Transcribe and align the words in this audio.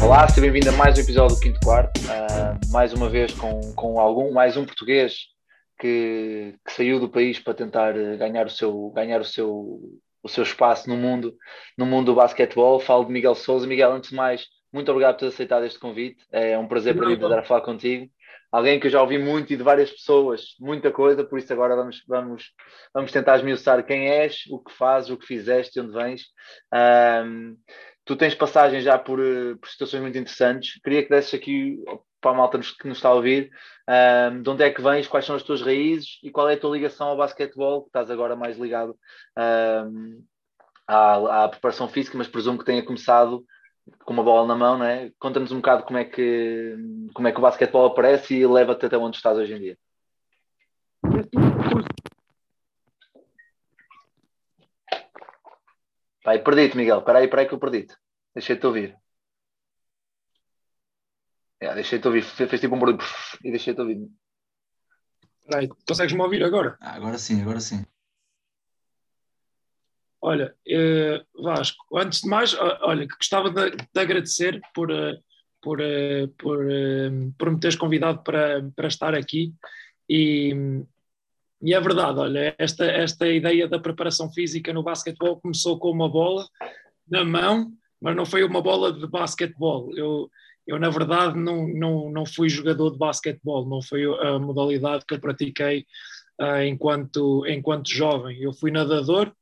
Olá, 0.00 0.28
seja 0.28 0.40
bem-vindo 0.40 0.70
a 0.70 0.72
mais 0.72 0.96
um 0.96 1.02
episódio 1.02 1.36
do 1.36 1.40
Quinto 1.40 1.60
Quarto. 1.60 1.98
Uh, 2.00 2.72
mais 2.72 2.92
uma 2.92 3.08
vez 3.08 3.34
com, 3.34 3.60
com 3.74 3.98
algum, 3.98 4.32
mais 4.32 4.56
um 4.56 4.64
português 4.64 5.26
que, 5.78 6.54
que, 6.64 6.72
saiu 6.72 7.00
do 7.00 7.08
país 7.08 7.38
para 7.40 7.54
tentar 7.54 7.96
eh, 7.96 8.16
ganhar 8.16 8.46
o 8.46 8.50
seu, 8.50 8.90
ganhar 8.90 9.20
o 9.20 9.24
seu, 9.24 9.80
o 10.22 10.28
seu 10.28 10.42
espaço 10.44 10.88
no 10.88 10.96
mundo, 10.96 11.34
no 11.76 11.84
mundo 11.84 12.06
do 12.06 12.14
basquetebol. 12.14 12.80
Falo 12.80 13.04
de 13.04 13.12
Miguel 13.12 13.34
Souza. 13.34 13.66
Miguel, 13.66 13.92
antes 13.92 14.10
de 14.10 14.16
mais, 14.16 14.46
muito 14.72 14.90
obrigado 14.90 15.14
por 15.14 15.20
ter 15.20 15.26
aceitado 15.26 15.64
este 15.64 15.78
convite. 15.78 16.24
É 16.32 16.58
um 16.58 16.68
prazer 16.68 16.96
para 16.96 17.08
mim 17.08 17.18
poder 17.18 17.44
falar 17.44 17.60
contigo. 17.62 18.08
Alguém 18.50 18.80
que 18.80 18.86
eu 18.86 18.90
já 18.90 19.02
ouvi 19.02 19.18
muito 19.18 19.52
e 19.52 19.56
de 19.56 19.62
várias 19.62 19.90
pessoas, 19.90 20.56
muita 20.58 20.90
coisa, 20.90 21.22
por 21.22 21.38
isso 21.38 21.52
agora 21.52 21.76
vamos, 21.76 22.02
vamos, 22.08 22.44
vamos 22.94 23.12
tentar 23.12 23.36
esmiuçar 23.36 23.84
quem 23.84 24.08
és, 24.08 24.44
o 24.50 24.58
que 24.58 24.72
fazes, 24.72 25.10
o 25.10 25.18
que 25.18 25.26
fizeste, 25.26 25.78
onde 25.80 25.92
vens. 25.92 26.22
Um, 26.72 27.56
tu 28.08 28.16
tens 28.16 28.34
passagem 28.34 28.80
já 28.80 28.98
por, 28.98 29.20
eh, 29.20 29.54
por 29.60 29.68
situações 29.68 30.00
muito 30.00 30.16
interessantes. 30.16 30.80
Queria 30.82 31.02
que 31.02 31.10
desses 31.10 31.34
aqui 31.34 31.78
para 32.22 32.30
a 32.30 32.34
malta 32.34 32.58
que 32.58 32.88
nos 32.88 32.96
está 32.96 33.10
a 33.10 33.14
ouvir, 33.14 33.50
um, 34.32 34.42
de 34.42 34.50
onde 34.50 34.64
é 34.64 34.70
que 34.70 34.80
vens, 34.80 35.06
quais 35.06 35.26
são 35.26 35.36
as 35.36 35.42
tuas 35.42 35.60
raízes 35.60 36.18
e 36.22 36.30
qual 36.30 36.48
é 36.48 36.54
a 36.54 36.58
tua 36.58 36.74
ligação 36.74 37.08
ao 37.08 37.16
basquetebol, 37.18 37.82
que 37.82 37.90
estás 37.90 38.10
agora 38.10 38.34
mais 38.34 38.58
ligado 38.58 38.96
um, 39.86 40.24
à, 40.86 41.44
à, 41.44 41.48
preparação 41.48 41.86
física, 41.86 42.16
mas 42.16 42.26
presumo 42.26 42.58
que 42.58 42.64
tenha 42.64 42.82
começado 42.82 43.44
com 44.04 44.14
uma 44.14 44.24
bola 44.24 44.48
na 44.48 44.56
mão, 44.56 44.78
não 44.78 44.86
é? 44.86 45.12
Conta-nos 45.18 45.52
um 45.52 45.56
bocado 45.56 45.84
como 45.84 45.98
é, 45.98 46.04
que, 46.04 46.76
como 47.14 47.28
é 47.28 47.32
que 47.32 47.38
o 47.38 47.42
basquetebol 47.42 47.86
aparece 47.86 48.34
e 48.34 48.46
leva-te 48.46 48.86
até 48.86 48.96
onde 48.96 49.16
estás 49.16 49.36
hoje 49.36 49.52
em 49.52 49.60
dia. 49.60 49.78
Vai, 56.28 56.42
perdi-te, 56.42 56.76
Miguel. 56.76 56.98
Espera 56.98 57.20
aí, 57.20 57.24
espera 57.24 57.40
aí 57.40 57.48
que 57.48 57.54
eu 57.54 57.58
perdi-te. 57.58 57.96
Deixei-te 58.34 58.66
ouvir. 58.66 58.94
É, 61.58 61.74
deixei-te 61.74 62.06
ouvir, 62.06 62.22
fez 62.22 62.60
tipo 62.60 62.76
um 62.76 62.78
barulho 62.78 62.98
e 63.42 63.50
deixei-te 63.50 63.80
ouvir. 63.80 64.06
Peraí, 65.46 65.68
consegues-me 65.86 66.20
ouvir 66.20 66.44
agora? 66.44 66.76
Ah, 66.82 66.96
agora 66.96 67.16
sim, 67.16 67.40
agora 67.40 67.60
sim. 67.60 67.82
Olha, 70.20 70.54
eh, 70.68 71.24
Vasco, 71.42 71.96
antes 71.96 72.20
de 72.20 72.28
mais, 72.28 72.54
olha, 72.82 73.06
gostava 73.06 73.50
de, 73.50 73.70
de 73.70 73.98
agradecer 73.98 74.60
por, 74.74 74.90
eh, 74.90 75.18
por, 75.62 75.80
eh, 75.80 76.26
por, 76.38 76.58
por 77.38 77.50
me 77.50 77.58
teres 77.58 77.76
convidado 77.76 78.22
para, 78.22 78.70
para 78.76 78.88
estar 78.88 79.14
aqui 79.14 79.54
e, 80.06 80.52
e 81.60 81.74
é 81.74 81.80
verdade, 81.80 82.18
olha, 82.20 82.54
esta, 82.58 82.84
esta 82.84 83.26
ideia 83.26 83.66
da 83.66 83.78
preparação 83.78 84.30
física 84.30 84.72
no 84.72 84.82
basquetebol 84.82 85.40
começou 85.40 85.78
com 85.78 85.90
uma 85.90 86.08
bola 86.08 86.46
na 87.10 87.24
mão, 87.24 87.72
mas 88.00 88.14
não 88.14 88.24
foi 88.24 88.44
uma 88.44 88.62
bola 88.62 88.92
de 88.92 89.06
basquetebol. 89.06 89.90
Eu, 89.96 90.30
eu 90.66 90.78
na 90.78 90.88
verdade 90.88 91.36
não, 91.38 91.66
não, 91.66 92.10
não 92.10 92.26
fui 92.26 92.48
jogador 92.48 92.90
de 92.90 92.98
basquetebol, 92.98 93.68
não 93.68 93.82
foi 93.82 94.04
a 94.04 94.38
modalidade 94.38 95.04
que 95.04 95.14
eu 95.14 95.20
pratiquei 95.20 95.84
uh, 96.40 96.62
enquanto, 96.62 97.44
enquanto 97.46 97.90
jovem. 97.90 98.40
Eu 98.40 98.52
fui 98.52 98.70
nadador 98.70 99.32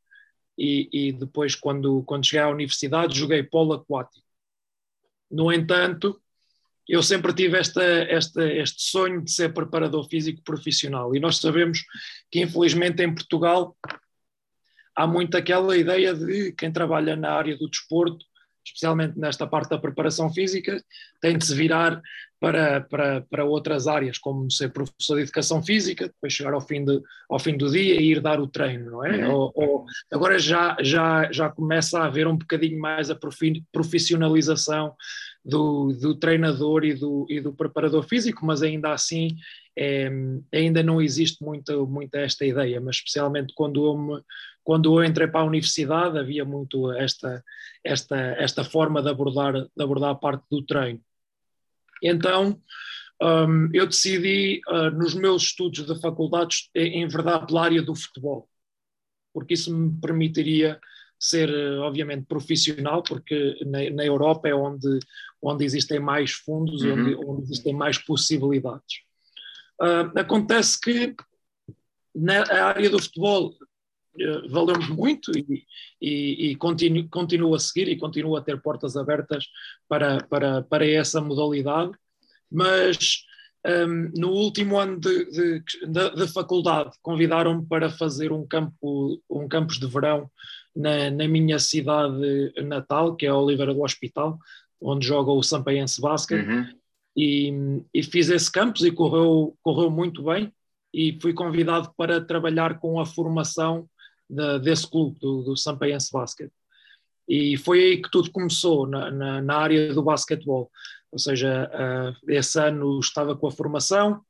e, 0.59 0.89
e, 0.93 1.13
depois, 1.13 1.55
quando, 1.55 2.03
quando 2.05 2.25
cheguei 2.25 2.41
à 2.41 2.49
universidade, 2.49 3.19
joguei 3.19 3.43
polo 3.43 3.75
aquático. 3.75 4.27
No 5.31 5.53
entanto, 5.53 6.19
eu 6.89 7.03
sempre 7.03 7.33
tive 7.33 7.59
esta, 7.59 7.83
esta, 7.83 8.45
este 8.53 8.83
sonho 8.83 9.23
de 9.23 9.31
ser 9.31 9.53
preparador 9.53 10.09
físico 10.09 10.43
profissional 10.43 11.15
e 11.15 11.21
nós 11.21 11.39
sabemos 11.39 11.81
que, 12.31 12.41
infelizmente, 12.41 13.03
em 13.03 13.15
Portugal 13.15 13.77
há 14.95 15.07
muito 15.07 15.37
aquela 15.37 15.77
ideia 15.77 16.15
de 16.15 16.53
quem 16.53 16.73
trabalha 16.73 17.17
na 17.17 17.33
área 17.33 17.57
do 17.57 17.69
desporto 17.69 18.25
especialmente 18.67 19.19
nesta 19.19 19.47
parte 19.47 19.71
da 19.71 19.79
preparação 19.79 20.33
física, 20.33 20.83
tem 21.21 21.39
de 21.39 21.47
se 21.47 21.55
virar 21.55 22.01
para, 22.41 22.81
para, 22.83 23.21
para 23.23 23.45
outras 23.45 23.87
áreas, 23.87 24.19
como 24.19 24.51
ser 24.51 24.73
professor 24.73 25.17
de 25.17 25.23
educação 25.23 25.63
física, 25.63 26.07
depois 26.07 26.33
chegar 26.33 26.53
ao 26.53 26.61
fim, 26.61 26.85
de, 26.85 27.01
ao 27.31 27.39
fim 27.39 27.57
do 27.57 27.71
dia 27.71 28.01
e 28.01 28.11
ir 28.11 28.21
dar 28.21 28.41
o 28.41 28.49
treino, 28.49 28.91
não 28.91 29.07
é? 29.07 29.27
Uhum. 29.27 29.35
Ou, 29.35 29.53
ou, 29.55 29.85
agora 30.13 30.39
já, 30.39 30.77
já, 30.81 31.31
já 31.33 31.49
começa 31.49 32.01
a 32.01 32.07
haver 32.07 32.27
um 32.27 32.37
bocadinho 32.37 32.79
mais 32.79 33.09
a 33.09 33.19
profissionalização 33.73 34.95
do, 35.47 35.93
do 35.93 36.17
treinador 36.17 36.85
e 36.85 36.93
do, 36.93 37.25
e 37.31 37.41
do 37.41 37.53
preparador 37.53 38.03
físico, 38.03 38.45
mas 38.45 38.63
ainda 38.63 38.93
assim 38.93 39.37
é, 39.79 40.11
ainda 40.53 40.83
não 40.83 41.01
existe 41.01 41.43
muito 41.45 41.89
esta 42.13 42.45
ideia, 42.45 42.81
mas 42.81 42.97
especialmente 42.97 43.55
quando 43.55 43.87
eu, 43.87 43.97
me, 43.97 44.23
quando 44.65 44.99
eu 44.99 45.05
entrei 45.05 45.29
para 45.29 45.43
a 45.43 45.45
universidade 45.45 46.19
havia 46.19 46.45
muito 46.45 46.91
esta, 46.93 47.45
esta, 47.85 48.17
esta 48.17 48.65
forma 48.65 49.01
de 49.01 49.09
abordar, 49.09 49.53
de 49.53 49.83
abordar 49.85 50.11
a 50.11 50.15
parte 50.17 50.45
do 50.51 50.63
treino. 50.67 51.01
Então 52.03 52.61
um, 53.23 53.71
eu 53.73 53.87
decidi 53.87 54.61
uh, 54.67 54.91
nos 54.91 55.15
meus 55.15 55.45
estudos 55.45 55.87
de 55.87 56.01
faculdades 56.01 56.69
enverdar 56.75 57.47
pela 57.47 57.67
área 57.67 57.83
do 57.83 57.95
futebol, 57.95 58.49
porque 59.33 59.55
isso 59.55 59.73
me 59.73 59.97
permitiria 60.01 60.81
ser, 61.19 61.51
obviamente, 61.81 62.27
profissional, 62.27 63.03
porque 63.03 63.57
na, 63.65 63.91
na 63.91 64.05
Europa 64.05 64.49
é 64.49 64.55
onde, 64.55 64.99
onde 65.43 65.65
existem 65.65 65.99
mais 65.99 66.33
fundos, 66.33 66.83
uhum. 66.83 66.93
onde, 66.93 67.15
onde 67.15 67.43
existem 67.43 67.75
mais 67.75 67.99
possibilidades. 67.99 69.01
Uh, 69.81 70.19
acontece 70.19 70.81
que 70.81 71.15
na 72.15 72.41
área 72.51 72.89
do 72.89 73.01
futebol 73.01 73.49
uh, 73.51 74.49
valeu-me 74.49 74.89
muito 74.89 75.31
e, 75.37 75.65
e, 76.01 76.51
e 76.51 76.57
continuo, 76.57 77.09
continuo, 77.09 77.55
a 77.55 77.59
seguir 77.59 77.89
e 77.89 77.99
continuo 77.99 78.37
a 78.37 78.43
ter 78.43 78.61
portas 78.61 78.97
abertas 78.97 79.47
para, 79.89 80.23
para, 80.25 80.63
para 80.63 80.87
essa 80.87 81.21
modalidade, 81.21 81.93
mas 82.51 83.26
um, 83.67 84.11
no 84.15 84.31
último 84.31 84.79
ano 84.79 85.01
de, 85.01 85.25
de, 85.27 85.65
de, 85.87 86.11
de 86.15 86.29
faculdade 86.29 86.91
convidaram-me 87.03 87.67
para 87.67 87.91
fazer 87.91 88.33
um, 88.33 88.47
campo, 88.47 89.21
um 89.29 89.49
campus 89.49 89.79
de 89.79 89.87
verão 89.87 90.31
na, 90.75 91.11
na, 91.11 91.27
minha 91.27 91.59
cidade 91.59 92.53
natal, 92.63 93.17
que 93.17 93.27
é 93.27 93.29
a 93.29 93.37
Oliveira 93.37 93.75
do 93.75 93.83
Hospital, 93.83 94.39
onde 94.81 95.07
joga 95.07 95.33
o 95.33 95.43
Sampaense 95.43 96.01
Basket. 96.01 96.47
Uhum 96.47 96.67
e, 97.17 97.51
e 97.95 98.03
fiz 98.03 98.29
esse 98.29 98.53
campus 98.53 98.83
e 98.83 98.93
correu, 98.93 99.57
correu 99.63 99.91
muito 99.91 100.23
bem 100.23 100.53
e 100.93 101.19
fui 101.21 101.33
convidado 101.33 101.91
para 101.97 102.21
trabalhar 102.21 102.79
com 102.79 103.01
a 103.01 103.07
formação 103.07 103.89
de, 104.29 104.59
desse 104.59 104.89
clube, 104.89 105.19
do, 105.19 105.43
do 105.43 105.57
Sampaense 105.57 106.13
Basket. 106.13 106.51
E 107.27 107.57
foi 107.57 107.81
aí 107.81 108.03
que 108.03 108.11
tudo 108.11 108.31
começou, 108.31 108.87
na, 108.87 109.11
na, 109.11 109.43
na 109.43 109.57
área 109.57 109.95
do 109.95 110.03
basquetebol. 110.03 110.71
Ou 111.13 111.19
seja, 111.19 111.71
uh, 111.73 112.31
esse 112.31 112.61
ano 112.61 112.99
estava 113.01 113.37
com 113.37 113.47
a 113.47 113.53
formação, 113.53 114.21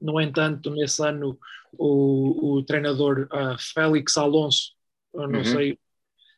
no 0.00 0.20
entanto, 0.20 0.70
nesse 0.70 1.02
ano 1.06 1.38
o, 1.72 2.56
o 2.56 2.62
treinador 2.62 3.28
uh, 3.32 3.56
Félix 3.58 4.16
Alonso, 4.16 4.72
não 5.14 5.26
uhum. 5.26 5.44
sei, 5.44 5.78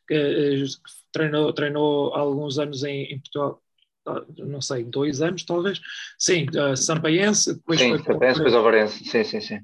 que, 0.07 0.15
uh, 0.15 0.67
treinou, 1.11 1.53
treinou 1.53 2.13
alguns 2.13 2.59
anos 2.59 2.83
em, 2.83 3.05
em 3.05 3.19
Portugal, 3.19 3.61
não 4.37 4.61
sei, 4.61 4.83
dois 4.83 5.21
anos 5.21 5.45
talvez. 5.45 5.79
Sim, 6.17 6.47
uh, 6.49 6.75
Sampaense, 6.75 7.53
depois 7.53 7.79
sim, 7.79 7.89
foi 7.89 7.99
Sampaense, 7.99 8.37
depois 8.39 8.55
Alvarense, 8.55 9.05
sim, 9.05 9.23
sim, 9.23 9.41
sim. 9.41 9.59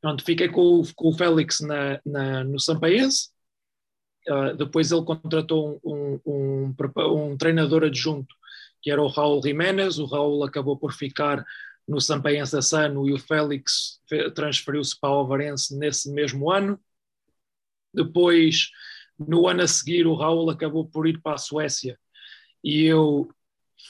Pronto, 0.00 0.24
fiquei 0.24 0.48
com, 0.48 0.82
com 0.94 1.08
o 1.08 1.12
Félix 1.12 1.60
na, 1.60 2.00
na, 2.04 2.44
no 2.44 2.58
Sampaense, 2.58 3.30
uh, 4.28 4.56
depois 4.56 4.90
ele 4.90 5.04
contratou 5.04 5.80
um, 5.84 6.20
um, 6.26 6.74
um, 6.74 7.30
um, 7.30 7.36
treinador 7.36 7.84
adjunto, 7.84 8.34
que 8.86 8.90
era 8.92 9.02
o 9.02 9.08
Raul 9.08 9.42
Jiménez, 9.42 9.98
o 9.98 10.06
Raul 10.06 10.44
acabou 10.44 10.76
por 10.76 10.92
ficar 10.92 11.44
no 11.88 12.00
Sampaense 12.00 12.56
esse 12.56 12.76
ano 12.76 13.08
e 13.08 13.12
o 13.12 13.18
Félix 13.18 14.00
transferiu-se 14.32 14.96
para 15.00 15.10
o 15.10 15.14
Alvarense 15.14 15.76
nesse 15.76 16.08
mesmo 16.08 16.52
ano. 16.52 16.78
Depois, 17.92 18.70
no 19.18 19.48
ano 19.48 19.62
a 19.62 19.66
seguir, 19.66 20.06
o 20.06 20.14
Raul 20.14 20.48
acabou 20.50 20.86
por 20.86 21.04
ir 21.08 21.20
para 21.20 21.34
a 21.34 21.36
Suécia. 21.36 21.98
E 22.62 22.84
eu 22.84 23.28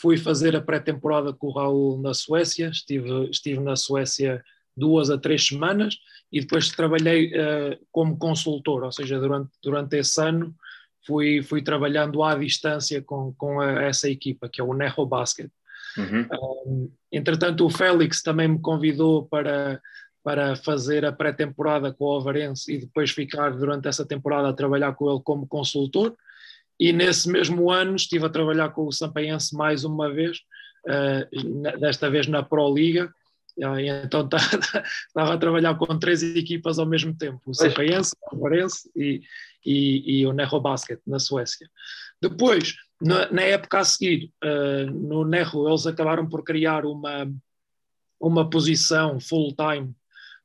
fui 0.01 0.17
fazer 0.17 0.57
a 0.57 0.63
pré-temporada 0.63 1.31
com 1.31 1.49
o 1.49 1.53
Raul 1.53 2.01
na 2.01 2.15
Suécia, 2.15 2.71
estive, 2.71 3.29
estive 3.29 3.61
na 3.61 3.77
Suécia 3.77 4.43
duas 4.75 5.11
a 5.11 5.19
três 5.19 5.47
semanas 5.47 5.99
e 6.33 6.41
depois 6.41 6.71
trabalhei 6.71 7.35
uh, 7.35 7.79
como 7.93 8.17
consultor, 8.17 8.83
ou 8.83 8.93
seja, 8.93 9.21
durante, 9.21 9.51
durante 9.63 9.99
esse 9.99 10.23
ano 10.23 10.57
fui, 11.06 11.43
fui 11.43 11.62
trabalhando 11.62 12.23
à 12.23 12.35
distância 12.35 13.00
com, 13.00 13.32
com 13.35 13.61
a, 13.61 13.82
essa 13.85 14.08
equipa, 14.11 14.49
que 14.49 14.61
é 14.61 14.64
o 14.64 14.75
Neho 14.75 15.06
Basket. 15.06 15.50
Uhum. 15.97 16.29
Um, 16.67 16.93
entretanto, 17.11 17.64
o 17.64 17.70
Félix 17.70 18.23
também 18.23 18.49
me 18.49 18.58
convidou 18.58 19.25
para, 19.25 19.81
para 20.23 20.56
fazer 20.56 21.05
a 21.05 21.12
pré-temporada 21.12 21.93
com 21.93 22.05
o 22.05 22.11
Alvarense 22.11 22.75
e 22.75 22.79
depois 22.79 23.11
ficar 23.11 23.50
durante 23.50 23.88
essa 23.88 24.05
temporada 24.05 24.49
a 24.49 24.53
trabalhar 24.53 24.93
com 24.94 25.11
ele 25.11 25.23
como 25.23 25.47
consultor. 25.47 26.14
E 26.79 26.93
nesse 26.93 27.31
mesmo 27.31 27.70
ano 27.70 27.97
estive 27.97 28.26
a 28.26 28.31
trabalhar 28.31 28.70
com 28.70 28.87
o 28.87 28.93
Sampaense 28.93 29.56
mais 29.56 29.85
uma 29.85 30.12
vez, 30.12 30.38
uh, 30.87 31.79
desta 31.79 32.11
vez 32.11 32.26
na 32.26 32.43
Pro 32.43 32.75
Liga, 32.75 33.11
então 33.58 34.29
tá, 34.29 34.37
estava 35.08 35.35
a 35.35 35.38
trabalhar 35.38 35.75
com 35.76 35.99
três 35.99 36.23
equipas 36.23 36.79
ao 36.79 36.87
mesmo 36.87 37.17
tempo, 37.17 37.41
o 37.47 37.55
Sampaense, 37.55 38.14
o 38.32 38.38
Varense 38.38 38.91
e, 38.94 39.23
e, 39.64 40.20
e, 40.20 40.26
o 40.26 40.32
Nerro 40.32 40.61
Basket, 40.61 41.00
na 41.06 41.19
Suécia. 41.19 41.69
Depois, 42.20 42.75
na, 43.00 43.31
na 43.31 43.43
época 43.43 43.79
a 43.79 43.85
seguir, 43.85 44.31
uh, 44.44 44.91
no 44.91 45.25
Nerro, 45.25 45.69
eles 45.69 45.87
acabaram 45.87 46.29
por 46.29 46.43
criar 46.44 46.85
uma, 46.85 47.31
uma 48.20 48.49
posição 48.49 49.19
full-time 49.20 49.94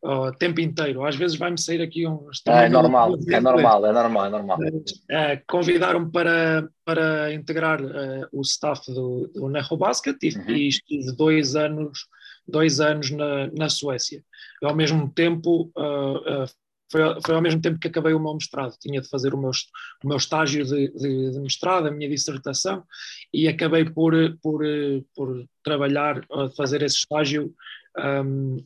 o 0.04 0.32
tempo 0.32 0.60
inteiro. 0.60 1.06
Às 1.06 1.16
vezes 1.16 1.38
vai-me 1.38 1.60
sair 1.60 1.82
aqui 1.82 2.08
um. 2.08 2.28
Ah, 2.48 2.64
é 2.64 2.70
normal, 2.70 3.16
é 3.28 3.40
normal, 3.40 3.86
é 3.86 3.94
normal, 3.94 4.26
é 4.26 4.30
normal. 4.30 4.60
Uh, 4.60 5.42
Convidaram-me 5.48 6.12
para, 6.12 6.68
para 6.84 7.34
integrar 7.34 7.82
uh, 7.82 8.28
o 8.32 8.42
staff 8.42 8.92
do, 8.92 9.28
do 9.34 9.48
Nerro 9.48 9.78
Basket 9.78 10.18
e, 10.24 10.36
uhum. 10.36 10.50
e 10.50 10.68
estive 10.70 11.12
dois 11.16 11.56
anos 11.56 12.08
dois 12.48 12.80
anos 12.80 13.12
na, 13.12 13.48
na 13.52 13.70
Suécia. 13.70 14.24
Eu, 14.62 14.70
ao 14.70 14.76
mesmo 14.76 15.12
tempo, 15.12 15.72
uh, 15.78 16.44
uh, 16.44 16.48
foi, 16.92 17.02
foi, 17.26 17.36
ao 17.36 17.42
mesmo 17.42 17.62
tempo 17.62 17.80
que 17.80 17.88
acabei 17.88 18.14
o 18.14 18.20
meu 18.20 18.34
mestrado. 18.34 18.76
Tinha 18.80 19.02
de 19.02 19.10
fazer 19.10 19.34
o 19.34 19.38
meu, 19.38 19.52
o 20.04 20.08
meu 20.08 20.18
estágio 20.18 20.66
de, 20.66 20.90
de, 20.90 21.32
de 21.32 21.40
mestrado, 21.40 21.88
a 21.88 21.92
minha 21.92 22.10
dissertação, 22.10 22.84
e 23.34 23.48
acabei 23.48 23.86
por, 23.86 24.14
por, 24.42 24.64
por 25.16 25.46
trabalhar, 25.64 26.22
fazer 26.58 26.82
esse 26.82 26.98
estágio 26.98 27.54
um, 27.98 28.58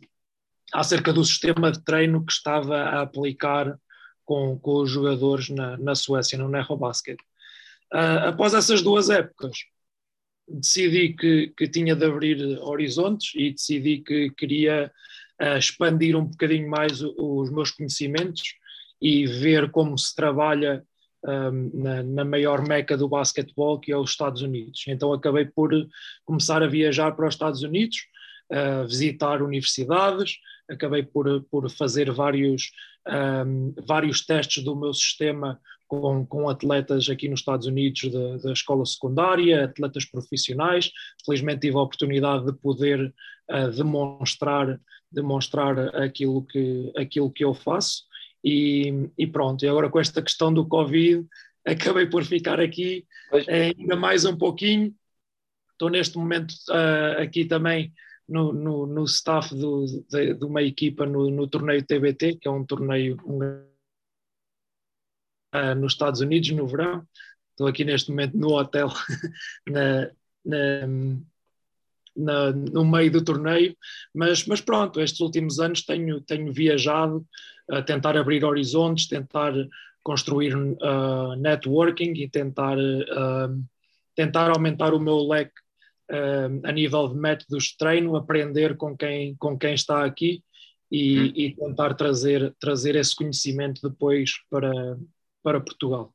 acerca 0.74 1.13
do 1.13 1.24
sistema 1.24 1.72
de 1.72 1.83
treino 1.83 2.25
que 2.25 2.33
estava 2.33 2.77
a 2.77 3.01
aplicar 3.01 3.77
com, 4.25 4.57
com 4.60 4.81
os 4.81 4.89
jogadores 4.89 5.50
na, 5.50 5.77
na 5.77 5.95
Suécia, 5.95 6.38
no 6.38 6.77
Basket. 6.77 7.18
Uh, 7.94 8.27
após 8.30 8.54
essas 8.54 8.81
duas 8.81 9.10
épocas, 9.10 9.60
decidi 10.47 11.13
que, 11.13 11.53
que 11.57 11.68
tinha 11.68 11.95
de 11.95 12.06
abrir 12.06 12.59
horizontes 12.59 13.31
e 13.36 13.51
decidi 13.51 14.00
que 14.00 14.30
queria 14.31 14.92
uh, 15.42 15.57
expandir 15.57 16.15
um 16.15 16.25
bocadinho 16.25 16.69
mais 16.69 17.01
os 17.01 17.50
meus 17.51 17.71
conhecimentos 17.71 18.56
e 19.01 19.25
ver 19.25 19.71
como 19.71 19.97
se 19.97 20.15
trabalha 20.15 20.83
um, 21.24 21.71
na, 21.74 22.03
na, 22.03 22.25
maior 22.25 22.65
meca 22.65 22.95
do 22.95 23.09
basquetebol, 23.09 23.80
que 23.80 23.92
é 23.92 23.97
os 23.97 24.12
Estados 24.12 24.42
Unidos. 24.42 24.83
Então 24.88 25.12
acabei 25.12 25.45
por 25.45 25.71
começar 26.24 26.62
a 26.62 26.68
viajar 26.68 27.12
para 27.13 27.27
os 27.27 27.33
Estados 27.33 27.63
Unidos, 27.63 27.98
uh, 28.51 28.88
visitar 28.88 29.41
universidades, 29.41 30.38
acabei 30.69 31.03
por, 31.03 31.44
por 31.44 31.69
fazer 31.69 32.12
vários, 32.12 32.71
um, 33.45 33.74
vários 33.86 34.25
testes 34.25 34.63
do 34.63 34.75
meu 34.75 34.94
sistema 34.94 35.59
com, 35.88 36.26
com 36.26 36.50
atletas 36.50 37.10
aqui 37.10 37.28
nos 37.28 37.40
Estados 37.40 37.68
Unidos 37.68 38.12
da, 38.42 38.52
escola 38.52 38.86
secundária, 38.86 39.66
atletas 39.66 40.06
profissionais. 40.06 40.92
Felizmente 41.26 41.62
tive 41.62 41.78
a 41.78 41.82
oportunidade 41.82 42.46
de 42.46 42.54
poder 42.54 43.14
uh, 43.52 43.72
demonstrar, 43.72 44.80
demonstrar 45.12 45.96
aquilo, 45.96 46.44
que, 46.46 46.92
aquilo 46.98 47.32
que 47.32 47.44
eu 47.44 47.54
faço. 47.54 48.04
E, 48.44 49.10
e, 49.18 49.26
pronto, 49.26 49.64
e 49.64 49.68
agora 49.68 49.90
com 49.90 50.00
esta 50.00 50.22
questão 50.22 50.54
do 50.54 50.68
Covid, 50.68 51.26
acabei 51.66 52.06
por 52.06 52.24
ficar 52.24 52.60
aqui 52.60 53.06
ainda 53.48 53.96
mais 53.96 54.26
um 54.26 54.38
pouquinho. 54.38 54.94
Estou 55.72 55.90
neste 55.90 56.18
momento 56.18 56.54
uh, 56.70 57.22
aqui 57.22 57.46
também 57.46 57.92
no, 58.28 58.54
no, 58.54 58.86
no 58.86 59.04
staff 59.04 59.54
do, 59.54 59.86
de, 60.10 60.34
de, 60.34 60.46
uma 60.46 60.64
equipa 60.64 61.06
no, 61.06 61.30
no 61.30 61.48
torneio 61.48 61.86
TBT, 61.86 62.38
que 62.38 62.48
é 62.48 62.52
um 62.52 62.66
torneio 62.66 63.18
um, 63.26 63.40
uh, 65.56 65.75
nos 65.75 65.94
Estados 65.94 66.22
Unidos 66.22 66.50
no 66.52 66.68
verão. 66.68 67.06
Estou 67.52 67.68
aqui 67.68 67.86
neste 67.86 68.10
momento 68.10 68.38
no 68.38 68.52
hotel, 68.52 68.90
na, 69.66 70.10
na, 70.46 70.88
na, 72.16 72.52
no 72.52 72.86
meio 72.86 73.12
do 73.12 73.24
torneio, 73.24 73.75
mas, 74.13 74.46
mas 74.46 74.62
pronto, 74.62 75.00
estes 75.00 75.22
últimos 75.22 75.60
anos 75.60 75.81
tenho, 75.84 76.22
tenho 76.22 76.52
viajado 76.52 77.25
a 77.69 77.81
tentar 77.81 78.18
abrir 78.18 78.44
horizontes, 78.44 79.07
tentar 79.07 79.54
construir 80.04 80.56
uh, 80.56 81.36
networking 81.38 82.13
e 82.13 82.30
tentar, 82.30 82.78
uh, 82.78 83.63
tentar 84.16 84.51
aumentar 84.51 84.94
o 84.94 85.00
meu 85.00 85.18
leque 85.28 85.60
uh, 86.12 86.62
a 86.63 86.72
nível 86.72 87.08
de 87.08 87.16
métodos 87.16 87.66
de 87.66 87.78
treino, 87.78 88.16
aprender 88.16 88.78
com 88.78 88.96
quem, 88.96 89.36
com 89.38 89.58
quem 89.58 89.74
está 89.74 90.06
aqui 90.06 90.44
e, 90.92 91.19
hum. 91.19 91.34
e, 91.36 91.56
tentar 91.56 91.96
trazer, 91.96 92.56
trazer 92.60 92.96
esse 92.96 93.16
conhecimento 93.16 93.81
depois 93.81 94.34
para, 94.50 94.98
para 95.45 95.62
Portugal. 95.62 96.12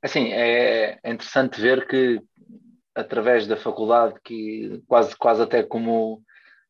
Assim, 0.00 0.32
é, 0.32 0.98
é 1.02 1.10
interessante 1.12 1.60
ver 1.60 1.86
que 1.86 2.18
através 2.94 3.46
da 3.46 3.54
faculdade, 3.54 4.14
que 4.24 4.82
quase, 4.88 5.14
quase 5.14 5.42
até 5.42 5.62
como 5.62 6.22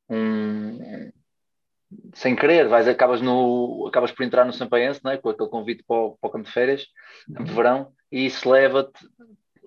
um, 0.08 1.12
sem 2.12 2.34
querer, 2.34 2.66
vais, 2.66 2.88
acabas, 2.88 3.20
no, 3.20 3.86
acabas 3.86 4.10
por 4.10 4.24
entrar 4.24 4.44
no 4.44 4.52
Sampaense, 4.52 5.00
não 5.04 5.12
é? 5.12 5.18
com 5.18 5.28
aquele 5.28 5.48
convite 5.48 5.84
para 5.86 5.96
o, 5.96 6.18
para 6.20 6.28
o 6.28 6.30
campo 6.32 6.46
de 6.46 6.52
férias, 6.52 6.88
campo 7.32 7.44
de 7.44 7.54
verão, 7.54 7.92
e 8.10 8.26
isso 8.26 8.50
leva-te 8.50 9.08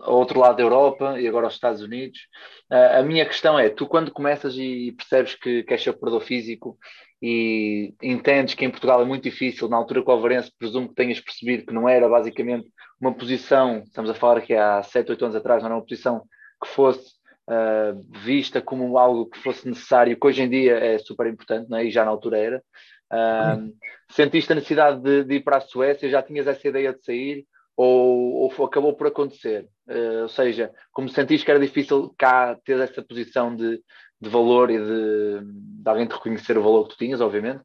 ao 0.02 0.18
outro 0.18 0.38
lado 0.38 0.58
da 0.58 0.64
Europa 0.64 1.18
e 1.18 1.26
agora 1.26 1.46
aos 1.46 1.54
Estados 1.54 1.82
Unidos. 1.82 2.28
Uh, 2.70 3.00
a 3.00 3.04
minha 3.04 3.26
questão 3.26 3.58
é: 3.58 3.70
tu, 3.70 3.88
quando 3.88 4.12
começas 4.12 4.58
e 4.58 4.92
percebes 4.92 5.36
que, 5.36 5.64
que 5.64 5.72
és 5.72 5.82
seu 5.82 5.94
operador 5.94 6.20
físico 6.20 6.78
e 7.26 7.94
entendes 8.04 8.54
que 8.54 8.66
em 8.66 8.70
Portugal 8.70 9.02
é 9.02 9.06
muito 9.06 9.24
difícil, 9.24 9.70
na 9.70 9.78
altura 9.78 10.04
com 10.04 10.12
o 10.12 10.14
Alvarense, 10.14 10.52
presumo 10.60 10.90
que 10.90 10.96
tenhas 10.96 11.22
percebido 11.22 11.66
que 11.66 11.74
não 11.74 11.88
era 11.88 12.10
basicamente 12.10 12.68
uma 13.00 13.14
posição, 13.14 13.82
estamos 13.86 14.12
a 14.12 14.14
falar 14.14 14.42
que 14.42 14.54
há 14.54 14.84
7, 14.84 15.12
8 15.12 15.24
anos 15.24 15.38
atrás, 15.38 15.64
não 15.64 15.68
era 15.68 15.76
uma 15.78 15.86
posição 15.86 16.24
que 16.62 16.68
fosse 16.68 17.14
uh, 17.50 18.20
vista 18.26 18.62
como 18.62 18.98
algo 18.98 19.28
que 19.28 19.40
fosse 19.40 19.66
necessário, 19.66 20.20
que 20.20 20.28
hoje 20.28 20.42
em 20.42 20.50
dia 20.50 20.78
é 20.78 20.98
super 20.98 21.26
importante, 21.28 21.70
não 21.70 21.78
é? 21.78 21.86
e 21.86 21.92
já 21.92 22.04
na 22.04 22.12
altura 22.12 22.38
era. 22.38 22.64
Uh, 23.10 23.74
sentiste 24.12 24.52
a 24.52 24.56
necessidade 24.56 25.02
de, 25.02 25.24
de 25.24 25.36
ir 25.36 25.44
para 25.46 25.58
a 25.58 25.62
Suécia? 25.62 26.10
Já 26.10 26.22
tinhas 26.22 26.46
essa 26.46 26.68
ideia 26.68 26.92
de 26.92 27.06
sair? 27.06 27.46
ou, 27.76 28.52
ou 28.58 28.66
acabou 28.66 28.94
por 28.94 29.08
acontecer? 29.08 29.68
Uh, 29.88 30.24
ou 30.24 30.30
seja, 30.30 30.72
como 30.92 31.10
sentiste 31.10 31.46
que 31.46 31.52
era 31.52 31.60
difícil 31.60 32.14
cá 32.18 32.56
ter 32.64 32.80
essa 32.80 33.02
posição 33.02 33.56
de, 33.56 33.82
de 34.24 34.30
valor 34.30 34.72
e 34.72 34.78
de, 34.78 35.40
de, 35.44 35.90
alguém 35.90 36.08
te 36.08 36.14
reconhecer 36.14 36.58
o 36.58 36.64
valor 36.64 36.88
que 36.88 36.96
tu 36.96 36.98
tinhas, 36.98 37.22
obviamente, 37.22 37.62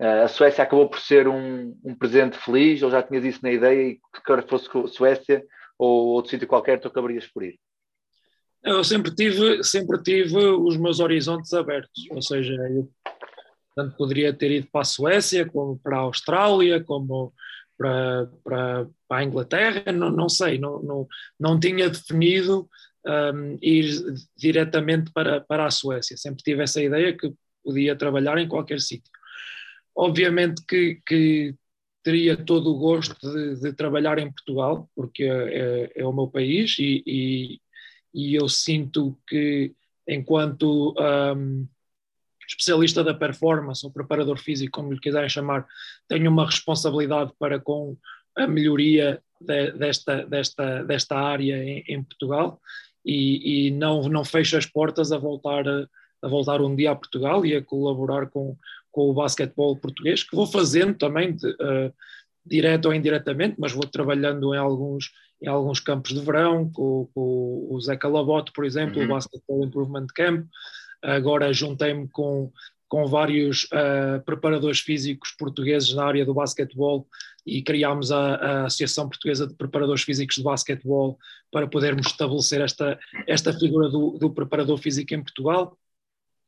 uh, 0.00 0.24
a 0.24 0.28
Suécia 0.28 0.64
acabou 0.64 0.88
por 0.88 1.00
ser 1.00 1.28
um, 1.28 1.76
um 1.84 1.94
presente 1.94 2.36
feliz, 2.36 2.82
ou 2.82 2.90
já 2.90 3.02
tinhas 3.02 3.24
isso 3.24 3.40
na 3.42 3.52
ideia 3.52 3.90
e 3.90 3.94
que 3.94 4.22
quer 4.24 4.46
fosse 4.46 4.68
Suécia 4.88 5.44
ou 5.78 6.08
outro 6.08 6.30
sítio 6.30 6.46
qualquer, 6.46 6.78
tu 6.78 6.88
acabarias 6.88 7.26
por 7.26 7.42
ir? 7.42 7.58
Eu 8.62 8.84
sempre 8.84 9.14
tive, 9.14 9.64
sempre 9.64 10.02
tive 10.02 10.36
os 10.36 10.76
meus 10.76 11.00
horizontes 11.00 11.54
abertos, 11.54 12.06
ou 12.10 12.20
seja, 12.20 12.52
eu 12.52 12.90
tanto 13.74 13.96
poderia 13.96 14.32
ter 14.34 14.50
ido 14.50 14.68
para 14.70 14.82
a 14.82 14.84
Suécia, 14.84 15.46
como 15.46 15.78
para 15.78 15.96
a 15.96 16.00
Austrália, 16.00 16.84
como 16.84 17.32
para, 17.78 18.30
para, 18.44 18.86
para 19.08 19.18
a 19.18 19.24
Inglaterra, 19.24 19.90
não, 19.90 20.10
não 20.10 20.28
sei, 20.28 20.58
não, 20.58 20.82
não, 20.82 21.08
não 21.38 21.58
tinha 21.58 21.88
definido 21.88 22.68
um, 23.06 23.58
ir 23.62 23.84
diretamente 24.36 25.10
para, 25.12 25.40
para 25.40 25.66
a 25.66 25.70
Suécia. 25.70 26.16
Sempre 26.16 26.42
tive 26.42 26.62
essa 26.62 26.82
ideia 26.82 27.16
que 27.16 27.32
podia 27.62 27.96
trabalhar 27.96 28.38
em 28.38 28.48
qualquer 28.48 28.80
sítio. 28.80 29.10
Obviamente 29.94 30.64
que, 30.66 31.00
que 31.06 31.54
teria 32.02 32.36
todo 32.36 32.70
o 32.70 32.78
gosto 32.78 33.16
de, 33.20 33.60
de 33.60 33.72
trabalhar 33.72 34.18
em 34.18 34.30
Portugal, 34.32 34.88
porque 34.94 35.24
é, 35.24 35.28
é, 35.28 35.92
é 35.96 36.06
o 36.06 36.12
meu 36.12 36.28
país 36.28 36.78
e, 36.78 37.02
e, 37.06 37.60
e, 38.14 38.34
eu 38.34 38.48
sinto 38.48 39.18
que, 39.26 39.74
enquanto 40.08 40.94
um, 40.98 41.68
especialista 42.48 43.04
da 43.04 43.14
performance 43.14 43.84
ou 43.84 43.92
preparador 43.92 44.38
físico, 44.38 44.72
como 44.72 44.92
lhe 44.92 45.00
quiserem 45.00 45.28
chamar, 45.28 45.66
tenho 46.08 46.30
uma 46.30 46.46
responsabilidade 46.46 47.32
para 47.38 47.60
com 47.60 47.96
a 48.36 48.46
melhoria 48.46 49.22
de, 49.40 49.72
desta, 49.72 50.24
desta, 50.24 50.84
desta 50.84 51.18
área 51.18 51.62
em, 51.62 51.84
em 51.86 52.02
Portugal 52.02 52.60
e, 53.04 53.68
e, 53.68 53.70
não, 53.70 54.02
não 54.02 54.24
fecho 54.24 54.56
as 54.56 54.66
portas 54.66 55.12
a 55.12 55.18
voltar, 55.18 55.66
a, 55.66 55.86
a, 56.22 56.28
voltar 56.28 56.60
um 56.60 56.74
dia 56.74 56.90
a 56.92 56.96
Portugal 56.96 57.44
e 57.44 57.54
a 57.54 57.62
colaborar 57.62 58.26
com, 58.26 58.56
com 58.90 59.10
o 59.10 59.14
basquetebol 59.14 59.76
português, 59.76 60.22
que 60.22 60.36
vou 60.36 60.46
fazendo 60.46 60.94
também, 60.94 61.34
de, 61.34 61.46
uh, 61.48 61.92
direto 62.44 62.86
ou 62.86 62.94
indiretamente, 62.94 63.56
mas 63.58 63.72
vou 63.72 63.86
trabalhando 63.86 64.54
em 64.54 64.58
alguns, 64.58 65.10
em 65.42 65.48
alguns 65.48 65.80
campos 65.80 66.12
de 66.12 66.20
verão, 66.20 66.70
com, 66.70 67.08
com 67.14 67.68
o 67.70 67.80
Zeca 67.80 68.08
Labote, 68.08 68.52
por 68.52 68.64
exemplo, 68.64 68.98
uhum. 68.98 69.04
o 69.04 69.08
Basketball 69.08 69.64
Improvement 69.64 70.06
Camp, 70.14 70.46
agora 71.02 71.52
juntei-me 71.52 72.08
com, 72.08 72.50
com 72.88 73.06
vários 73.06 73.64
uh, 73.64 74.22
preparadores 74.24 74.80
físicos 74.80 75.30
portugueses 75.38 75.94
na 75.94 76.04
área 76.04 76.24
do 76.24 76.34
basquetebol 76.34 77.06
e 77.46 77.62
criámos 77.62 78.12
a, 78.12 78.34
a, 78.34 78.66
Associação 78.66 79.08
Portuguesa 79.08 79.46
de 79.46 79.54
Preparadores 79.54 80.02
Físicos 80.02 80.36
de 80.36 80.42
Basquetebol 80.42 81.18
para 81.50 81.66
podermos 81.66 82.06
estabelecer 82.06 82.60
esta, 82.60 82.98
esta 83.26 83.52
figura 83.52 83.88
do, 83.88 84.18
do 84.18 84.30
preparador 84.30 84.78
físico 84.78 85.14
em 85.14 85.22
Portugal. 85.22 85.76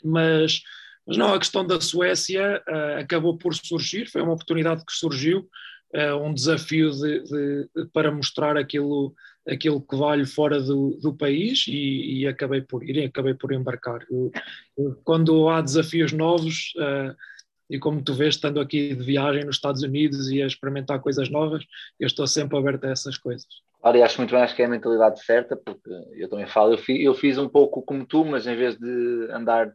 Mas, 0.05 0.63
mas 1.07 1.17
não, 1.17 1.33
a 1.33 1.39
questão 1.39 1.67
da 1.67 1.81
Suécia 1.81 2.63
uh, 2.69 3.01
acabou 3.01 3.37
por 3.37 3.55
surgir, 3.55 4.09
foi 4.11 4.23
uma 4.23 4.33
oportunidade 4.33 4.85
que 4.85 4.93
surgiu, 4.93 5.49
uh, 5.95 6.17
um 6.23 6.35
desafio 6.35 6.91
de, 6.91 7.23
de, 7.23 7.69
para 7.93 8.11
mostrar 8.11 8.57
aquilo, 8.57 9.15
aquilo 9.47 9.81
que 9.81 9.97
vale 9.97 10.27
fora 10.27 10.61
do, 10.61 10.99
do 11.01 11.15
país 11.15 11.67
e, 11.69 12.21
e, 12.21 12.27
acabei 12.27 12.63
por 12.63 12.83
ir, 12.83 13.05
acabei 13.05 13.35
por 13.35 13.53
embarcar. 13.53 14.05
Eu, 14.11 14.31
eu, 14.77 15.01
quando 15.05 15.49
há 15.49 15.61
desafios 15.61 16.13
novos, 16.13 16.73
uh, 16.77 17.15
e 17.73 17.79
como 17.79 18.03
tu 18.03 18.13
vês, 18.13 18.35
estando 18.35 18.61
aqui 18.61 18.95
de 18.95 19.03
viagem 19.03 19.45
nos 19.45 19.57
Estados 19.57 19.83
Unidos 19.83 20.31
e 20.31 20.43
a 20.43 20.47
experimentar 20.47 21.01
coisas 21.01 21.31
novas, 21.31 21.65
eu 21.99 22.07
estou 22.07 22.27
sempre 22.27 22.59
aberto 22.59 22.85
a 22.85 22.91
essas 22.91 23.17
coisas. 23.17 23.49
Claro, 23.81 23.97
e 23.97 24.03
acho 24.03 24.19
muito 24.19 24.31
bem, 24.31 24.43
acho 24.43 24.55
que 24.55 24.61
é 24.61 24.67
a 24.67 24.69
mentalidade 24.69 25.25
certa, 25.25 25.57
porque 25.57 25.89
eu 26.13 26.29
também 26.29 26.47
falo, 26.47 26.75
eu 26.75 26.79
fiz, 26.79 27.03
eu 27.03 27.15
fiz 27.15 27.39
um 27.39 27.49
pouco 27.49 27.81
como 27.81 28.05
tu, 28.05 28.27
mas 28.27 28.47
em 28.47 28.55
vez 28.55 28.77
de 28.77 29.27
andar 29.31 29.73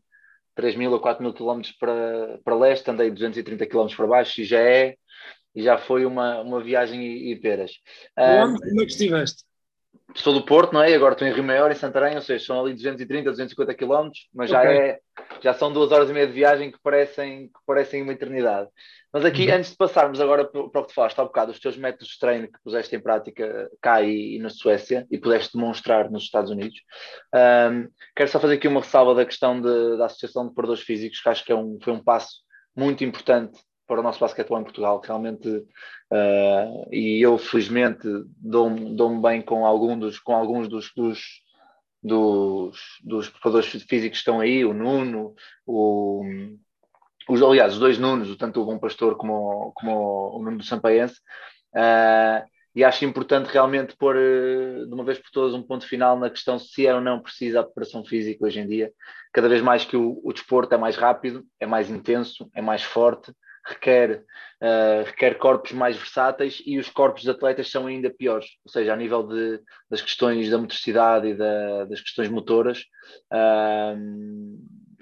3 0.54 0.76
mil 0.76 0.92
ou 0.92 1.00
4 1.00 1.24
mil 1.24 1.34
quilómetros 1.34 1.74
para, 1.74 2.40
para 2.46 2.56
leste, 2.56 2.88
andei 2.92 3.10
230 3.10 3.66
quilómetros 3.66 3.98
para 3.98 4.06
baixo 4.06 4.42
e 4.42 4.46
já 4.46 4.60
é, 4.60 4.96
e 5.56 5.64
já 5.64 5.80
foi 5.80 6.06
uma, 6.06 6.40
uma 6.42 6.62
viagem 6.62 7.02
e, 7.02 7.32
e 7.32 7.36
peras. 7.36 7.72
Onde, 8.16 8.60
como 8.60 8.82
é 8.82 8.86
que 8.86 8.92
estiveste? 8.92 9.44
Sou 10.16 10.34
do 10.34 10.46
Porto, 10.46 10.74
não 10.74 10.82
é? 10.82 10.94
Agora 10.94 11.14
estou 11.14 11.28
em 11.28 11.34
Rio 11.34 11.44
Maior, 11.44 11.72
em 11.72 11.76
Santarém, 11.76 12.16
ou 12.16 12.22
seja, 12.22 12.46
são 12.46 12.60
ali 12.60 12.74
230, 12.74 13.30
250 13.30 13.74
quilómetros, 13.74 14.28
mas 14.34 14.50
okay. 14.50 14.64
já 14.64 14.72
é 14.72 15.00
já 15.42 15.54
são 15.54 15.72
duas 15.72 15.92
horas 15.92 16.10
e 16.10 16.14
meia 16.14 16.28
de 16.28 16.34
viagem 16.34 16.72
que 16.72 16.80
parecem, 16.82 17.48
que 17.48 17.60
parecem 17.66 18.02
uma 18.02 18.14
eternidade. 18.14 18.70
Mas 19.12 19.26
aqui, 19.26 19.48
uhum. 19.48 19.56
antes 19.56 19.72
de 19.72 19.78
passarmos 19.78 20.20
agora 20.20 20.46
para 20.46 20.62
o 20.62 20.70
que 20.70 20.88
te 20.88 20.94
falaste 20.94 21.18
há 21.18 21.24
um 21.24 21.28
bocado, 21.28 21.52
os 21.52 21.60
teus 21.60 21.78
métodos 21.78 22.10
de 22.10 22.20
treino 22.20 22.48
que 22.48 22.60
puseste 22.64 22.96
em 22.96 23.00
prática 23.00 23.70
cá 23.82 24.02
e, 24.02 24.36
e 24.36 24.40
na 24.40 24.50
Suécia 24.50 25.06
e 25.10 25.18
pudeste 25.18 25.58
demonstrar 25.58 26.10
nos 26.10 26.24
Estados 26.24 26.52
Unidos, 26.52 26.80
um, 27.72 27.88
quero 28.16 28.30
só 28.30 28.40
fazer 28.40 28.56
aqui 28.56 28.68
uma 28.68 28.82
ressalva 28.82 29.16
da 29.16 29.26
questão 29.26 29.60
de, 29.60 29.98
da 29.98 30.06
Associação 30.06 30.44
de 30.44 30.50
Preparadores 30.50 30.84
Físicos, 30.84 31.22
que 31.22 31.30
acho 31.30 31.46
que 31.46 31.52
é 31.52 31.56
um, 31.56 31.78
foi 31.82 31.94
um 31.94 32.04
passo 32.04 32.42
muito 32.76 33.04
importante 33.04 33.60
para 33.88 34.02
o 34.02 34.04
nosso 34.04 34.20
basquetebol 34.20 34.60
em 34.60 34.64
Portugal, 34.64 35.02
realmente, 35.04 35.48
uh, 35.48 36.88
e 36.92 37.22
eu 37.22 37.38
felizmente 37.38 38.08
dou-me 38.38 38.94
dou 38.96 39.20
bem 39.22 39.42
com, 39.42 39.66
algum 39.66 39.98
dos, 39.98 40.20
com 40.20 40.36
alguns 40.36 40.68
dos, 40.68 40.92
dos 40.94 41.42
dos, 42.02 42.78
dos 43.04 43.30
preparadores 43.30 43.68
físicos 43.68 44.10
que 44.10 44.16
estão 44.18 44.40
aí, 44.40 44.64
o 44.64 44.74
Nuno, 44.74 45.36
o, 45.66 46.24
os, 47.30 47.42
aliás, 47.42 47.74
os 47.74 47.80
dois 47.80 47.98
Nunos, 47.98 48.36
tanto 48.38 48.62
o 48.62 48.66
Bom 48.66 48.80
Pastor 48.80 49.16
como, 49.16 49.72
como 49.76 50.38
o 50.38 50.44
Nuno 50.44 50.58
do 50.58 50.64
Sampaense, 50.64 51.16
uh, 51.76 52.48
e 52.76 52.84
acho 52.84 53.06
importante 53.06 53.52
realmente 53.52 53.96
pôr 53.98 54.16
uh, 54.16 54.88
de 54.88 54.94
uma 54.94 55.04
vez 55.04 55.18
por 55.18 55.32
todas 55.32 55.54
um 55.54 55.64
ponto 55.64 55.88
final 55.88 56.18
na 56.18 56.30
questão 56.30 56.60
se 56.60 56.88
é 56.88 56.94
ou 56.94 57.02
não 57.02 57.22
precisa 57.22 57.60
a 57.60 57.64
preparação 57.64 58.06
física 58.06 58.46
hoje 58.46 58.60
em 58.60 58.68
dia, 58.68 58.92
cada 59.34 59.50
vez 59.50 59.62
mais 59.62 59.84
que 59.84 59.98
o, 59.98 60.22
o 60.24 60.32
desporto 60.32 60.74
é 60.74 60.78
mais 60.78 60.96
rápido, 60.96 61.44
é 61.60 61.66
mais 61.66 61.90
intenso, 61.90 62.50
é 62.54 62.62
mais 62.62 62.84
forte, 62.84 63.34
requer, 63.68 64.24
uh, 64.62 65.04
requer 65.06 65.38
corpos 65.38 65.72
mais 65.72 65.96
versáteis 65.96 66.62
e 66.66 66.78
os 66.78 66.90
corpos 66.90 67.24
de 67.24 67.30
atletas 67.30 67.70
são 67.70 67.88
ainda 67.88 68.10
piores, 68.10 68.48
ou 68.66 68.72
seja, 68.72 68.94
a 68.94 68.96
nível 68.96 69.24
de, 69.24 69.60
das 69.90 70.02
questões 70.02 70.50
da 70.50 70.58
motricidade 70.58 71.28
e 71.28 71.34
da, 71.36 71.86
das 71.86 72.02
questões 72.02 72.30
motoras, 72.30 72.84
uh, 73.34 73.98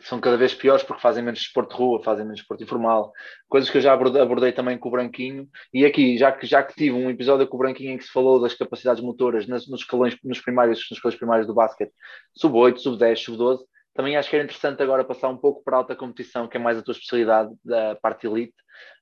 são 0.01 0.19
cada 0.19 0.37
vez 0.37 0.53
piores 0.53 0.83
porque 0.83 1.01
fazem 1.01 1.23
menos 1.23 1.39
desporto 1.39 1.75
de 1.75 1.81
rua, 1.81 2.03
fazem 2.03 2.25
menos 2.25 2.39
desporto 2.39 2.63
informal, 2.63 3.11
coisas 3.47 3.69
que 3.69 3.77
eu 3.77 3.81
já 3.81 3.93
abordei, 3.93 4.21
abordei, 4.21 4.51
também 4.51 4.77
com 4.77 4.89
o 4.89 4.91
Branquinho, 4.91 5.47
e 5.73 5.85
aqui, 5.85 6.17
já 6.17 6.31
que, 6.31 6.45
já 6.45 6.61
que 6.61 6.75
tive 6.75 6.91
um 6.91 7.09
episódio 7.09 7.47
com 7.47 7.55
o 7.55 7.59
Branquinho 7.59 7.93
em 7.93 7.97
que 7.97 8.03
se 8.03 8.11
falou 8.11 8.39
das 8.39 8.53
capacidades 8.53 9.03
motoras 9.03 9.47
nas, 9.47 9.67
nos 9.67 9.81
escalões, 9.81 10.17
nos 10.23 10.41
primários, 10.41 10.79
nos 10.89 10.97
escalões 10.97 11.17
primários 11.17 11.47
do 11.47 11.53
basquete, 11.53 11.91
sub-8, 12.35 12.77
sub-10, 12.77 13.17
sub-12, 13.17 13.59
também 13.95 14.17
acho 14.17 14.29
que 14.29 14.35
era 14.35 14.43
interessante 14.43 14.83
agora 14.83 15.05
passar 15.05 15.29
um 15.29 15.37
pouco 15.37 15.63
para 15.63 15.77
a 15.77 15.79
alta 15.79 15.95
competição, 15.95 16.47
que 16.47 16.57
é 16.57 16.59
mais 16.59 16.77
a 16.77 16.81
tua 16.83 16.91
especialidade 16.91 17.51
da 17.63 17.95
parte 17.95 18.27
elite, 18.27 18.53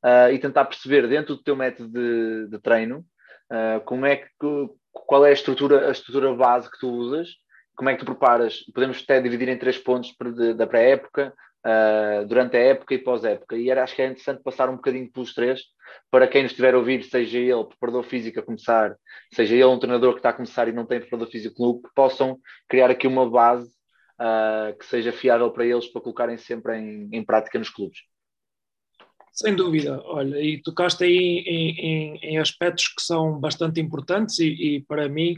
uh, 0.06 0.32
e 0.32 0.38
tentar 0.38 0.66
perceber 0.66 1.08
dentro 1.08 1.36
do 1.36 1.44
teu 1.44 1.56
método 1.56 1.90
de, 1.90 2.48
de 2.48 2.60
treino 2.60 3.04
uh, 3.52 3.84
como 3.86 4.06
é 4.06 4.18
que, 4.18 4.30
qual 4.92 5.26
é 5.26 5.30
a 5.30 5.34
estrutura, 5.34 5.88
a 5.88 5.92
estrutura 5.92 6.34
base 6.36 6.70
que 6.70 6.80
tu 6.80 6.90
usas, 6.90 7.30
como 7.76 7.90
é 7.90 7.94
que 7.94 8.00
tu 8.00 8.06
preparas. 8.06 8.60
Podemos 8.72 9.02
até 9.04 9.20
dividir 9.20 9.50
em 9.50 9.58
três 9.58 9.80
pontos 9.80 10.16
da 10.56 10.68
pré-época, 10.68 11.34
uh, 11.66 12.26
durante 12.28 12.56
a 12.58 12.60
época 12.60 12.94
e 12.94 13.00
pós-época. 13.00 13.56
E 13.56 13.70
era, 13.70 13.84
acho 13.84 13.96
que 13.96 14.02
é 14.02 14.06
interessante 14.06 14.44
passar 14.44 14.70
um 14.70 14.76
bocadinho 14.76 15.12
pelos 15.12 15.34
três, 15.34 15.62
para 16.12 16.28
quem 16.28 16.44
nos 16.44 16.52
estiver 16.52 16.76
a 16.76 16.78
ouvir, 16.78 17.04
seja 17.04 17.40
ele 17.40 17.64
preparador 17.66 18.04
físico 18.04 18.40
a 18.40 18.44
começar, 18.44 18.96
seja 19.34 19.56
ele 19.56 19.66
um 19.66 19.80
treinador 19.80 20.14
que 20.14 20.20
está 20.20 20.30
a 20.30 20.34
começar 20.34 20.68
e 20.68 20.72
não 20.72 20.86
tem 20.86 21.00
preparador 21.00 21.30
físico 21.30 21.62
no 21.64 21.82
que 21.82 21.90
possam 21.96 22.38
criar 22.70 22.90
aqui 22.92 23.08
uma 23.08 23.30
base 23.30 23.72
uh, 24.20 24.78
que 24.78 24.86
seja 24.86 25.12
fiável 25.12 25.52
para 25.52 25.66
eles 25.66 25.88
para 25.88 26.02
colocarem 26.02 26.38
sempre 26.38 26.78
em, 26.78 27.10
em 27.12 27.24
prática 27.24 27.60
nos 27.60 27.70
clubes. 27.70 28.00
Sem 29.32 29.56
dúvida, 29.56 30.00
olha, 30.06 30.40
e 30.40 30.62
tocaste 30.62 31.04
aí 31.04 31.40
em, 31.40 31.70
em, 31.80 32.18
em 32.18 32.38
aspectos 32.38 32.88
que 32.88 33.02
são 33.02 33.40
bastante 33.40 33.82
importantes 33.82 34.38
e, 34.38 34.48
e, 34.48 34.82
para 34.82 35.10
mim, 35.10 35.36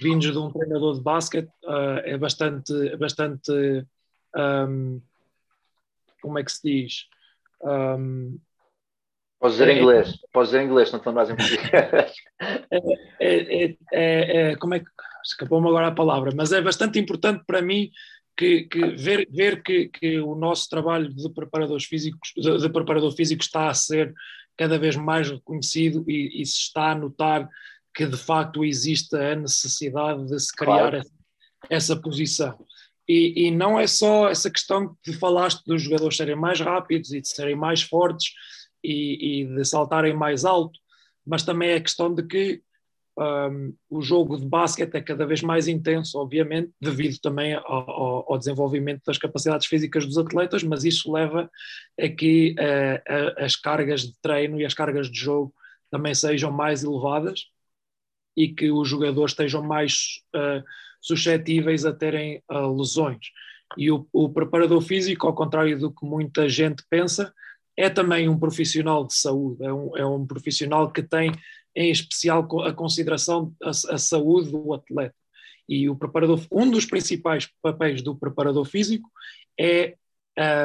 vindos 0.00 0.30
de 0.30 0.38
um 0.38 0.50
treinador 0.50 0.94
de 0.94 1.02
basquete, 1.02 1.50
uh, 1.64 1.98
é 2.04 2.16
bastante, 2.16 2.72
é 2.88 2.96
bastante 2.96 3.52
um, 4.36 5.00
como 6.20 6.38
é 6.38 6.44
que 6.44 6.52
se 6.52 6.62
diz? 6.62 7.08
Um, 7.62 8.38
Podes 9.40 9.56
dizer 9.56 9.70
em 9.70 9.78
é, 9.78 9.80
inglês, 9.80 10.18
podes 10.32 10.50
dizer 10.50 10.62
em 10.62 10.66
inglês, 10.66 10.92
não 10.92 11.00
te 11.00 11.06
lembras 11.08 11.30
em 11.30 11.36
português. 11.36 12.14
É, 13.20 13.76
é, 13.92 14.50
é, 14.50 14.56
como 14.56 14.74
é 14.74 14.80
que 14.80 14.86
escapou-me 15.24 15.68
agora 15.68 15.88
a 15.88 15.92
palavra, 15.92 16.32
mas 16.34 16.52
é 16.52 16.60
bastante 16.60 16.98
importante 16.98 17.42
para 17.46 17.62
mim 17.62 17.90
que, 18.36 18.62
que 18.62 18.86
ver, 18.96 19.28
ver 19.30 19.62
que, 19.62 19.88
que, 19.88 20.18
o 20.18 20.34
nosso 20.34 20.68
trabalho 20.68 21.12
de 21.12 21.30
preparadores 21.30 21.84
físicos, 21.84 22.32
de, 22.36 22.58
de, 22.58 22.68
preparador 22.68 23.12
físico 23.12 23.42
está 23.42 23.68
a 23.68 23.74
ser 23.74 24.12
cada 24.56 24.78
vez 24.78 24.96
mais 24.96 25.30
reconhecido 25.30 26.04
e, 26.08 26.40
e, 26.40 26.46
se 26.46 26.58
está 26.58 26.92
a 26.92 26.94
notar 26.94 27.48
que 27.94 28.06
de 28.06 28.16
facto 28.16 28.64
existe 28.64 29.14
a 29.16 29.36
necessidade 29.36 30.26
de 30.26 30.40
se 30.40 30.54
criar 30.54 30.90
claro. 30.90 30.96
essa, 30.96 31.12
essa, 31.68 31.96
posição. 31.96 32.64
E, 33.06 33.46
e, 33.46 33.50
não 33.50 33.78
é 33.78 33.86
só 33.86 34.28
essa 34.28 34.50
questão 34.50 34.96
que 35.02 35.12
falaste 35.12 35.62
dos 35.66 35.82
jogadores 35.82 36.16
serem 36.16 36.36
mais 36.36 36.60
rápidos 36.60 37.12
e 37.12 37.20
de 37.20 37.28
serem 37.28 37.56
mais 37.56 37.82
fortes 37.82 38.32
e, 38.82 39.42
e 39.42 39.44
de 39.44 39.64
saltarem 39.64 40.14
mais 40.14 40.44
alto, 40.44 40.78
mas 41.26 41.42
também 41.42 41.70
é 41.70 41.76
a 41.76 41.80
questão 41.80 42.14
de 42.14 42.22
que 42.22 42.62
um, 43.18 43.74
o 43.90 44.00
jogo 44.00 44.38
de 44.38 44.46
basquete 44.46 44.94
é 44.94 45.00
cada 45.00 45.26
vez 45.26 45.42
mais 45.42 45.68
intenso, 45.68 46.18
obviamente, 46.18 46.72
devido 46.80 47.18
também 47.20 47.54
ao, 47.54 48.32
ao 48.32 48.38
desenvolvimento 48.38 49.02
das 49.06 49.18
capacidades 49.18 49.66
físicas 49.66 50.06
dos 50.06 50.16
atletas, 50.16 50.62
mas 50.62 50.84
isso 50.84 51.12
leva 51.12 51.50
a 52.00 52.08
que 52.08 52.54
uh, 52.58 53.38
a, 53.40 53.44
as 53.44 53.54
cargas 53.54 54.02
de 54.02 54.14
treino 54.20 54.60
e 54.60 54.64
as 54.64 54.74
cargas 54.74 55.10
de 55.10 55.18
jogo 55.18 55.54
também 55.90 56.14
sejam 56.14 56.50
mais 56.50 56.82
elevadas 56.82 57.46
e 58.34 58.48
que 58.48 58.70
os 58.70 58.88
jogadores 58.88 59.32
estejam 59.32 59.62
mais 59.62 60.22
uh, 60.34 60.64
suscetíveis 61.00 61.84
a 61.84 61.92
terem 61.92 62.42
uh, 62.50 62.74
lesões. 62.74 63.26
E 63.76 63.90
o, 63.90 64.06
o 64.10 64.30
preparador 64.30 64.80
físico, 64.80 65.26
ao 65.26 65.34
contrário 65.34 65.78
do 65.78 65.92
que 65.92 66.04
muita 66.06 66.48
gente 66.48 66.82
pensa, 66.88 67.32
é 67.76 67.90
também 67.90 68.28
um 68.28 68.38
profissional 68.38 69.06
de 69.06 69.14
saúde, 69.14 69.64
é 69.64 69.72
um, 69.72 69.96
é 69.96 70.06
um 70.06 70.26
profissional 70.26 70.90
que 70.90 71.02
tem 71.02 71.32
em 71.74 71.90
especial 71.90 72.46
a 72.62 72.72
consideração 72.72 73.52
a, 73.62 73.70
a 73.70 73.98
saúde 73.98 74.50
do 74.50 74.72
atleta. 74.74 75.14
E 75.68 75.88
o 75.88 75.96
preparador, 75.96 76.40
um 76.50 76.70
dos 76.70 76.84
principais 76.84 77.48
papéis 77.62 78.02
do 78.02 78.16
preparador 78.16 78.64
físico 78.64 79.10
é, 79.58 79.96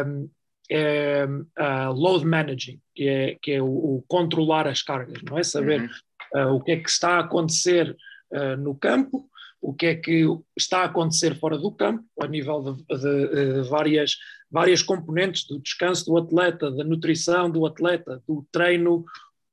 um, 0.06 0.30
é 0.70 1.26
uh, 1.26 1.94
load 1.94 2.26
managing, 2.26 2.82
que 2.94 3.08
é, 3.08 3.38
que 3.42 3.52
é 3.54 3.62
o, 3.62 3.68
o, 3.68 4.04
controlar 4.08 4.68
as 4.68 4.82
cargas, 4.82 5.22
não 5.24 5.38
é? 5.38 5.44
Saber 5.44 5.90
uhum. 6.34 6.46
uh, 6.46 6.56
o 6.56 6.62
que 6.62 6.72
é 6.72 6.78
que 6.78 6.90
está 6.90 7.18
a 7.18 7.20
acontecer 7.20 7.96
uh, 8.32 8.58
no 8.58 8.76
campo, 8.76 9.30
o 9.62 9.74
que 9.74 9.86
é 9.86 9.96
que 9.96 10.26
está 10.58 10.82
a 10.82 10.86
acontecer 10.86 11.36
fora 11.36 11.58
do 11.58 11.72
campo, 11.72 12.04
a 12.22 12.28
nível 12.28 12.62
de, 12.62 12.98
de, 12.98 13.54
de 13.54 13.70
várias, 13.70 14.18
várias 14.52 14.82
componentes 14.82 15.48
do 15.48 15.60
descanso 15.60 16.06
do 16.06 16.18
atleta, 16.18 16.70
da 16.70 16.84
nutrição 16.84 17.50
do 17.50 17.66
atleta, 17.66 18.22
do 18.28 18.46
treino 18.52 19.06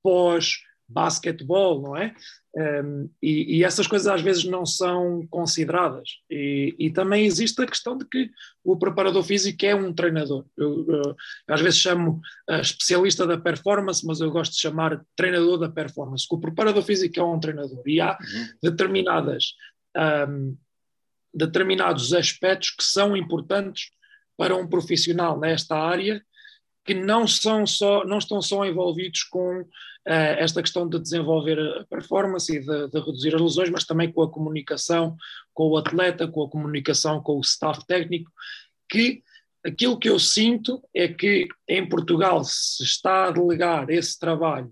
pós 0.02 0.58
basquetebol, 0.88 1.80
não 1.80 1.96
é? 1.96 2.14
Um, 2.56 3.10
e, 3.20 3.58
e, 3.58 3.64
essas 3.64 3.86
coisas 3.86 4.06
às 4.06 4.22
vezes 4.22 4.44
não 4.44 4.64
são 4.64 5.26
consideradas. 5.28 6.08
E, 6.30 6.74
e, 6.78 6.90
também 6.90 7.24
existe 7.24 7.60
a 7.60 7.66
questão 7.66 7.98
de 7.98 8.04
que 8.04 8.30
o 8.62 8.76
preparador 8.76 9.22
físico 9.24 9.64
é 9.66 9.74
um 9.74 9.92
treinador. 9.92 10.44
Eu, 10.56 10.86
eu, 10.88 11.16
às 11.48 11.60
vezes 11.60 11.80
chamo 11.80 12.20
uh, 12.48 12.60
especialista 12.60 13.26
da 13.26 13.36
performance, 13.36 14.06
mas 14.06 14.20
eu 14.20 14.30
gosto 14.30 14.52
de 14.52 14.60
chamar 14.60 15.04
treinador 15.16 15.58
da 15.58 15.68
performance. 15.68 16.26
O 16.30 16.38
preparador 16.38 16.82
físico 16.82 17.18
é 17.18 17.24
um 17.24 17.40
treinador 17.40 17.82
e 17.86 18.00
há 18.00 18.12
uhum. 18.12 18.48
determinadas, 18.62 19.54
um, 20.28 20.56
determinados 21.34 22.12
aspectos 22.12 22.70
que 22.70 22.84
são 22.84 23.16
importantes 23.16 23.90
para 24.36 24.54
um 24.54 24.66
profissional 24.66 25.40
nesta 25.40 25.76
área 25.76 26.22
que 26.84 26.94
não, 26.94 27.26
são 27.26 27.66
só, 27.66 28.04
não 28.04 28.18
estão 28.18 28.42
só 28.42 28.64
envolvidos 28.64 29.22
com 29.24 29.60
uh, 29.60 29.66
esta 30.06 30.60
questão 30.60 30.88
de 30.88 31.00
desenvolver 31.00 31.58
a 31.58 31.84
performance 31.84 32.54
e 32.54 32.60
de, 32.60 32.88
de, 32.88 32.98
reduzir 33.00 33.34
as 33.34 33.40
lesões, 33.40 33.70
mas 33.70 33.84
também 33.84 34.12
com 34.12 34.22
a 34.22 34.30
comunicação 34.30 35.16
com 35.52 35.68
o 35.68 35.76
atleta, 35.76 36.28
com 36.28 36.42
a 36.42 36.50
comunicação 36.50 37.22
com 37.22 37.38
o 37.38 37.40
staff 37.40 37.86
técnico, 37.86 38.30
que 38.88 39.22
aquilo 39.64 39.98
que 39.98 40.10
eu 40.10 40.18
sinto 40.18 40.82
é 40.94 41.08
que 41.08 41.48
em 41.66 41.88
Portugal 41.88 42.44
se 42.44 42.82
está 42.82 43.28
a 43.28 43.30
delegar 43.30 43.88
esse 43.88 44.18
trabalho 44.18 44.70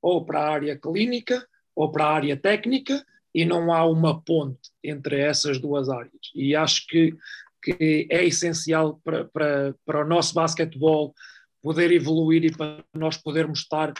ou 0.00 0.24
para 0.24 0.40
a 0.40 0.50
área 0.50 0.78
clínica 0.78 1.46
ou 1.74 1.92
para 1.92 2.06
a 2.06 2.14
área 2.14 2.36
técnica 2.36 3.04
e 3.34 3.44
não 3.44 3.72
há 3.72 3.84
uma 3.84 4.20
ponte 4.20 4.70
entre 4.82 5.20
essas 5.20 5.60
duas 5.60 5.88
áreas. 5.88 6.32
E 6.34 6.56
acho 6.56 6.86
que, 6.86 7.14
que 7.62 8.08
é 8.10 8.24
essencial 8.24 9.00
para, 9.04 9.26
para, 9.26 9.74
para 9.84 10.04
o 10.04 10.08
nosso 10.08 10.34
basquetebol 10.34 11.14
poder 11.62 11.92
evoluir 11.92 12.44
e 12.44 12.50
para 12.50 12.82
nós 12.94 13.16
podermos 13.16 13.60
estar 13.60 13.92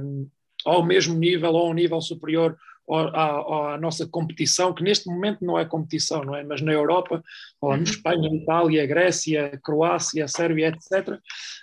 um, 0.00 0.28
ao 0.64 0.84
mesmo 0.84 1.16
nível 1.18 1.52
ou 1.52 1.68
ao 1.68 1.74
nível 1.74 2.00
superior 2.00 2.56
à, 2.88 3.74
à, 3.74 3.78
nossa 3.78 4.06
competição, 4.06 4.72
que 4.72 4.82
neste 4.82 5.08
momento 5.08 5.44
não 5.44 5.58
é 5.58 5.64
competição, 5.64 6.24
não 6.24 6.36
é? 6.36 6.44
Mas 6.44 6.60
na 6.60 6.72
Europa, 6.72 7.22
ou 7.60 7.70
na 7.70 7.78
uhum. 7.78 7.82
Espanha, 7.82 8.32
Itália, 8.32 8.86
Grécia, 8.86 9.60
Croácia, 9.62 10.28
Sérvia, 10.28 10.68
etc., 10.68 11.18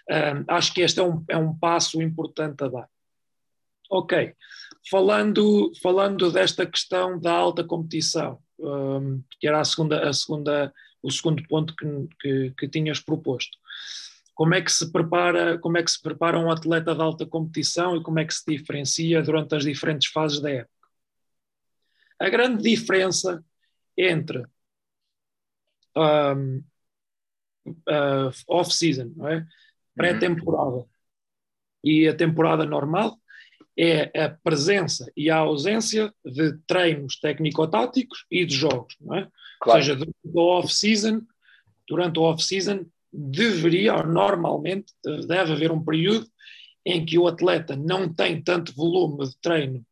um, 0.09 0.43
acho 0.47 0.73
que 0.73 0.81
este 0.81 0.99
é 0.99 1.03
um, 1.03 1.23
é 1.29 1.37
um 1.37 1.57
passo 1.57 2.01
importante 2.01 2.63
a 2.63 2.67
dar. 2.67 2.89
Ok, 3.89 4.33
falando, 4.89 5.71
falando 5.81 6.31
desta 6.31 6.65
questão 6.65 7.19
da 7.19 7.31
alta 7.31 7.63
competição, 7.63 8.39
um, 8.59 9.21
que 9.39 9.47
era 9.47 9.61
a 9.61 9.65
segunda, 9.65 10.09
a 10.09 10.11
segunda, 10.11 10.73
o 11.01 11.09
segundo 11.11 11.41
ponto 11.47 11.73
que, 11.75 12.07
que, 12.19 12.53
que 12.57 12.67
tinhas 12.67 12.99
proposto 12.99 13.57
como 14.33 14.55
é 14.55 14.61
que 14.61 14.71
se 14.71 14.91
prepara, 14.91 15.57
como 15.59 15.77
é 15.77 15.83
que 15.83 15.91
se 15.91 16.01
prepara 16.01 16.39
um 16.39 16.51
atleta 16.51 16.95
de 16.95 17.01
alta 17.01 17.25
competição 17.25 17.95
e 17.95 18.03
como 18.03 18.19
é 18.19 18.25
que 18.25 18.33
se 18.33 18.43
diferencia 18.45 19.21
durante 19.21 19.55
as 19.55 19.63
diferentes 19.63 20.11
fases 20.11 20.41
da 20.41 20.49
época. 20.49 20.73
A 22.19 22.29
grande 22.29 22.63
diferença 22.63 23.43
entre 23.97 24.43
um, 25.95 26.63
uh, 27.67 28.31
off-season, 28.47 29.13
é? 29.27 29.45
pré-temporada 29.95 30.85
e 31.83 32.07
a 32.07 32.15
temporada 32.15 32.65
normal 32.65 33.19
é 33.77 34.23
a 34.23 34.29
presença 34.29 35.11
e 35.17 35.29
a 35.29 35.37
ausência 35.37 36.13
de 36.23 36.57
treinos 36.67 37.19
técnico-táticos 37.19 38.25
e 38.29 38.45
de 38.45 38.55
jogos. 38.55 38.95
É? 39.01 39.27
Claro. 39.59 39.79
Ou 39.79 39.83
seja, 39.83 39.95
durante 39.95 40.17
off-season, 40.35 41.21
durante 41.87 42.19
o 42.19 42.23
off-season 42.23 42.85
deveria, 43.13 43.95
ou 43.95 44.07
normalmente, 44.07 44.91
deve 45.27 45.53
haver 45.53 45.71
um 45.71 45.83
período 45.83 46.27
em 46.85 47.05
que 47.05 47.17
o 47.17 47.27
atleta 47.27 47.75
não 47.75 48.11
tem 48.11 48.41
tanto 48.41 48.75
volume 48.75 49.29
de 49.29 49.37
treino 49.39 49.85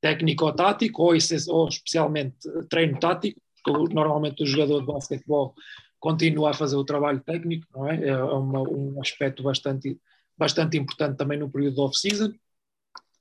técnico-tático, 0.00 1.02
ou, 1.02 1.14
ou 1.48 1.68
especialmente 1.68 2.36
treino 2.68 2.98
tático, 2.98 3.40
porque 3.64 3.94
normalmente 3.94 4.42
o 4.42 4.46
jogador 4.46 4.80
de 4.80 4.86
basquetebol 4.86 5.54
continua 5.98 6.50
a 6.50 6.54
fazer 6.54 6.76
o 6.76 6.84
trabalho 6.84 7.20
técnico, 7.20 7.66
não 7.72 7.88
é? 7.88 8.08
É 8.08 8.22
uma, 8.22 8.60
um 8.60 9.00
aspecto 9.00 9.42
bastante, 9.42 9.98
bastante 10.36 10.76
importante 10.76 11.16
também 11.16 11.38
no 11.38 11.50
período 11.50 11.76
de 11.76 11.80
off-season. 11.80 12.34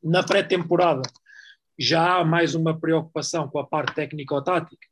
Na 0.03 0.21
pré-temporada 0.21 1.03
já 1.79 2.17
há 2.17 2.25
mais 2.25 2.55
uma 2.55 2.77
preocupação 2.77 3.47
com 3.47 3.59
a 3.59 3.65
parte 3.65 3.95
técnico-tática 3.95 4.87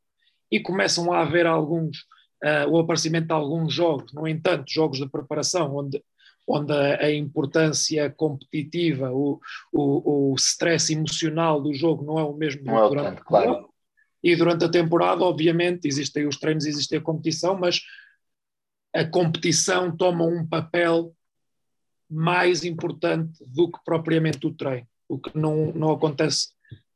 e 0.50 0.58
começam 0.60 1.12
a 1.12 1.20
haver 1.20 1.46
alguns 1.46 2.06
uh, 2.42 2.68
o 2.68 2.78
aparecimento 2.78 3.28
de 3.28 3.32
alguns 3.32 3.72
jogos, 3.72 4.12
no 4.12 4.26
entanto, 4.26 4.70
jogos 4.70 4.98
de 4.98 5.08
preparação, 5.08 5.76
onde, 5.76 6.02
onde 6.46 6.72
a, 6.72 7.04
a 7.04 7.14
importância 7.14 8.10
competitiva, 8.10 9.10
o, 9.12 9.40
o, 9.72 10.32
o 10.32 10.34
stress 10.34 10.92
emocional 10.92 11.60
do 11.60 11.72
jogo 11.72 12.04
não 12.04 12.18
é 12.18 12.24
o 12.24 12.34
mesmo 12.34 12.64
não 12.64 12.84
é 12.84 12.88
durante 12.88 13.08
tanto, 13.16 13.24
claro. 13.24 13.68
E 14.22 14.36
durante 14.36 14.64
a 14.64 14.70
temporada, 14.70 15.24
obviamente, 15.24 15.88
existem 15.88 16.26
os 16.26 16.36
treinos, 16.36 16.64
existe 16.64 16.94
a 16.94 17.00
competição, 17.00 17.58
mas 17.58 17.80
a 18.94 19.04
competição 19.04 19.96
toma 19.96 20.24
um 20.24 20.46
papel 20.46 21.12
mais 22.08 22.62
importante 22.62 23.42
do 23.46 23.70
que 23.70 23.78
propriamente 23.84 24.46
o 24.46 24.52
treino, 24.52 24.86
o 25.08 25.18
que 25.18 25.36
não, 25.36 25.72
não 25.72 25.90
acontece 25.90 26.48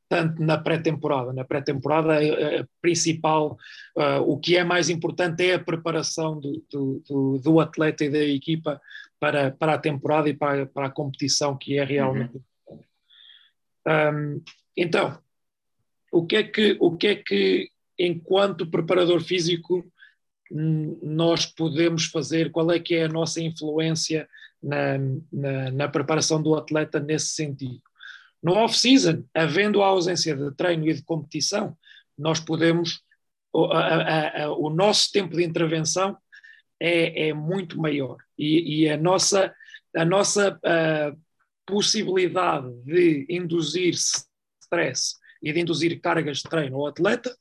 tanto 0.08 0.42
na 0.42 0.56
pré-temporada. 0.56 1.32
Na 1.32 1.44
pré-temporada, 1.44 2.14
a, 2.14 2.60
a, 2.60 2.66
principal, 2.80 3.56
uh, 3.96 4.20
o 4.26 4.38
que 4.38 4.56
é 4.56 4.64
mais 4.64 4.88
importante 4.88 5.44
é 5.44 5.54
a 5.54 5.64
preparação 5.64 6.38
do, 6.38 6.64
do, 6.70 7.02
do, 7.08 7.38
do, 7.38 7.60
atleta 7.60 8.04
e 8.04 8.10
da 8.10 8.18
equipa 8.18 8.80
para, 9.18 9.50
para 9.50 9.74
a 9.74 9.78
temporada 9.78 10.28
e 10.28 10.34
para, 10.34 10.66
para 10.66 10.86
a 10.86 10.90
competição, 10.90 11.56
que 11.56 11.78
é 11.78 11.84
realmente 11.84 12.36
uhum. 12.36 12.42
Um, 13.86 14.42
então, 14.76 15.16
o 16.10 16.26
que, 16.26 16.36
é 16.36 16.42
que, 16.42 16.76
o 16.80 16.96
que 16.96 17.06
é 17.06 17.14
que, 17.14 17.70
enquanto 17.98 18.68
preparador 18.68 19.20
físico, 19.20 19.84
nós 20.50 21.46
podemos 21.46 22.06
fazer? 22.06 22.50
Qual 22.50 22.70
é 22.70 22.80
que 22.80 22.94
é 22.96 23.04
a 23.04 23.08
nossa 23.08 23.40
influência 23.40 24.28
na, 24.62 24.98
na, 25.32 25.70
na 25.70 25.88
preparação 25.88 26.42
do 26.42 26.54
atleta 26.54 26.98
nesse 26.98 27.28
sentido? 27.28 27.80
No 28.46 28.52
off-season, 28.52 29.24
havendo 29.34 29.82
a 29.82 29.86
ausência 29.86 30.36
de 30.36 30.54
treino 30.54 30.88
e 30.88 30.94
de 30.94 31.02
competição, 31.02 31.76
nós 32.16 32.38
podemos, 32.38 33.00
o, 33.52 33.64
a, 33.64 34.44
a, 34.44 34.52
o 34.52 34.70
nosso 34.70 35.10
tempo 35.10 35.36
de 35.36 35.42
intervenção 35.42 36.16
é, 36.78 37.30
é 37.30 37.34
muito 37.34 37.76
maior 37.76 38.18
e, 38.38 38.84
e, 38.84 38.88
a 38.88 38.96
nossa, 38.96 39.52
a 39.96 40.04
nossa 40.04 40.60
a 40.62 41.12
possibilidade 41.66 42.72
de 42.84 43.26
induzir 43.28 43.94
stress 43.94 45.16
e 45.42 45.52
de 45.52 45.58
induzir 45.58 46.00
cargas 46.00 46.38
de 46.38 46.44
treino 46.44 46.76
ao 46.76 46.86
atleta, 46.86 47.36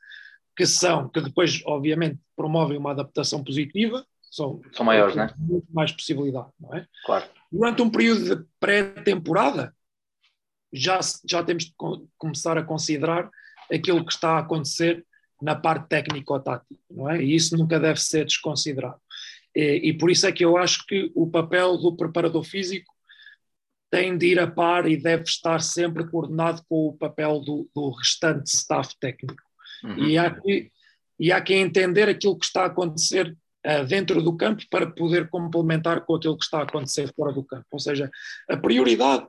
que 0.58 0.66
são, 0.66 1.08
que 1.08 1.22
depois, 1.22 1.62
obviamente, 1.68 2.20
promovem 2.36 2.80
uma 2.80 2.90
adaptação 2.90 3.44
positiva, 3.44 4.04
são, 4.32 4.60
são 4.74 4.84
maiores, 4.84 5.16
né? 5.16 5.32
Muito 5.38 5.68
mais 5.72 5.92
possibilidade, 5.92 6.50
não 6.60 6.74
é? 6.74 6.88
Claro. 7.06 7.30
Durante 7.52 7.84
um 7.84 7.92
período 7.92 8.38
de 8.38 8.46
pré-temporada, 8.60 9.72
já, 10.76 11.00
já 11.28 11.44
temos 11.44 11.66
de 11.66 11.74
começar 12.18 12.58
a 12.58 12.64
considerar 12.64 13.30
aquilo 13.72 14.06
que 14.06 14.14
está 14.14 14.32
a 14.32 14.40
acontecer 14.40 15.06
na 15.42 15.56
parte 15.56 15.88
técnico-tática, 15.90 16.80
não 16.90 17.10
é? 17.10 17.22
E 17.22 17.36
isso 17.36 17.58
nunca 17.58 17.80
deve 17.80 18.00
ser 18.00 18.26
desconsiderado. 18.26 19.00
E, 19.56 19.90
e, 19.90 19.94
por 19.94 20.10
isso 20.10 20.26
é 20.28 20.32
que 20.32 20.44
eu 20.44 20.58
acho 20.58 20.86
que 20.86 21.12
o 21.16 21.30
papel 21.30 21.78
do 21.78 21.96
preparador 21.96 22.44
físico 22.44 22.94
tem 23.90 24.18
de 24.18 24.28
ir 24.28 24.40
a 24.40 24.48
par 24.48 24.88
e 24.88 24.98
deve 24.98 25.24
estar 25.24 25.62
sempre 25.62 26.06
coordenado 26.10 26.62
com 26.68 26.88
o 26.88 26.98
papel 26.98 27.40
do, 27.40 27.70
do 27.74 27.92
restante 27.92 28.48
staff 28.48 28.94
técnico. 29.00 29.42
Uhum. 29.84 30.08
E, 30.08 30.18
há 30.18 30.30
que, 30.30 30.72
e 31.20 31.32
há 31.32 31.42
que 31.42 31.54
entender 31.54 32.10
aquilo 32.10 32.38
que 32.38 32.46
está 32.46 32.64
a 32.64 32.68
acontecer 32.68 33.36
uh, 33.66 33.86
dentro 33.86 34.22
do 34.22 34.36
campo 34.36 34.64
para 34.70 34.88
poder 34.88 35.30
complementar 35.30 36.02
com 36.02 36.16
aquilo 36.16 36.38
que 36.38 36.44
está 36.44 36.60
a 36.60 36.64
acontecer 36.64 37.14
fora 37.16 37.32
do 37.32 37.44
campo. 37.44 37.66
Ou 37.72 37.80
seja, 37.80 38.10
a 38.50 38.58
prioridade 38.58 39.26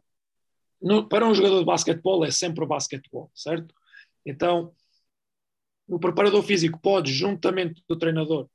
no, 0.80 1.08
para 1.08 1.26
um 1.26 1.34
jogador 1.34 1.58
de 1.58 1.64
basquetebol 1.64 2.24
é 2.24 2.30
sempre 2.30 2.64
o 2.64 2.66
basquetebol, 2.66 3.30
certo? 3.34 3.74
Então, 4.24 4.72
o 5.88 5.98
preparador 5.98 6.42
físico 6.42 6.80
pode, 6.80 7.12
juntamente 7.12 7.82
do 7.88 7.96
treinador, 7.96 8.48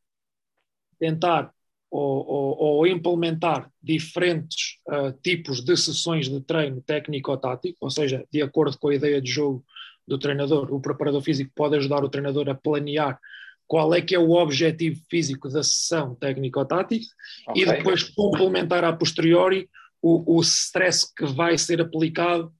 tentar 0.99 1.53
ou, 1.89 2.25
ou, 2.25 2.57
ou 2.57 2.87
implementar 2.87 3.69
diferentes 3.81 4.77
uh, 4.87 5.11
tipos 5.21 5.61
de 5.61 5.75
sessões 5.75 6.29
de 6.29 6.39
treino 6.41 6.81
técnico 6.81 7.31
ou 7.31 7.37
tático, 7.37 7.77
ou 7.81 7.89
seja, 7.89 8.25
de 8.31 8.41
acordo 8.41 8.77
com 8.77 8.89
a 8.89 8.95
ideia 8.95 9.21
de 9.21 9.29
jogo 9.29 9.63
do 10.07 10.17
treinador, 10.17 10.73
o 10.73 10.81
preparador 10.81 11.21
físico 11.21 11.51
pode 11.53 11.75
ajudar 11.77 12.03
o 12.03 12.09
treinador 12.09 12.49
a 12.49 12.55
planear 12.55 13.19
qual 13.67 13.93
é 13.93 14.01
que 14.01 14.15
é 14.15 14.19
o 14.19 14.31
objetivo 14.31 15.01
físico 15.09 15.47
da 15.49 15.63
sessão 15.63 16.15
técnico-tática 16.15 17.05
okay. 17.47 17.63
e 17.63 17.65
depois 17.65 18.03
complementar 18.03 18.83
a 18.83 18.93
posteriori 18.93 19.69
o, 20.01 20.37
o 20.37 20.41
stress 20.41 21.13
que 21.15 21.25
vai 21.25 21.57
ser 21.57 21.81
aplicado 21.81 22.53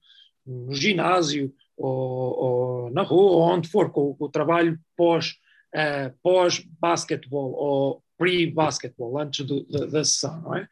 no 0.46 0.74
ginásio 0.74 1.52
ou, 1.76 2.38
ou 2.38 2.90
na 2.90 3.02
rua, 3.02 3.32
ou 3.32 3.42
onde 3.42 3.68
for, 3.68 3.90
com, 3.90 4.14
com 4.14 4.24
o 4.24 4.30
trabalho 4.30 4.78
pós, 4.96 5.34
uh, 5.74 6.16
pós-basquetebol 6.22 7.52
ou 7.52 8.04
pre-basquetebol, 8.16 9.18
antes 9.18 9.44
do, 9.44 9.64
da, 9.66 9.86
da 9.86 10.04
sessão, 10.04 10.40
não 10.42 10.56
é? 10.56 10.68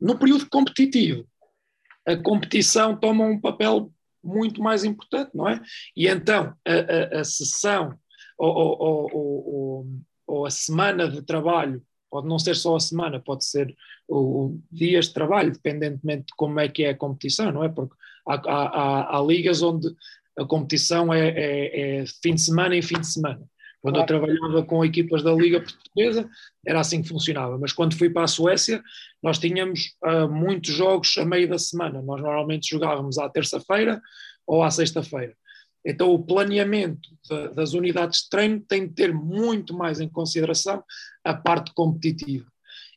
No 0.00 0.18
período 0.18 0.48
competitivo, 0.48 1.26
a 2.06 2.16
competição 2.16 2.96
toma 2.96 3.24
um 3.24 3.40
papel 3.40 3.92
muito 4.22 4.60
mais 4.60 4.84
importante, 4.84 5.30
não 5.34 5.48
é? 5.48 5.60
E 5.96 6.06
então 6.06 6.54
a, 6.64 7.16
a, 7.16 7.20
a 7.20 7.24
sessão 7.24 7.98
ou, 8.38 8.54
ou, 8.54 9.10
ou, 9.12 9.86
ou, 10.26 10.46
a 10.46 10.50
semana 10.50 11.08
de 11.08 11.22
trabalho 11.22 11.82
Pode 12.10 12.28
não 12.28 12.38
ser 12.38 12.56
só 12.56 12.76
a 12.76 12.80
semana, 12.80 13.20
pode 13.20 13.44
ser 13.44 13.74
o, 14.08 14.58
dias 14.70 15.06
de 15.06 15.14
trabalho, 15.14 15.52
dependentemente 15.52 16.26
de 16.26 16.34
como 16.36 16.60
é 16.60 16.68
que 16.68 16.84
é 16.84 16.90
a 16.90 16.96
competição, 16.96 17.50
não 17.52 17.64
é? 17.64 17.68
Porque 17.68 17.94
há, 18.26 18.34
há, 18.34 19.18
há 19.18 19.22
ligas 19.22 19.62
onde 19.62 19.88
a 20.38 20.44
competição 20.44 21.12
é, 21.12 21.28
é, 21.28 22.00
é, 22.00 22.04
fim 22.22 22.34
de 22.34 22.40
semana 22.42 22.76
em 22.76 22.82
fim 22.82 23.00
de 23.00 23.06
semana. 23.06 23.42
Quando 23.80 24.00
eu 24.00 24.06
trabalhava 24.06 24.64
com 24.64 24.84
equipas 24.84 25.22
da 25.22 25.32
Liga 25.32 25.60
Portuguesa, 25.60 26.28
era 26.66 26.80
assim 26.80 27.02
que 27.02 27.08
funcionava. 27.08 27.56
Mas 27.56 27.72
quando 27.72 27.96
fui 27.96 28.10
para 28.10 28.24
a 28.24 28.28
Suécia, 28.28 28.82
nós 29.22 29.38
tínhamos 29.38 29.94
uh, 30.04 30.28
muitos 30.28 30.74
jogos 30.74 31.16
a 31.18 31.24
meio 31.24 31.48
da 31.48 31.56
semana. 31.56 32.02
Nós 32.02 32.20
normalmente 32.20 32.68
jogávamos 32.68 33.16
à 33.16 33.28
terça-feira 33.28 34.02
ou 34.44 34.64
à 34.64 34.72
sexta-feira. 34.72 35.36
Então, 35.84 36.10
o 36.10 36.18
planeamento 36.18 37.08
de, 37.30 37.54
das 37.54 37.74
unidades 37.74 38.22
de 38.22 38.28
treino 38.28 38.60
tem 38.60 38.88
de 38.88 38.94
ter 38.94 39.14
muito 39.14 39.72
mais 39.72 40.00
em 40.00 40.08
consideração 40.08 40.82
a 41.22 41.32
parte 41.32 41.72
competitiva. 41.72 42.46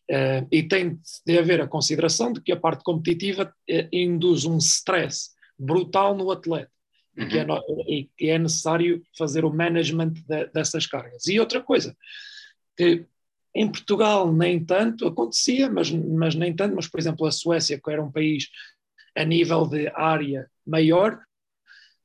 Uh, 0.09 0.47
e 0.51 0.63
tem 0.63 0.99
de 1.23 1.37
haver 1.37 1.61
a 1.61 1.67
consideração 1.67 2.33
de 2.33 2.41
que 2.41 2.51
a 2.51 2.59
parte 2.59 2.83
competitiva 2.83 3.53
uh, 3.69 3.87
induz 3.91 4.43
um 4.43 4.57
stress 4.57 5.29
brutal 5.57 6.17
no 6.17 6.31
atleta 6.31 6.71
uhum. 7.15 7.25
e, 7.25 7.27
que 7.27 7.37
é 7.37 7.45
no, 7.45 7.63
e, 7.87 8.09
que 8.17 8.29
é, 8.29 8.39
necessário 8.39 9.03
fazer 9.15 9.45
o 9.45 9.53
management 9.53 10.13
de, 10.27 10.47
dessas 10.47 10.87
cargas. 10.87 11.27
E 11.27 11.39
outra 11.39 11.61
coisa, 11.61 11.95
que 12.75 13.05
em 13.53 13.69
Portugal 13.69 14.31
nem 14.31 14.63
tanto 14.63 15.07
acontecia, 15.07 15.69
mas, 15.69 15.91
mas 15.91 16.33
nem 16.33 16.55
tanto, 16.55 16.75
mas 16.75 16.87
por 16.87 16.99
exemplo 16.99 17.25
a 17.25 17.31
Suécia, 17.31 17.79
que 17.79 17.91
era 17.91 18.03
um 18.03 18.11
país 18.11 18.47
a 19.15 19.23
nível 19.23 19.67
de 19.67 19.91
área 19.93 20.49
maior, 20.65 21.19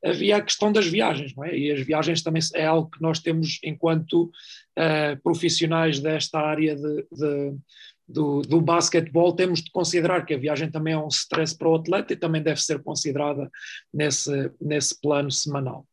havia 0.04 0.36
a 0.36 0.42
questão 0.42 0.70
das 0.70 0.86
viagens, 0.86 1.34
não 1.34 1.44
é? 1.44 1.56
E 1.56 1.70
as 1.70 1.80
viagens 1.80 2.22
também 2.22 2.42
é 2.54 2.66
algo 2.66 2.90
que 2.90 3.00
nós 3.00 3.20
temos 3.20 3.58
enquanto 3.62 4.24
uh, 4.24 5.22
profissionais 5.22 6.00
desta 6.00 6.38
área 6.38 6.76
de, 6.76 7.06
de 7.10 7.56
do, 8.06 8.42
do 8.42 8.60
basquetebol, 8.60 9.34
temos 9.34 9.62
de 9.62 9.70
considerar 9.70 10.24
que 10.24 10.34
a 10.34 10.38
viagem 10.38 10.70
também 10.70 10.94
é 10.94 10.98
um 10.98 11.08
stress 11.08 11.56
para 11.56 11.68
o 11.68 11.74
atleta 11.74 12.12
e 12.12 12.16
também 12.16 12.42
deve 12.42 12.60
ser 12.60 12.82
considerada 12.82 13.50
nesse, 13.92 14.52
nesse 14.60 15.00
plano 15.00 15.30
semanal. 15.30 15.86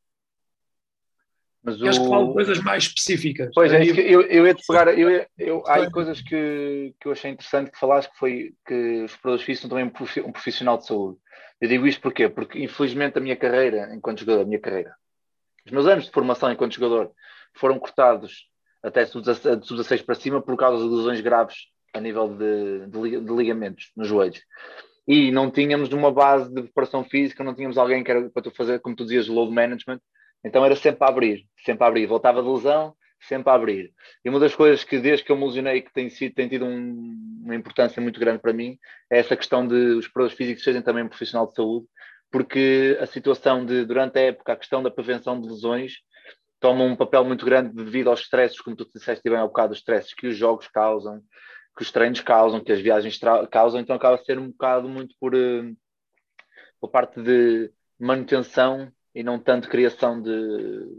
Mas 1.63 1.79
o... 1.79 1.87
Acho 1.87 2.01
que 2.01 2.09
falo 2.09 2.33
coisas 2.33 2.59
mais 2.59 2.83
específicas. 2.83 3.51
Pois 3.53 3.71
é, 3.71 3.83
eu, 3.83 4.21
eu 4.21 4.47
ia 4.47 4.53
te 4.53 4.63
pegar, 4.67 4.87
eu, 4.97 5.25
eu, 5.37 5.63
há 5.67 5.89
coisas 5.91 6.19
que, 6.19 6.93
que 6.99 7.07
eu 7.07 7.11
achei 7.11 7.31
interessante 7.31 7.71
que 7.71 7.79
falaste 7.79 8.11
que 8.11 8.17
foi 8.17 8.53
que 8.65 9.03
os 9.03 9.11
preparadores 9.11 9.45
físicos 9.45 9.69
são 9.69 9.69
também 9.69 9.85
um 10.25 10.31
profissional 10.31 10.77
de 10.77 10.87
saúde. 10.87 11.19
Eu 11.59 11.69
digo 11.69 11.85
isto 11.85 12.01
porquê? 12.01 12.27
Porque 12.27 12.59
infelizmente 12.59 13.17
a 13.17 13.21
minha 13.21 13.35
carreira 13.35 13.93
enquanto 13.95 14.21
jogador, 14.21 14.41
a 14.41 14.45
minha 14.45 14.59
carreira, 14.59 14.95
os 15.63 15.71
meus 15.71 15.85
anos 15.85 16.05
de 16.05 16.11
formação 16.11 16.51
enquanto 16.51 16.73
jogador 16.73 17.11
foram 17.53 17.77
cortados 17.77 18.49
até 18.81 19.05
sub-16 19.05 20.03
para 20.03 20.15
cima 20.15 20.41
por 20.41 20.57
causa 20.57 20.83
de 20.83 20.89
lesões 20.89 21.21
graves 21.21 21.67
a 21.93 21.99
nível 21.99 22.27
de, 22.29 22.87
de, 22.87 23.21
de, 23.21 23.33
ligamentos 23.33 23.91
nos 23.95 24.07
joelhos. 24.07 24.41
E 25.07 25.31
não 25.31 25.49
tínhamos 25.49 25.91
uma 25.91 26.11
base 26.11 26.53
de 26.53 26.61
preparação 26.63 27.03
física, 27.03 27.43
não 27.43 27.55
tínhamos 27.55 27.77
alguém 27.77 28.03
que 28.03 28.11
era 28.11 28.29
para 28.29 28.43
tu 28.43 28.51
fazer, 28.51 28.79
como 28.79 28.95
tu 28.95 29.03
dizias, 29.03 29.27
load 29.27 29.51
management. 29.51 29.99
Então 30.43 30.63
era 30.63 30.75
sempre 30.75 31.03
a 31.03 31.07
abrir, 31.07 31.45
sempre 31.65 31.83
a 31.83 31.87
abrir. 31.87 32.05
Voltava 32.05 32.41
de 32.41 32.49
lesão, 32.49 32.95
sempre 33.27 33.51
a 33.51 33.55
abrir. 33.55 33.91
E 34.23 34.29
uma 34.29 34.39
das 34.39 34.55
coisas 34.55 34.83
que, 34.83 34.99
desde 34.99 35.25
que 35.25 35.31
eu 35.31 35.37
me 35.37 35.45
lesionei, 35.45 35.81
que 35.81 35.93
tem, 35.93 36.09
sido, 36.09 36.33
tem 36.33 36.47
tido 36.47 36.65
um, 36.65 37.41
uma 37.43 37.55
importância 37.55 38.01
muito 38.01 38.19
grande 38.19 38.39
para 38.39 38.53
mim, 38.53 38.77
é 39.09 39.19
essa 39.19 39.35
questão 39.35 39.67
de 39.67 39.75
os 39.75 40.05
preparadores 40.05 40.37
físicos 40.37 40.63
serem 40.63 40.81
também 40.81 41.03
um 41.03 41.09
profissional 41.09 41.47
de 41.47 41.55
saúde, 41.55 41.85
porque 42.31 42.97
a 42.99 43.05
situação 43.05 43.65
de, 43.65 43.85
durante 43.85 44.17
a 44.17 44.21
época, 44.21 44.53
a 44.53 44.55
questão 44.55 44.81
da 44.81 44.89
prevenção 44.89 45.39
de 45.39 45.47
lesões 45.47 45.95
toma 46.59 46.83
um 46.83 46.95
papel 46.95 47.25
muito 47.25 47.43
grande 47.43 47.73
devido 47.73 48.09
aos 48.09 48.21
stresses, 48.21 48.61
como 48.61 48.75
tu 48.75 48.87
disseste 48.93 49.27
bem 49.27 49.39
ao 49.39 49.47
bocado, 49.47 49.73
os 49.73 49.79
stresses 49.79 50.13
que 50.13 50.27
os 50.27 50.37
jogos 50.37 50.67
causam, 50.67 51.21
que 51.81 51.83
os 51.83 51.91
treinos 51.91 52.21
causam, 52.21 52.63
que 52.63 52.71
as 52.71 52.79
viagens 52.79 53.19
causam, 53.49 53.81
então 53.81 53.95
acaba 53.95 54.13
a 54.13 54.23
ser 54.23 54.37
um 54.37 54.51
bocado 54.51 54.87
muito 54.87 55.15
por, 55.19 55.33
uh, 55.33 55.75
por 56.79 56.91
parte 56.91 57.19
de 57.19 57.71
manutenção 57.99 58.91
e 59.15 59.23
não 59.23 59.39
tanto 59.39 59.67
criação 59.67 60.21
de, 60.21 60.31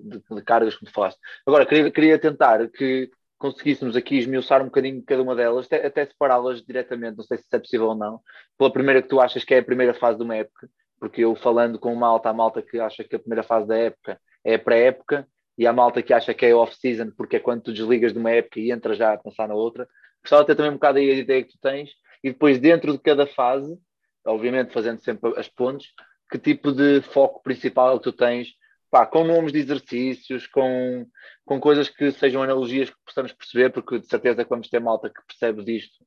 de, 0.03 0.23
de 0.29 0.43
cargas, 0.43 0.75
como 0.75 0.91
falaste. 0.91 1.21
Agora, 1.47 1.65
queria, 1.65 1.89
queria 1.89 2.19
tentar 2.19 2.69
que 2.69 3.09
conseguíssemos 3.39 3.95
aqui 3.95 4.19
esmiuçar 4.19 4.61
um 4.61 4.67
bocadinho 4.67 5.05
cada 5.07 5.23
uma 5.23 5.37
delas, 5.37 5.67
até, 5.67 5.87
até 5.87 6.05
separá-las 6.05 6.63
diretamente, 6.63 7.17
não 7.17 7.25
sei 7.25 7.39
se 7.39 7.45
é 7.53 7.59
possível 7.61 7.87
ou 7.89 7.95
não, 7.95 8.21
pela 8.59 8.73
primeira 8.73 9.01
que 9.01 9.09
tu 9.09 9.21
achas 9.21 9.45
que 9.45 9.55
é 9.55 9.59
a 9.59 9.65
primeira 9.65 9.95
fase 9.95 10.19
de 10.19 10.25
uma 10.25 10.35
época, 10.35 10.69
porque 10.99 11.21
eu 11.21 11.37
falando 11.37 11.79
com 11.79 11.95
malta, 11.95 12.29
a 12.29 12.33
malta 12.33 12.61
que 12.61 12.81
acha 12.81 13.05
que 13.05 13.15
a 13.15 13.21
primeira 13.21 13.45
fase 13.45 13.69
da 13.69 13.77
época 13.77 14.21
é 14.45 14.59
pré-época, 14.59 15.29
e 15.57 15.67
a 15.67 15.73
malta 15.73 16.03
que 16.03 16.13
acha 16.13 16.35
que 16.35 16.47
é 16.47 16.55
off-season, 16.55 17.13
porque 17.17 17.37
é 17.37 17.41
quando 17.41 17.63
tu 17.63 17.73
desligas 17.73 18.13
de 18.13 18.19
uma 18.19 18.31
época 18.31 18.59
e 18.59 18.73
entras 18.73 18.99
já 18.99 19.13
a 19.13 19.19
pensar 19.19 19.47
na 19.47 19.55
outra, 19.55 19.87
Gostava 20.23 20.43
de 20.43 20.47
ter 20.49 20.57
também 20.57 20.71
um 20.71 20.75
bocado 20.75 20.99
aí 20.99 21.11
a 21.11 21.15
ideia 21.15 21.43
que 21.43 21.53
tu 21.53 21.59
tens. 21.61 21.91
E 22.23 22.31
depois 22.31 22.59
dentro 22.59 22.93
de 22.93 22.99
cada 22.99 23.27
fase, 23.27 23.77
obviamente 24.25 24.73
fazendo 24.73 25.01
sempre 25.01 25.33
as 25.39 25.49
pontes, 25.49 25.89
que 26.31 26.39
tipo 26.39 26.73
de 26.73 27.03
foco 27.03 27.43
principal 27.43 27.99
tu 27.99 28.13
tens, 28.13 28.49
pá, 28.91 29.07
com 29.07 29.25
nomes 29.25 29.53
de 29.53 29.59
exercícios, 29.59 30.47
com, 30.47 31.07
com 31.45 31.61
coisas 31.61 31.89
que 31.89 32.11
sejam 32.13 32.43
analogias 32.43 32.91
que 32.91 32.97
possamos 33.05 33.33
perceber, 33.33 33.71
porque 33.71 33.99
de 33.99 34.07
certeza 34.07 34.45
que 34.45 34.51
vamos 34.51 34.69
ter 34.69 34.81
malta 34.81 35.11
que 35.11 35.21
percebe 35.27 35.65
disto 35.65 36.05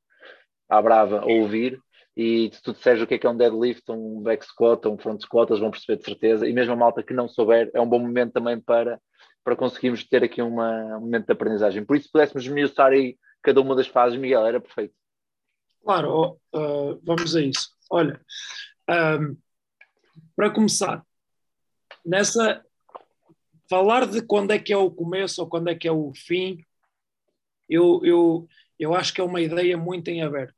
à 0.68 0.80
brava 0.80 1.20
a 1.20 1.26
ouvir, 1.26 1.78
e 2.16 2.50
se 2.52 2.62
tu 2.62 2.72
disseres 2.72 3.02
o 3.02 3.06
que 3.06 3.14
é 3.14 3.18
que 3.18 3.26
é 3.26 3.30
um 3.30 3.36
deadlift, 3.36 3.84
um 3.90 4.22
back 4.22 4.44
squat, 4.46 4.86
um 4.88 4.96
front 4.96 5.20
squat, 5.20 5.50
eles 5.50 5.60
vão 5.60 5.70
perceber 5.70 5.98
de 5.98 6.04
certeza, 6.04 6.48
e 6.48 6.52
mesmo 6.52 6.72
a 6.72 6.76
malta 6.76 7.02
que 7.02 7.12
não 7.12 7.28
souber, 7.28 7.70
é 7.74 7.80
um 7.80 7.88
bom 7.88 7.98
momento 7.98 8.32
também 8.32 8.58
para, 8.58 8.98
para 9.46 9.54
conseguirmos 9.54 10.02
ter 10.02 10.24
aqui 10.24 10.42
uma, 10.42 10.96
um 10.96 11.02
momento 11.02 11.26
de 11.26 11.32
aprendizagem. 11.32 11.84
Por 11.84 11.94
isso, 11.94 12.06
se 12.06 12.12
pudéssemos 12.12 12.44
esmiuçar 12.44 12.90
aí 12.90 13.16
cada 13.40 13.60
uma 13.60 13.76
das 13.76 13.86
fases, 13.86 14.18
Miguel, 14.18 14.44
era 14.44 14.60
perfeito. 14.60 14.92
Claro, 15.84 16.40
uh, 16.52 17.00
vamos 17.04 17.36
a 17.36 17.40
isso. 17.40 17.68
Olha, 17.88 18.20
um, 18.90 19.36
para 20.34 20.50
começar, 20.50 21.06
nessa 22.04 22.60
falar 23.70 24.08
de 24.08 24.20
quando 24.20 24.50
é 24.50 24.58
que 24.58 24.72
é 24.72 24.76
o 24.76 24.90
começo 24.90 25.40
ou 25.40 25.48
quando 25.48 25.68
é 25.68 25.76
que 25.76 25.86
é 25.86 25.92
o 25.92 26.12
fim, 26.12 26.58
eu, 27.68 28.00
eu, 28.02 28.48
eu 28.76 28.94
acho 28.94 29.14
que 29.14 29.20
é 29.20 29.24
uma 29.24 29.40
ideia 29.40 29.76
muito 29.76 30.08
em 30.08 30.24
aberto. 30.24 30.56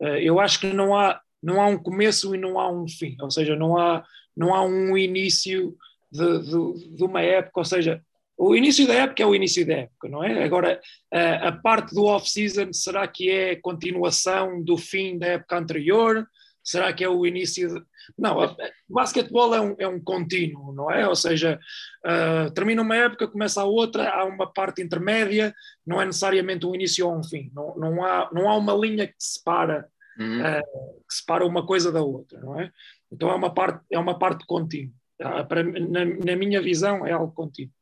Uh, 0.00 0.18
eu 0.22 0.38
acho 0.38 0.60
que 0.60 0.72
não 0.72 0.96
há, 0.96 1.20
não 1.42 1.60
há 1.60 1.66
um 1.66 1.76
começo 1.82 2.32
e 2.36 2.38
não 2.38 2.60
há 2.60 2.70
um 2.70 2.86
fim, 2.86 3.16
ou 3.20 3.32
seja, 3.32 3.56
não 3.56 3.76
há, 3.76 4.06
não 4.36 4.54
há 4.54 4.62
um 4.62 4.96
início 4.96 5.76
de, 6.08 6.38
de, 6.38 6.96
de 6.96 7.02
uma 7.02 7.20
época, 7.20 7.58
ou 7.58 7.64
seja, 7.64 8.00
o 8.38 8.54
início 8.54 8.86
da 8.86 8.94
época 8.94 9.22
é 9.22 9.26
o 9.26 9.34
início 9.34 9.66
da 9.66 9.74
época, 9.74 10.08
não 10.08 10.22
é? 10.22 10.44
Agora, 10.44 10.80
a, 11.12 11.48
a 11.48 11.52
parte 11.52 11.92
do 11.92 12.04
off-season, 12.04 12.72
será 12.72 13.06
que 13.08 13.28
é 13.28 13.56
continuação 13.56 14.62
do 14.62 14.76
fim 14.76 15.18
da 15.18 15.26
época 15.26 15.58
anterior? 15.58 16.24
Será 16.62 16.92
que 16.92 17.02
é 17.02 17.08
o 17.08 17.26
início? 17.26 17.68
De... 17.68 17.82
Não, 18.16 18.56
basquetebol 18.88 19.54
é 19.54 19.60
um, 19.60 19.74
é 19.78 19.88
um 19.88 20.00
contínuo, 20.00 20.72
não 20.72 20.88
é? 20.88 21.08
Ou 21.08 21.16
seja, 21.16 21.58
uh, 22.06 22.50
termina 22.52 22.80
uma 22.80 22.94
época, 22.94 23.26
começa 23.26 23.60
a 23.60 23.64
outra, 23.64 24.08
há 24.08 24.24
uma 24.24 24.52
parte 24.52 24.82
intermédia, 24.82 25.52
não 25.84 26.00
é 26.00 26.06
necessariamente 26.06 26.64
um 26.64 26.74
início 26.74 27.08
ou 27.08 27.18
um 27.18 27.24
fim. 27.24 27.50
Não, 27.52 27.74
não, 27.76 28.04
há, 28.04 28.30
não 28.32 28.48
há 28.48 28.56
uma 28.56 28.74
linha 28.74 29.06
que 29.06 29.14
separa, 29.18 29.88
uhum. 30.16 30.40
uh, 30.42 31.02
que 31.08 31.14
separa 31.14 31.44
uma 31.44 31.66
coisa 31.66 31.90
da 31.90 32.02
outra, 32.02 32.38
não 32.40 32.60
é? 32.60 32.70
Então 33.10 33.30
é 33.30 33.34
uma 33.34 33.52
parte, 33.52 33.84
é 33.90 33.98
uma 33.98 34.16
parte 34.16 34.46
contínua. 34.46 34.94
Na, 35.18 36.04
na 36.04 36.36
minha 36.36 36.62
visão, 36.62 37.04
é 37.04 37.10
algo 37.10 37.32
contínuo. 37.32 37.72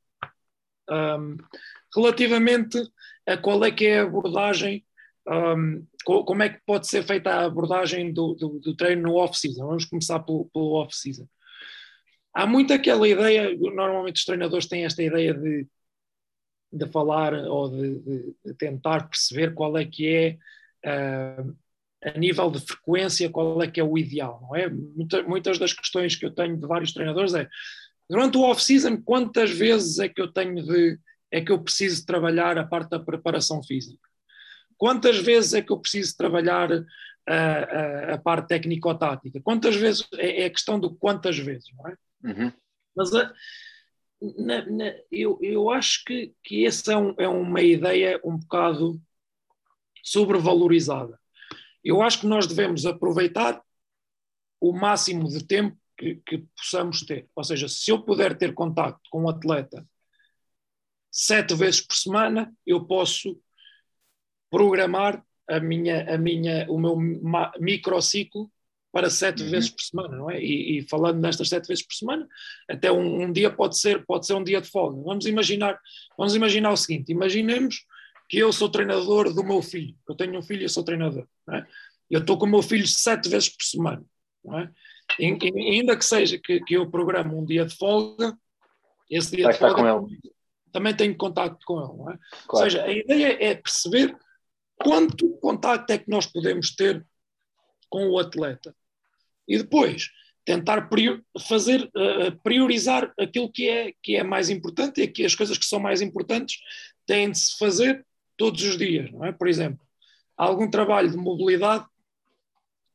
Um, 0.91 1.37
relativamente 1.95 2.79
a 3.27 3.37
qual 3.37 3.65
é 3.65 3.71
que 3.71 3.87
é 3.87 4.01
a 4.01 4.05
abordagem, 4.05 4.85
um, 5.27 5.85
como 6.05 6.43
é 6.43 6.51
que 6.51 6.61
pode 6.65 6.87
ser 6.87 7.03
feita 7.03 7.31
a 7.31 7.45
abordagem 7.47 8.13
do, 8.13 8.35
do, 8.35 8.61
do 8.61 8.77
treino 8.77 9.03
no 9.03 9.17
off-season? 9.17 9.67
Vamos 9.67 9.85
começar 9.85 10.21
pelo, 10.21 10.45
pelo 10.53 10.75
off-season. 10.75 11.27
Há 12.33 12.47
muito 12.47 12.73
aquela 12.73 13.09
ideia, 13.09 13.57
normalmente 13.57 14.17
os 14.17 14.25
treinadores 14.25 14.67
têm 14.67 14.85
esta 14.85 15.03
ideia 15.03 15.35
de, 15.35 15.67
de 16.73 16.87
falar 16.93 17.35
ou 17.35 17.71
de, 17.71 17.99
de, 18.01 18.35
de 18.45 18.55
tentar 18.55 19.09
perceber 19.09 19.55
qual 19.55 19.77
é 19.77 19.85
que 19.85 20.39
é, 20.85 21.41
uh, 21.41 21.57
a 22.05 22.19
nível 22.19 22.51
de 22.51 22.61
frequência, 22.61 23.31
qual 23.31 23.61
é 23.63 23.71
que 23.71 23.81
é 23.81 23.85
o 23.85 23.97
ideal, 23.97 24.41
não 24.43 24.55
é? 24.55 24.69
Muita, 24.69 25.23
muitas 25.23 25.59
das 25.59 25.73
questões 25.73 26.15
que 26.15 26.27
eu 26.27 26.31
tenho 26.31 26.57
de 26.57 26.67
vários 26.67 26.93
treinadores 26.93 27.35
é 27.35 27.49
Durante 28.09 28.37
o 28.39 28.43
off-season, 28.43 29.01
quantas 29.03 29.51
vezes 29.51 29.99
é 29.99 30.09
que 30.09 30.21
eu 30.21 30.33
tenho 30.33 30.63
de. 30.63 30.99
é 31.31 31.41
que 31.41 31.51
eu 31.51 31.63
preciso 31.63 32.07
trabalhar 32.07 32.57
a 32.57 32.67
parte 32.67 32.91
da 32.91 33.01
preparação 33.01 33.63
física? 33.63 34.07
Quantas 34.77 35.19
vezes 35.19 35.55
é 35.55 35.63
que 35.63 35.73
eu 35.73 35.79
preciso 35.79 36.17
trabalhar 36.17 36.71
a, 37.27 37.35
a, 37.35 38.15
a 38.15 38.19
parte 38.19 38.49
técnico-tática? 38.49 39.41
Quantas 39.43 39.75
vezes. 39.75 40.07
É, 40.15 40.43
é, 40.43 40.47
a 40.47 40.51
questão 40.51 40.79
do 40.79 40.95
quantas 40.95 41.39
vezes, 41.39 41.69
não 41.77 41.89
é? 41.89 41.97
Uhum. 42.25 42.53
Mas 42.95 43.15
a, 43.15 43.33
na, 44.21 44.65
na, 44.67 44.95
eu, 45.11 45.39
eu 45.43 45.71
acho 45.71 46.05
que, 46.05 46.33
que 46.43 46.67
essa 46.67 46.93
é, 46.93 46.97
um, 46.97 47.15
é 47.19 47.29
uma 47.29 47.61
ideia 47.61 48.21
um 48.25 48.37
bocado 48.37 49.01
sobrevalorizada. 50.03 51.19
Eu 51.83 52.03
acho 52.03 52.21
que 52.21 52.27
nós 52.27 52.47
devemos 52.47 52.87
aproveitar 52.87 53.61
o 54.61 54.73
máximo 54.73 55.29
de 55.29 55.45
tempo 55.45 55.77
que, 55.97 56.17
que, 56.27 56.39
possamos 56.57 57.03
ter. 57.03 57.29
Ou 57.35 57.45
seja, 57.45 57.69
se 57.69 57.91
eu 57.91 58.03
puder 58.03 58.37
ter 58.37 58.55
contato 58.55 59.01
com 59.11 59.23
um 59.23 59.29
atleta 59.29 59.87
sete 61.11 61.55
vezes 61.55 61.81
por 61.81 61.95
semana, 61.95 62.53
eu 62.67 62.85
posso 62.85 63.41
programar 64.51 65.25
a 65.49 65.61
minha, 65.61 66.15
a 66.15 66.19
minha, 66.19 66.67
o 66.69 66.79
meu 66.79 66.97
microciclo 67.59 68.51
para 68.93 69.11
sete 69.11 69.43
Uhum. 69.43 69.51
vezes 69.51 69.69
por 69.69 69.83
semana, 69.83 70.17
não 70.17 70.31
é? 70.31 70.43
E, 70.43 70.79
e 70.79 70.89
falando 70.89 71.21
nestas 71.21 71.51
sete 71.51 71.69
vezes 71.69 71.85
por 71.85 71.95
semana, 71.95 72.27
até 72.69 72.91
um, 72.91 73.25
um 73.25 73.33
dia 73.33 73.51
pode 73.51 73.79
ser, 73.79 74.05
pode 74.07 74.27
ser 74.27 74.33
um 74.33 74.43
dia 74.43 74.61
de 74.61 74.71
folga. 74.71 75.01
Vamos 75.03 75.27
imaginar, 75.27 75.79
vamos 76.17 76.35
imaginar 76.35 76.71
o 76.71 76.77
seguinte: 76.77 77.13
imaginemos 77.13 77.85
que 78.29 78.39
eu 78.39 78.53
sou 78.53 78.71
treinador 78.71 79.33
do 79.33 79.45
meu 79.45 79.61
filho. 79.63 79.95
Eu 80.09 80.15
tenho 80.15 80.39
um 80.39 80.43
filho 80.43 80.63
e 80.63 80.65
eu 80.65 80.69
sou 80.69 80.83
treinador. 80.83 81.27
Não 81.47 81.57
é? 81.57 81.67
Eu 82.11 82.21
estou 82.21 82.39
com 82.39 82.47
o 82.47 82.49
meu 82.49 82.63
filho 82.63 82.87
sete 82.87 83.29
vezes 83.29 83.51
por 83.51 83.65
semana. 83.65 84.05
Não 84.43 84.59
é? 84.59 84.73
Ainda 85.21 85.97
que 85.97 86.05
seja 86.05 86.39
que, 86.39 86.61
que 86.61 86.75
eu 86.75 86.91
programo 86.91 87.39
um 87.39 87.45
dia 87.45 87.65
de 87.65 87.77
folga, 87.77 88.37
esse 89.11 89.35
dia 89.37 89.49
de 89.51 89.59
folga 89.59 90.07
também 90.73 90.95
tenho 90.95 91.17
contacto 91.17 91.65
com 91.65 91.79
ele. 91.79 91.97
Não 91.97 92.11
é? 92.11 92.15
Ou 92.15 92.19
Claro. 92.49 92.71
seja, 92.71 92.85
a 92.85 92.93
ideia 92.93 93.39
é 93.43 93.55
perceber 93.55 94.15
quanto 94.77 95.29
contacto 95.39 95.91
é 95.93 95.99
que 95.99 96.11
nós 96.11 96.27
podemos 96.27 96.75
ter 96.75 97.05
com 97.89 98.09
o 98.11 98.19
atleta. 98.19 98.75
E 99.49 99.57
depois 99.57 100.11
tentar 100.45 100.89
prior- 100.89 101.23
fazer, 101.49 101.91
eh, 101.97 102.31
priorizar 102.43 103.13
aquilo 103.19 103.51
que 103.51 103.69
é, 103.69 103.93
que 104.03 104.17
é 104.17 104.23
mais 104.23 104.51
importante 104.51 105.01
e 105.01 105.09
que 105.09 105.25
as 105.25 105.35
coisas 105.35 105.57
que 105.57 105.65
são 105.65 105.81
mais 105.81 106.03
importantes 106.03 106.59
têm 107.07 107.31
de 107.31 107.39
se 107.39 107.57
fazer 107.59 108.05
todos 108.37 108.63
os 108.63 108.77
dias. 108.77 109.11
Não 109.13 109.25
é? 109.25 109.33
Por 109.33 109.49
exemplo, 109.49 109.81
algum 110.37 110.69
trabalho 110.71 111.11
de 111.11 111.17
mobilidade 111.17 111.87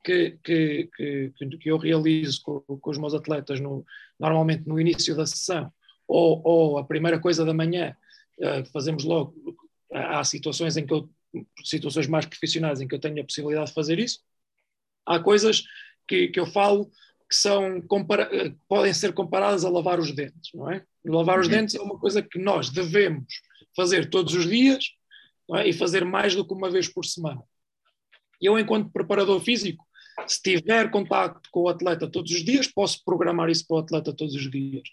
que, 0.03 0.37
que, 0.43 0.89
que, 0.95 1.31
que 1.57 1.69
eu 1.71 1.77
realizo 1.77 2.41
com, 2.43 2.59
com 2.61 2.89
os 2.89 2.97
meus 2.97 3.13
atletas 3.13 3.59
no, 3.59 3.85
normalmente 4.19 4.67
no 4.67 4.79
início 4.79 5.15
da 5.15 5.25
sessão 5.25 5.71
ou, 6.07 6.41
ou 6.43 6.77
a 6.77 6.83
primeira 6.83 7.19
coisa 7.19 7.45
da 7.45 7.53
manhã 7.53 7.95
que 8.65 8.71
fazemos 8.71 9.03
logo. 9.03 9.35
Há 9.93 10.23
situações 10.23 10.75
em 10.77 10.85
que 10.85 10.93
eu, 10.93 11.09
situações 11.63 12.07
mais 12.07 12.25
profissionais 12.25 12.81
em 12.81 12.87
que 12.87 12.95
eu 12.95 12.99
tenho 12.99 13.21
a 13.21 13.25
possibilidade 13.25 13.67
de 13.67 13.73
fazer 13.73 13.99
isso. 13.99 14.19
Há 15.05 15.19
coisas 15.19 15.63
que, 16.07 16.27
que 16.29 16.39
eu 16.39 16.45
falo 16.45 16.89
que 17.29 17.35
são 17.35 17.77
eh, 17.77 18.53
podem 18.67 18.93
ser 18.93 19.13
comparadas 19.13 19.63
a 19.63 19.69
lavar 19.69 19.99
os 19.99 20.11
dentes, 20.11 20.51
não 20.53 20.69
é? 20.69 20.83
Lavar 21.05 21.39
os 21.39 21.47
Uhum. 21.47 21.53
dentes 21.53 21.75
é 21.75 21.81
uma 21.81 21.97
coisa 21.97 22.21
que 22.21 22.37
nós 22.37 22.69
devemos 22.69 23.41
fazer 23.75 24.09
todos 24.09 24.33
os 24.33 24.45
dias 24.49 24.91
é? 25.55 25.69
e 25.69 25.73
fazer 25.73 26.03
mais 26.03 26.35
do 26.35 26.45
que 26.45 26.53
uma 26.53 26.69
vez 26.69 26.89
por 26.89 27.05
semana. 27.05 27.41
Eu, 28.41 28.59
enquanto 28.59 28.91
preparador 28.91 29.39
físico, 29.39 29.85
se 30.27 30.41
tiver 30.41 30.89
contacto 30.91 31.49
com 31.51 31.61
o 31.61 31.69
atleta 31.69 32.07
todos 32.09 32.31
os 32.31 32.43
dias, 32.43 32.67
posso 32.67 33.03
programar 33.03 33.49
isso 33.49 33.65
para 33.67 33.77
o 33.77 33.79
atleta 33.79 34.13
todos 34.13 34.35
os 34.35 34.49
dias. 34.49 34.87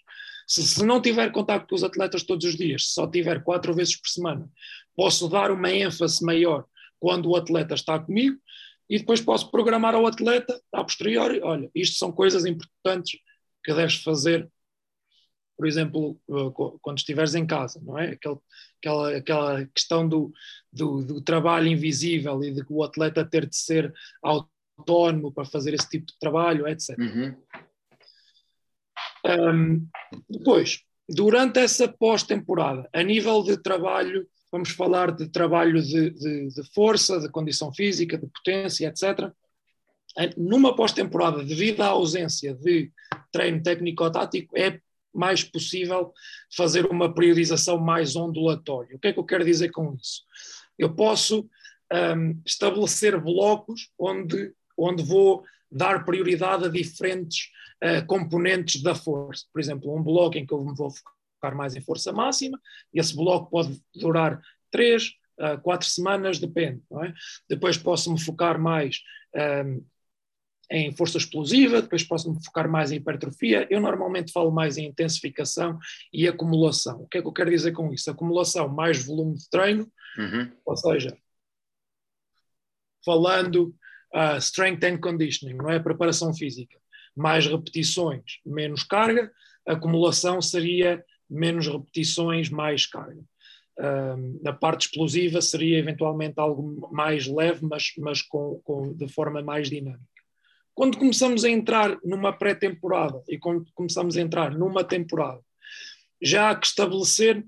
Se, 0.47 0.63
se 0.63 0.85
não 0.85 1.01
tiver 1.01 1.31
contacto 1.31 1.67
com 1.69 1.75
os 1.75 1.83
atletas 1.83 2.23
todos 2.23 2.45
os 2.45 2.55
dias, 2.55 2.87
se 2.87 2.93
só 2.93 3.07
tiver 3.07 3.43
quatro 3.43 3.73
vezes 3.73 3.95
por 3.95 4.09
semana, 4.09 4.49
posso 4.95 5.27
dar 5.29 5.51
uma 5.51 5.71
ênfase 5.71 6.23
maior 6.25 6.65
quando 6.99 7.29
o 7.29 7.35
atleta 7.35 7.73
está 7.75 7.99
comigo 7.99 8.37
e 8.89 8.97
depois 8.97 9.21
posso 9.21 9.51
programar 9.51 9.93
ao 9.95 10.07
atleta 10.07 10.59
a 10.73 10.83
posteriori, 10.83 11.39
olha, 11.41 11.69
isto 11.75 11.97
são 11.97 12.11
coisas 12.11 12.45
importantes 12.45 13.19
que 13.63 13.73
deves 13.73 13.95
fazer, 14.01 14.49
por 15.55 15.67
exemplo, 15.67 16.19
co- 16.53 16.79
quando 16.81 16.97
estiveres 16.97 17.35
em 17.35 17.45
casa, 17.45 17.79
não 17.83 17.97
é? 17.99 18.11
Aquele, 18.11 18.37
aquela, 18.79 19.17
aquela 19.17 19.65
questão 19.67 20.07
do, 20.07 20.33
do, 20.73 21.03
do 21.03 21.21
trabalho 21.21 21.67
invisível 21.67 22.43
e 22.43 22.51
de 22.51 22.65
que 22.65 22.73
o 22.73 22.83
atleta 22.83 23.23
ter 23.23 23.45
de 23.45 23.55
ser 23.55 23.93
autónomo 24.23 24.49
para 25.33 25.45
fazer 25.45 25.73
esse 25.73 25.89
tipo 25.89 26.05
de 26.07 26.17
trabalho, 26.19 26.67
etc. 26.67 26.97
Uhum. 26.97 27.35
Um, 29.25 29.87
depois, 30.29 30.81
durante 31.07 31.59
essa 31.59 31.87
pós-temporada, 31.87 32.89
a 32.93 33.03
nível 33.03 33.43
de 33.43 33.57
trabalho, 33.61 34.27
vamos 34.51 34.69
falar 34.71 35.11
de 35.11 35.27
trabalho 35.29 35.81
de, 35.81 36.09
de- 36.11 36.47
de 36.47 36.73
força, 36.73 37.19
de 37.19 37.29
condição 37.29 37.73
física, 37.73 38.17
de 38.17 38.27
potência, 38.27 38.87
etc. 38.87 39.31
Numa 40.37 40.75
pós-temporada, 40.75 41.43
devido 41.43 41.81
à 41.81 41.87
ausência 41.87 42.53
de 42.55 42.91
treino 43.31 43.61
técnico-tático, 43.61 44.57
é 44.57 44.79
mais 45.13 45.43
possível 45.43 46.13
fazer 46.55 46.85
uma 46.85 47.13
priorização 47.13 47.77
mais 47.77 48.15
ondulatória. 48.15 48.95
O 48.95 48.99
que 48.99 49.09
é 49.09 49.13
que 49.13 49.19
eu 49.19 49.25
quero 49.25 49.45
dizer 49.45 49.69
com 49.69 49.93
isso? 49.95 50.23
Eu 50.77 50.93
posso 50.95 51.49
um, 51.91 52.41
estabelecer 52.45 53.19
blocos 53.21 53.89
onde, 53.97 54.53
onde 54.79 55.03
vou 55.03 55.43
dar 55.71 56.05
prioridade 56.05 56.65
a 56.65 56.69
diferentes 56.69 57.49
uh, 57.83 58.05
componentes 58.07 58.81
da 58.81 58.95
força. 58.95 59.45
Por 59.51 59.59
exemplo, 59.59 59.95
um 59.95 60.01
bloco 60.01 60.37
em 60.37 60.45
que 60.45 60.53
eu 60.53 60.63
me 60.63 60.75
vou 60.75 60.89
focar 60.91 61.55
mais 61.55 61.75
em 61.75 61.81
força 61.81 62.11
máxima, 62.11 62.59
e 62.93 62.99
esse 62.99 63.15
bloco 63.15 63.49
pode 63.49 63.81
durar 63.95 64.41
três, 64.71 65.13
uh, 65.39 65.59
quatro 65.61 65.87
semanas, 65.87 66.39
depende. 66.39 66.81
É? 67.03 67.13
Depois 67.47 67.77
posso 67.77 68.11
me 68.11 68.19
focar 68.19 68.59
mais 68.59 69.01
um, 69.65 69.83
em 70.71 70.95
força 70.95 71.17
explosiva, 71.17 71.81
depois 71.81 72.03
posso 72.03 72.31
me 72.31 72.43
focar 72.43 72.69
mais 72.69 72.91
em 72.91 72.97
hipertrofia. 72.97 73.67
Eu 73.71 73.81
normalmente 73.81 74.31
falo 74.31 74.51
mais 74.51 74.77
em 74.77 74.85
intensificação 74.85 75.79
e 76.13 76.27
acumulação. 76.27 77.01
O 77.01 77.07
que 77.07 77.17
é 77.17 77.21
que 77.21 77.27
eu 77.27 77.33
quero 77.33 77.49
dizer 77.49 77.71
com 77.71 77.91
isso? 77.91 78.09
Acumulação 78.11 78.69
mais 78.69 79.03
volume 79.03 79.35
de 79.35 79.49
treino, 79.49 79.91
Uhum. 80.17 80.51
ou 80.65 80.75
seja, 80.75 81.15
falando 83.05 83.73
uh, 84.13 84.37
strength 84.37 84.83
and 84.83 84.97
conditioning, 84.97 85.55
não 85.55 85.69
é? 85.69 85.79
Preparação 85.79 86.33
física. 86.33 86.77
Mais 87.15 87.45
repetições, 87.45 88.39
menos 88.45 88.83
carga. 88.83 89.31
Acumulação 89.65 90.41
seria 90.41 91.03
menos 91.29 91.67
repetições, 91.67 92.49
mais 92.49 92.85
carga. 92.85 93.23
Um, 93.79 94.39
na 94.43 94.51
parte 94.51 94.87
explosiva 94.87 95.41
seria 95.41 95.77
eventualmente 95.77 96.37
algo 96.37 96.89
mais 96.91 97.27
leve, 97.27 97.65
mas, 97.65 97.93
mas 97.97 98.21
com, 98.21 98.59
com, 98.63 98.93
de 98.93 99.07
forma 99.07 99.41
mais 99.41 99.69
dinâmica. 99.69 100.03
Quando 100.73 100.97
começamos 100.97 101.43
a 101.43 101.49
entrar 101.49 101.97
numa 102.03 102.33
pré-temporada 102.33 103.23
e 103.27 103.37
quando 103.37 103.65
começamos 103.73 104.17
a 104.17 104.21
entrar 104.21 104.51
numa 104.51 104.83
temporada, 104.83 105.41
já 106.21 106.49
há 106.49 106.55
que 106.55 106.67
estabelecer, 106.67 107.45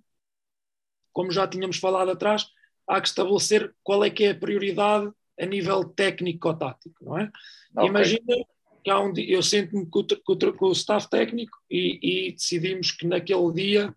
como 1.12 1.32
já 1.32 1.48
tínhamos 1.48 1.78
falado 1.78 2.12
atrás, 2.12 2.48
há 2.88 3.00
que 3.02 3.08
estabelecer 3.08 3.74
qual 3.84 4.04
é 4.04 4.10
que 4.10 4.24
é 4.24 4.32
a 4.32 4.36
prioridade 4.36 5.12
a 5.42 5.46
nível 5.46 5.84
técnico-tático, 5.86 7.04
não 7.04 7.18
é? 7.18 7.32
Ok. 7.76 7.90
Imagina 7.90 8.36
que 8.84 8.90
há 8.90 9.00
um 9.00 9.12
dia, 9.14 9.34
eu 9.36 9.42
sento-me 9.44 9.86
com, 9.88 10.04
com 10.24 10.52
com 10.54 10.66
o 10.68 10.72
staff 10.72 11.10
técnico 11.10 11.58
e, 11.70 12.28
e 12.28 12.32
decidimos 12.32 12.92
que 12.92 13.06
naquele 13.08 13.52
dia 13.54 13.96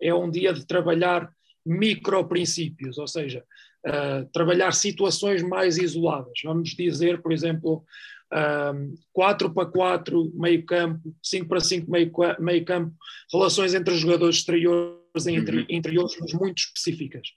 é 0.00 0.14
um 0.14 0.30
dia 0.30 0.52
de 0.52 0.66
trabalhar 0.66 1.30
micro-princípios, 1.64 2.98
ou 2.98 3.06
seja, 3.06 3.44
uh, 3.86 4.24
trabalhar 4.32 4.72
situações 4.72 5.42
mais 5.42 5.78
isoladas. 5.78 6.32
Vamos 6.44 6.70
dizer, 6.70 7.20
por 7.20 7.32
exemplo, 7.32 7.84
um, 8.32 8.94
4 9.12 9.52
para 9.52 9.66
4 9.66 10.30
meio 10.34 10.64
campo, 10.64 11.14
5 11.22 11.48
para 11.48 11.60
5 11.60 11.90
meio, 11.90 12.10
qua- 12.10 12.36
meio 12.38 12.64
campo, 12.64 12.94
relações 13.32 13.74
entre 13.74 13.92
os 13.92 14.00
jogadores 14.00 14.36
exteriores 14.36 15.26
e 15.26 15.32
entre, 15.32 15.58
Uhum. 15.58 15.66
interiores, 15.68 16.16
mas 16.20 16.32
muito 16.34 16.58
específicas. 16.58 17.28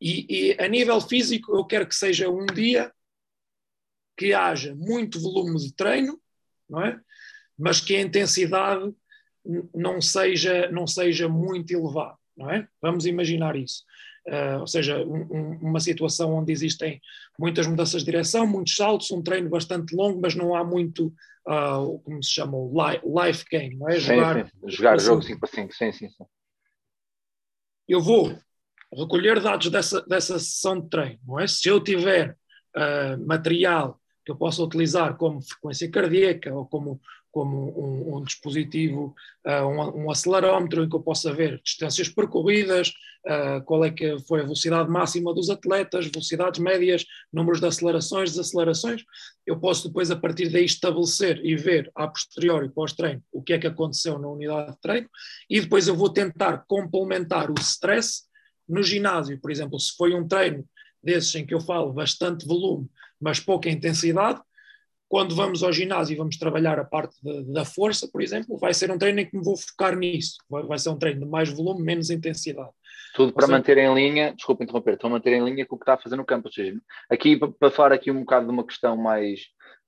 E, 0.00 0.26
e 0.52 0.62
a 0.62 0.68
nível 0.68 1.00
físico, 1.00 1.56
eu 1.56 1.64
quero 1.64 1.86
que 1.86 1.94
seja 1.94 2.28
um 2.28 2.44
dia 2.46 2.92
que 4.16 4.32
haja 4.32 4.74
muito 4.74 5.20
volume 5.20 5.58
de 5.58 5.72
treino, 5.74 6.20
não 6.68 6.82
é? 6.82 7.00
Mas 7.58 7.80
que 7.80 7.96
a 7.96 8.00
intensidade 8.00 8.92
não 9.74 10.00
seja, 10.00 10.70
não 10.70 10.86
seja 10.86 11.28
muito 11.28 11.70
elevada, 11.72 12.16
não 12.36 12.50
é? 12.50 12.66
Vamos 12.80 13.06
imaginar 13.06 13.56
isso. 13.56 13.84
Ah, 14.28 14.58
ou 14.60 14.66
seja, 14.66 14.98
um- 15.04 15.22
um- 15.30 15.58
uma 15.60 15.78
situação 15.80 16.34
onde 16.34 16.52
existem 16.52 17.00
muitas 17.38 17.66
mudanças 17.66 18.02
de 18.02 18.06
direção, 18.10 18.46
muitos 18.46 18.74
saltos, 18.74 19.10
um 19.12 19.22
treino 19.22 19.48
bastante 19.48 19.94
longo, 19.94 20.20
mas 20.20 20.34
não 20.34 20.54
há 20.54 20.64
muito, 20.64 21.14
o- 21.46 21.98
como 22.00 22.22
se 22.22 22.30
chama, 22.30 22.56
o 22.56 22.72
li- 22.72 23.00
life 23.04 23.44
game, 23.50 23.76
não 23.76 23.88
é? 23.88 23.92
Sim, 24.00 24.06
Jogar 24.06 24.46
sim. 24.46 24.68
Jogar 24.68 24.94
assim. 24.96 25.06
jogo 25.06 25.22
5 25.22 25.40
para 25.40 25.48
5, 25.48 25.72
sim, 25.74 25.92
sim, 25.92 26.08
sim. 26.10 26.24
eu 27.88 28.00
vou 28.02 28.36
recolher 28.96 29.40
dados 29.40 29.70
dessa, 29.70 30.00
dessa 30.02 30.38
sessão 30.38 30.80
de 30.80 30.88
treino, 30.88 31.20
não 31.26 31.38
é? 31.38 31.46
Se 31.46 31.68
eu 31.68 31.80
tiver 31.80 32.36
ah, 32.74 33.16
material 33.18 34.00
que 34.24 34.32
eu 34.32 34.36
possa 34.36 34.62
utilizar 34.62 35.16
como 35.16 35.40
frequência 35.40 35.90
cardíaca 35.90 36.52
ou 36.52 36.66
como, 36.66 37.00
como 37.30 37.78
um, 37.78 38.16
um 38.16 38.22
dispositivo, 38.22 39.14
ah, 39.46 39.66
um, 39.66 40.04
um 40.04 40.10
acelerómetro 40.10 40.84
em 40.84 40.88
que 40.88 40.96
eu 40.96 41.00
possa 41.00 41.32
ver 41.32 41.60
distâncias 41.62 42.08
percorridas, 42.08 42.92
ah, 43.26 43.62
qual 43.64 43.84
é 43.84 43.90
que 43.90 44.18
foi 44.20 44.40
a 44.40 44.42
velocidade 44.42 44.90
máxima 44.90 45.32
dos 45.32 45.48
atletas, 45.48 46.06
velocidades 46.06 46.60
médias, 46.60 47.04
números 47.32 47.60
de 47.60 47.66
acelerações, 47.66 48.30
desacelerações, 48.30 49.02
eu 49.46 49.58
posso 49.58 49.88
depois 49.88 50.10
a 50.10 50.16
partir 50.16 50.48
daí 50.48 50.64
estabelecer 50.64 51.40
e 51.44 51.56
ver 51.56 51.90
a 51.94 52.06
posteriori, 52.08 52.68
pós-treino, 52.68 53.22
o 53.32 53.42
que 53.42 53.52
é 53.52 53.58
que 53.58 53.66
aconteceu 53.66 54.18
na 54.18 54.28
unidade 54.28 54.72
de 54.72 54.80
treino 54.80 55.08
e 55.48 55.60
depois 55.60 55.88
eu 55.88 55.96
vou 55.96 56.10
tentar 56.10 56.64
complementar 56.68 57.50
o 57.50 57.54
stress 57.58 58.25
no 58.68 58.82
ginásio, 58.82 59.40
por 59.40 59.50
exemplo, 59.50 59.78
se 59.78 59.94
foi 59.96 60.14
um 60.14 60.26
treino 60.26 60.64
desses 61.02 61.34
em 61.34 61.46
que 61.46 61.54
eu 61.54 61.60
falo 61.60 61.92
bastante 61.92 62.46
volume, 62.46 62.88
mas 63.20 63.38
pouca 63.40 63.68
intensidade, 63.70 64.40
quando 65.08 65.36
vamos 65.36 65.62
ao 65.62 65.72
ginásio 65.72 66.14
e 66.14 66.16
vamos 66.16 66.36
trabalhar 66.36 66.80
a 66.80 66.84
parte 66.84 67.14
de- 67.22 67.44
da 67.52 67.64
força, 67.64 68.08
por 68.12 68.20
exemplo, 68.20 68.58
vai 68.58 68.74
ser 68.74 68.90
um 68.90 68.98
treino 68.98 69.20
em 69.20 69.26
que 69.26 69.36
me 69.36 69.44
vou 69.44 69.56
focar 69.56 69.96
nisso. 69.96 70.36
Vai, 70.50 70.64
vai 70.64 70.78
ser 70.80 70.88
um 70.90 70.98
treino 70.98 71.20
de 71.20 71.26
mais 71.26 71.48
volume, 71.48 71.80
menos 71.84 72.10
intensidade. 72.10 72.70
Tudo 73.14 73.32
para 73.32 73.46
seja- 73.46 73.56
manter 73.56 73.78
em 73.78 73.94
linha, 73.94 74.34
desculpa 74.34 74.64
interromper, 74.64 74.94
estão 74.94 75.08
a 75.08 75.12
manter 75.12 75.32
em 75.34 75.44
linha 75.44 75.64
com 75.64 75.76
o 75.76 75.78
que 75.78 75.84
está 75.84 75.94
a 75.94 75.98
fazer 75.98 76.16
no 76.16 76.24
campo. 76.24 76.48
Ou 76.48 76.52
seja, 76.52 76.76
aqui 77.08 77.36
pa- 77.36 77.48
para 77.56 77.70
falar 77.70 77.92
aqui 77.92 78.10
um 78.10 78.20
bocado 78.20 78.46
de 78.46 78.52
uma 78.52 78.66
questão 78.66 78.96
mais, 78.96 79.42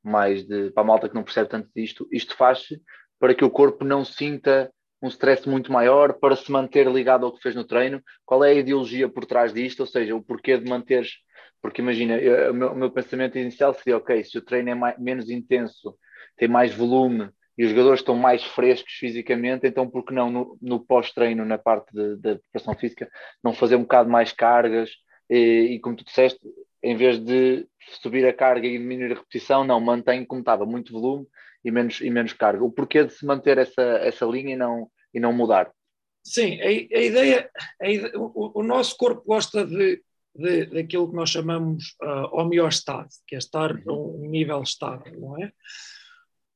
mais 0.04 0.46
de, 0.46 0.70
para 0.70 0.84
a 0.84 0.86
malta 0.86 1.08
que 1.08 1.14
não 1.16 1.24
percebe 1.24 1.50
tanto 1.50 1.68
disto, 1.74 2.08
isto 2.12 2.36
faz-se 2.36 2.80
para 3.18 3.34
que 3.34 3.44
o 3.44 3.50
corpo 3.50 3.84
não 3.84 4.04
sinta 4.04 4.72
um 5.00 5.08
stress 5.08 5.48
muito 5.48 5.72
maior, 5.72 6.14
para 6.14 6.36
se 6.36 6.50
manter 6.50 6.86
ligado 6.86 7.24
ao 7.24 7.32
que 7.32 7.42
fez 7.42 7.54
no 7.54 7.64
treino. 7.64 8.02
Qual 8.24 8.44
é 8.44 8.50
a 8.50 8.54
ideologia 8.54 9.08
por 9.08 9.24
trás 9.24 9.52
disto? 9.52 9.80
Ou 9.80 9.86
seja, 9.86 10.14
o 10.14 10.22
porquê 10.22 10.58
de 10.58 10.68
manteres. 10.68 11.12
Porque 11.62 11.80
imagina, 11.80 12.16
eu, 12.16 12.50
o, 12.50 12.54
meu, 12.54 12.72
o, 12.72 12.76
meu, 12.76 12.90
pensamento 12.90 13.38
inicial 13.38 13.74
seria: 13.74 13.96
ok, 13.96 14.22
se 14.24 14.38
o 14.38 14.42
treino 14.42 14.70
é 14.70 14.74
mais, 14.74 14.98
menos 14.98 15.30
intenso, 15.30 15.96
tem 16.36 16.48
mais 16.48 16.74
volume 16.74 17.30
e 17.56 17.64
os 17.64 17.70
jogadores 17.70 18.00
estão 18.00 18.14
mais 18.14 18.44
frescos 18.44 18.92
fisicamente, 18.92 19.66
então 19.66 19.90
por 19.90 20.04
que 20.04 20.14
não 20.14 20.30
no, 20.30 20.58
no 20.62 20.78
pós-treino, 20.78 21.44
na 21.44 21.58
parte 21.58 21.92
da 21.92 22.36
preparação 22.36 22.74
física, 22.76 23.10
não 23.42 23.52
fazer 23.52 23.74
um 23.74 23.82
bocado 23.82 24.08
mais 24.08 24.32
cargas? 24.32 24.90
E, 25.28 25.72
e 25.72 25.80
como 25.80 25.96
tu 25.96 26.04
disseste, 26.04 26.38
em 26.80 26.96
vez 26.96 27.18
de 27.18 27.66
subir 28.00 28.24
a 28.26 28.32
carga 28.32 28.66
e 28.66 28.78
diminuir 28.78 29.12
a 29.12 29.16
repetição, 29.16 29.64
não, 29.64 29.80
mantém 29.80 30.24
como 30.24 30.40
estava, 30.40 30.64
muito 30.64 30.92
volume 30.92 31.26
e 31.64 31.70
menos, 31.70 32.00
e 32.00 32.10
menos 32.10 32.32
carga. 32.32 32.64
O 32.64 32.72
porquê 32.72 33.04
de 33.04 33.12
se 33.12 33.24
manter 33.24 33.58
essa, 33.58 33.82
essa 33.82 34.24
linha 34.26 34.54
e 34.54 34.56
não, 34.56 34.90
e 35.12 35.20
não 35.20 35.32
mudar? 35.32 35.70
Sim, 36.24 36.60
a, 36.60 36.66
a 36.66 37.02
ideia, 37.02 37.50
a 37.80 38.18
o, 38.18 38.60
o, 38.60 38.62
nosso 38.62 38.96
corpo 38.96 39.22
gosta 39.26 39.64
de, 39.64 40.02
de, 40.34 40.66
daquilo 40.66 41.08
que 41.08 41.16
nós 41.16 41.30
chamamos 41.30 41.96
uh, 42.02 42.28
homeostase, 42.32 43.20
que 43.26 43.34
é 43.34 43.38
estar 43.38 43.70
a 43.70 43.92
um 43.92 44.28
nível 44.28 44.62
estável, 44.62 45.18
não 45.18 45.42
é? 45.42 45.52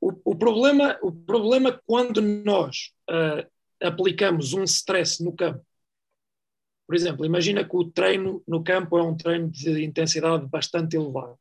O, 0.00 0.32
o, 0.32 0.36
problema, 0.36 0.98
o 1.00 1.12
problema 1.12 1.80
quando 1.86 2.20
nós 2.20 2.92
uh, 3.08 3.48
aplicamos 3.80 4.52
um 4.52 4.64
stress 4.64 5.22
no 5.22 5.34
campo, 5.34 5.64
por 6.86 6.96
exemplo, 6.96 7.24
imagina 7.24 7.64
que 7.64 7.74
o 7.74 7.90
treino 7.90 8.42
no 8.46 8.62
campo 8.62 8.98
é 8.98 9.02
um 9.02 9.16
treino 9.16 9.48
de 9.48 9.82
intensidade 9.82 10.46
bastante 10.46 10.96
elevada. 10.96 11.38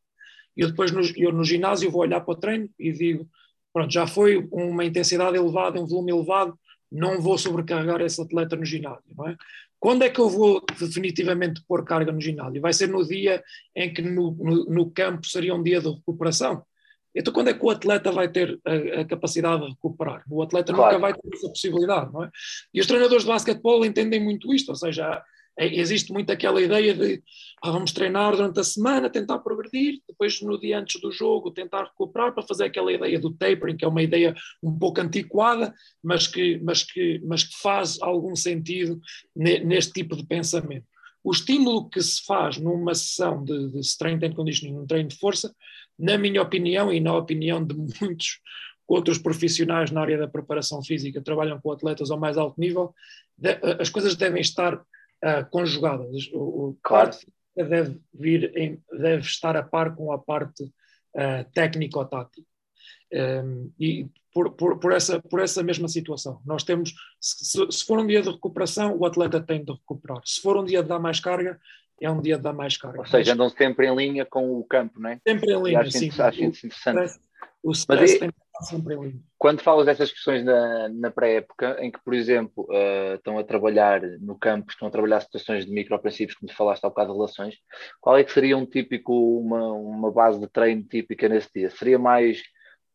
E 0.56 0.62
eu 0.62 0.70
depois 0.70 0.92
no, 0.92 1.02
eu 1.18 1.32
no 1.32 1.44
ginásio 1.44 1.92
vou 1.92 2.02
olhar 2.02 2.22
para 2.22 2.34
o 2.34 2.38
treino 2.38 2.70
e 2.80 2.92
digo, 2.92 3.30
pronto, 3.74 3.92
já 3.92 4.08
foi 4.08 4.48
uma 4.52 4.86
intensidade 4.86 5.38
elevada, 5.38 5.80
um 5.80 5.88
volume 5.88 6.12
elevado, 6.12 6.58
não 6.92 7.22
vou 7.22 7.38
sobrecarregar 7.38 8.02
esse 8.02 8.22
atleta 8.22 8.56
no 8.56 8.66
ginásio, 8.66 9.04
não 9.18 9.28
é? 9.28 9.36
Quando 9.80 10.04
é 10.04 10.10
que 10.10 10.20
eu 10.20 10.30
vou 10.30 10.64
definitivamente 10.80 11.64
pôr 11.68 11.84
carga 11.84 12.12
no 12.12 12.22
ginásio? 12.22 12.62
Vai 12.62 12.72
ser 12.72 12.88
no 12.88 13.04
dia 13.04 13.44
em 13.76 13.92
que 13.92 14.02
no, 14.04 14.32
no, 14.32 14.66
no 14.66 14.92
campo 14.92 15.26
seria 15.26 15.56
um 15.56 15.64
dia 15.64 15.82
de 15.82 15.90
recuperação? 15.90 16.64
Então, 17.16 17.34
quando 17.34 17.50
é 17.50 17.54
que 17.54 17.66
o 17.66 17.70
atleta 17.70 18.12
vai 18.12 18.30
ter 18.30 18.60
a, 18.64 19.02
a 19.02 19.06
capacidade 19.06 19.64
de 19.64 19.70
recuperar? 19.70 20.24
O 20.30 20.42
atleta 20.42 20.72
claro. 20.72 20.94
nunca 20.94 21.02
vai 21.02 21.14
ter 21.14 21.30
essa 21.34 21.50
possibilidade, 21.50 22.14
não 22.14 22.24
é? 22.24 22.30
E 22.72 22.80
os 22.80 22.86
treinadores 22.86 23.24
de 23.24 23.30
basquetebol 23.30 23.84
entendem 23.84 24.24
muito 24.24 24.54
isto, 24.54 24.70
ou 24.70 24.76
seja, 24.76 25.22
existe 25.66 26.12
muito 26.12 26.32
aquela 26.32 26.62
ideia 26.62 26.94
de 26.94 27.22
ah, 27.62 27.72
vamos 27.72 27.92
treinar 27.92 28.36
durante 28.36 28.60
a 28.60 28.64
semana, 28.64 29.10
tentar 29.10 29.40
progredir, 29.40 30.00
depois 30.08 30.42
no 30.42 30.60
dia 30.60 30.80
antes 30.80 31.00
do 31.00 31.12
jogo 31.12 31.52
tentar 31.52 31.84
recuperar 31.84 32.34
para 32.34 32.44
fazer 32.44 32.66
aquela 32.66 32.92
ideia 32.92 33.20
do 33.20 33.34
tapering, 33.34 33.78
que 33.78 33.86
é 33.86 33.88
uma 33.88 34.02
ideia 34.02 34.36
um 34.64 34.78
pouco 34.78 35.00
antiquada, 35.00 35.74
mas 36.04 36.28
que, 36.28 36.60
mas 36.64 36.84
que, 36.84 37.22
mas 37.24 37.44
que 37.44 37.56
faz 37.62 38.02
algum 38.02 38.36
sentido 38.36 39.00
neste 39.36 39.94
tipo 39.94 40.16
de 40.16 40.26
pensamento. 40.26 40.86
O 41.24 41.32
estímulo 41.32 41.88
que 41.90 42.02
se 42.02 42.26
faz 42.26 42.58
numa 42.58 42.96
sessão 42.96 43.44
de, 43.44 43.70
de 43.70 43.80
strength 43.82 44.24
and 44.24 44.34
conditioning, 44.34 44.76
um 44.76 44.88
treino 44.88 45.10
de 45.10 45.18
força, 45.18 45.54
na 45.98 46.18
minha 46.18 46.42
opinião 46.42 46.92
e 46.92 47.00
na 47.00 47.16
opinião 47.16 47.64
de 47.64 47.76
muitos 47.76 48.40
outros 48.88 49.20
profissionais 49.20 49.92
na 49.92 50.02
área 50.02 50.18
da 50.18 50.28
preparação 50.28 50.82
física 50.82 51.22
trabalham 51.22 51.62
com 51.62 51.72
atletas 51.72 52.12
ao 52.12 52.20
mais 52.20 52.38
alto 52.38 52.60
nível, 52.60 52.94
as 53.80 53.90
coisas 53.90 54.16
devem 54.16 54.42
estar 54.42 54.84
uh, 55.24 55.50
conjugadas. 55.50 56.30
O, 56.34 56.40
o 56.70 56.78
claro. 56.82 57.12
parte 57.12 57.28
deve, 57.56 58.00
vir 58.14 58.56
em, 58.58 58.82
deve 58.92 59.22
estar 59.22 59.56
a 59.56 59.64
par 59.64 59.96
com 59.96 60.12
a 60.12 60.20
parte 60.20 60.64
uh, 60.64 61.50
técnico-tática. 61.54 62.48
Um, 63.14 63.72
e 63.78 64.08
por, 64.34 64.54
por, 64.54 64.80
por, 64.80 64.94
essa, 64.94 65.22
por 65.22 65.42
essa 65.42 65.62
mesma 65.62 65.88
situação. 65.88 66.42
Nós 66.46 66.64
temos, 66.64 66.94
se, 67.20 67.68
se, 67.70 67.86
for 67.86 68.00
um 68.00 68.08
dia 68.08 68.22
de 68.22 68.30
recuperação, 68.30 68.96
o 68.98 69.06
atleta 69.06 69.42
tem 69.42 69.64
de 69.64 69.74
recuperar. 69.74 70.22
Se 70.26 70.42
for 70.42 70.58
um 70.58 70.64
dia 70.64 70.82
de 70.82 70.88
dar 70.88 71.00
mais 71.00 71.20
carga, 71.20 71.60
é 72.00 72.10
um 72.10 72.22
dia 72.22 72.38
de 72.38 72.44
dar 72.44 72.54
mais 72.54 72.78
carga. 72.78 73.00
Ou 73.00 73.06
seja, 73.06 73.34
andam 73.34 73.50
sempre 73.50 73.88
em 73.88 73.96
linha 73.96 74.26
com 74.26 74.58
o 74.58 74.64
campo, 74.64 75.00
não 75.00 75.10
é? 75.10 75.20
Sempre 75.28 75.54
em 75.54 75.62
linha, 75.62 75.82
acho 75.82 75.92
sim. 75.92 76.10
Acho 76.18 76.44
interessante. 76.44 77.20
O 77.64 77.72
stress 77.72 78.20
tem 78.20 78.32
sempre 78.62 78.96
em 78.96 79.02
linha. 79.02 79.20
Quando 79.38 79.62
falas 79.62 79.86
dessas 79.86 80.12
questões 80.12 80.44
na, 80.44 80.90
na 80.90 81.12
pré-época, 81.12 81.78
em 81.80 81.92
que, 81.92 82.00
por 82.04 82.14
exemplo, 82.14 82.68
uh, 82.70 83.16
estão 83.16 83.38
a 83.38 83.44
trabalhar 83.44 84.02
no 84.20 84.38
campo, 84.38 84.72
estão 84.72 84.88
a 84.88 84.92
trabalhar 84.92 85.22
situações 85.22 85.66
de 85.66 85.72
microprincípios, 85.72 86.38
como 86.38 86.52
falaste 86.52 86.84
há 86.84 86.90
bocado 86.90 87.12
de 87.12 87.18
relações, 87.18 87.56
qual 88.00 88.18
é 88.18 88.24
que 88.24 88.32
seria 88.32 88.58
um 88.58 88.66
típico, 88.66 89.14
uma, 89.40 89.74
uma 89.74 90.12
base 90.12 90.40
de 90.40 90.48
treino 90.48 90.84
típica 90.84 91.28
nesse 91.30 91.50
dia? 91.54 91.70
Seria 91.70 92.00
mais 92.00 92.42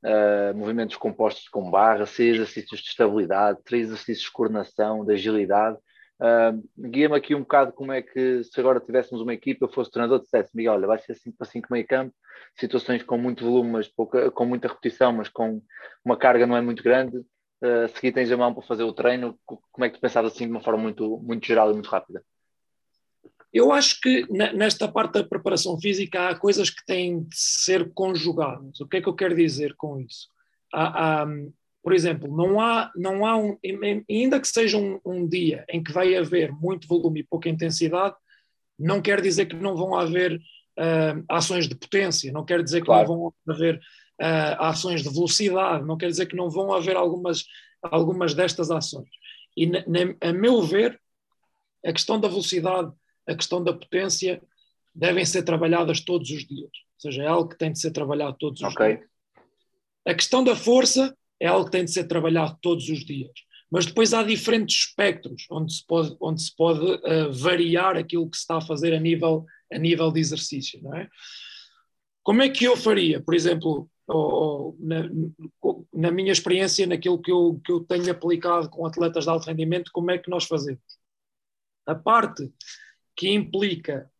uh, 0.04 0.56
movimentos 0.56 0.96
compostos 0.96 1.48
com 1.48 1.70
barra, 1.70 2.06
seis 2.06 2.36
exercícios 2.36 2.80
de 2.80 2.88
estabilidade, 2.88 3.58
três 3.64 3.86
exercícios 3.86 4.26
de 4.26 4.32
coordenação, 4.32 5.04
de 5.04 5.12
agilidade, 5.12 5.78
Uh, 6.18 6.88
Guia-me 6.88 7.16
aqui 7.16 7.34
um 7.34 7.40
bocado 7.40 7.72
como 7.72 7.92
é 7.92 8.00
que, 8.00 8.42
se 8.42 8.58
agora 8.58 8.80
tivéssemos 8.80 9.20
uma 9.20 9.34
equipa, 9.34 9.68
fosse 9.68 9.90
treinador, 9.90 10.20
dissesse 10.20 10.56
Miguel, 10.56 10.74
olha, 10.74 10.86
vai 10.86 10.98
ser 10.98 11.14
5 11.14 11.36
para 11.36 11.46
5 11.46 11.68
meio 11.70 11.86
campo, 11.86 12.14
situações 12.54 13.02
com 13.02 13.18
muito 13.18 13.44
volume, 13.44 13.70
mas 13.72 13.88
pouca, 13.88 14.30
com 14.30 14.46
muita 14.46 14.68
repetição, 14.68 15.12
mas 15.12 15.28
com 15.28 15.62
uma 16.04 16.16
carga 16.16 16.46
não 16.46 16.56
é 16.56 16.60
muito 16.60 16.82
grande. 16.82 17.18
Uh, 17.62 17.88
seguir 17.94 18.12
tens 18.12 18.30
a 18.30 18.36
mão 18.36 18.52
para 18.52 18.62
fazer 18.62 18.82
o 18.82 18.92
treino, 18.92 19.38
como 19.44 19.84
é 19.84 19.88
que 19.88 19.96
tu 19.96 20.00
pensavas 20.00 20.32
assim 20.32 20.44
de 20.44 20.50
uma 20.50 20.62
forma 20.62 20.82
muito, 20.82 21.18
muito 21.18 21.46
geral 21.46 21.70
e 21.70 21.74
muito 21.74 21.88
rápida? 21.88 22.22
Eu 23.52 23.72
acho 23.72 24.00
que 24.02 24.26
nesta 24.30 24.86
parte 24.86 25.14
da 25.14 25.24
preparação 25.24 25.80
física 25.80 26.28
há 26.28 26.38
coisas 26.38 26.68
que 26.68 26.84
têm 26.84 27.22
de 27.22 27.36
ser 27.38 27.90
conjugadas. 27.94 28.80
O 28.80 28.86
que 28.86 28.98
é 28.98 29.00
que 29.00 29.08
eu 29.08 29.14
quero 29.14 29.34
dizer 29.34 29.74
com 29.76 29.98
isso? 29.98 30.28
Há, 30.72 31.22
há, 31.22 31.26
por 31.86 31.94
exemplo, 31.94 32.36
não 32.36 32.60
há, 32.60 32.90
não 32.96 33.24
há 33.24 33.36
um, 33.36 33.56
ainda 34.10 34.40
que 34.40 34.48
seja 34.48 34.76
um, 34.76 34.98
um, 35.06 35.24
dia 35.24 35.64
em 35.68 35.80
que 35.80 35.92
vai 35.92 36.16
haver 36.16 36.50
muito 36.50 36.88
volume 36.88 37.20
e 37.20 37.22
pouca 37.22 37.48
intensidade, 37.48 38.16
não 38.76 39.00
quer 39.00 39.20
dizer 39.20 39.46
que 39.46 39.54
não 39.54 39.76
vão 39.76 39.94
haver 39.94 40.34
uh, 40.36 41.24
ações 41.28 41.68
de 41.68 41.76
potência, 41.76 42.32
não 42.32 42.44
quer 42.44 42.60
dizer 42.60 42.80
que 42.80 42.86
claro. 42.86 43.08
não 43.08 43.16
vão 43.16 43.34
haver 43.48 43.76
uh, 43.76 44.62
ações 44.64 45.04
de 45.04 45.08
velocidade, 45.08 45.86
não 45.86 45.96
quer 45.96 46.08
dizer 46.08 46.26
que 46.26 46.34
não 46.34 46.50
vão 46.50 46.72
haver 46.72 46.96
algumas, 46.96 47.44
algumas 47.80 48.34
destas 48.34 48.68
ações. 48.68 49.08
E, 49.56 49.66
na, 49.66 49.84
na, 49.86 50.00
a 50.20 50.32
meu 50.32 50.62
ver, 50.62 51.00
a 51.84 51.92
questão 51.92 52.18
da 52.18 52.26
velocidade, 52.26 52.90
a 53.28 53.34
questão 53.36 53.62
da 53.62 53.72
potência 53.72 54.42
devem 54.92 55.24
ser 55.24 55.44
trabalhadas 55.44 56.00
todos 56.00 56.28
os 56.30 56.44
dias. 56.44 56.62
Ou 56.64 57.00
seja, 57.00 57.22
é 57.22 57.28
algo 57.28 57.48
que 57.48 57.56
tem 57.56 57.70
de 57.70 57.78
ser 57.78 57.92
trabalhado 57.92 58.36
todos 58.40 58.60
os 58.60 58.72
okay. 58.72 58.96
dias. 58.96 59.08
A 60.04 60.14
questão 60.14 60.42
da 60.42 60.56
força 60.56 61.16
é 61.40 61.46
algo 61.46 61.66
que 61.66 61.72
tem 61.72 61.84
de 61.84 61.92
ser 61.92 62.04
trabalhado 62.04 62.56
todos 62.60 62.88
os 62.88 63.04
dias. 63.04 63.32
Mas 63.70 63.86
depois 63.86 64.14
há 64.14 64.22
diferentes 64.22 64.76
espectros 64.76 65.46
onde 65.50 65.74
se 65.74 65.84
pode, 65.86 66.16
onde 66.20 66.42
se 66.42 66.54
pode 66.54 66.80
uh, 66.80 67.32
variar 67.32 67.96
aquilo 67.96 68.30
que 68.30 68.36
se 68.36 68.42
está 68.42 68.58
a 68.58 68.60
fazer 68.60 68.94
a 68.94 69.00
nível, 69.00 69.44
a 69.72 69.78
nível 69.78 70.12
de 70.12 70.20
exercício. 70.20 70.80
Não 70.82 70.94
é? 70.94 71.08
Como 72.22 72.42
é 72.42 72.48
que 72.48 72.64
eu 72.64 72.76
faria, 72.76 73.20
por 73.20 73.34
exemplo, 73.34 73.90
ou, 74.06 74.32
ou, 74.32 74.76
na, 74.78 75.08
na, 75.92 76.10
minha 76.10 76.32
experiência, 76.32 76.86
naquilo 76.86 77.20
que 77.20 77.30
eu, 77.30 77.60
que 77.64 77.72
eu 77.72 77.80
tenho 77.80 78.10
aplicado 78.10 78.68
com 78.70 78.86
atletas 78.86 79.24
de 79.24 79.30
alto 79.30 79.46
rendimento, 79.46 79.90
como 79.92 80.10
é 80.10 80.18
que 80.18 80.30
nós 80.30 80.44
fazemos? 80.44 80.80
A 81.84 81.94
parte 81.94 82.52
que 83.16 83.28
implica 83.30 84.10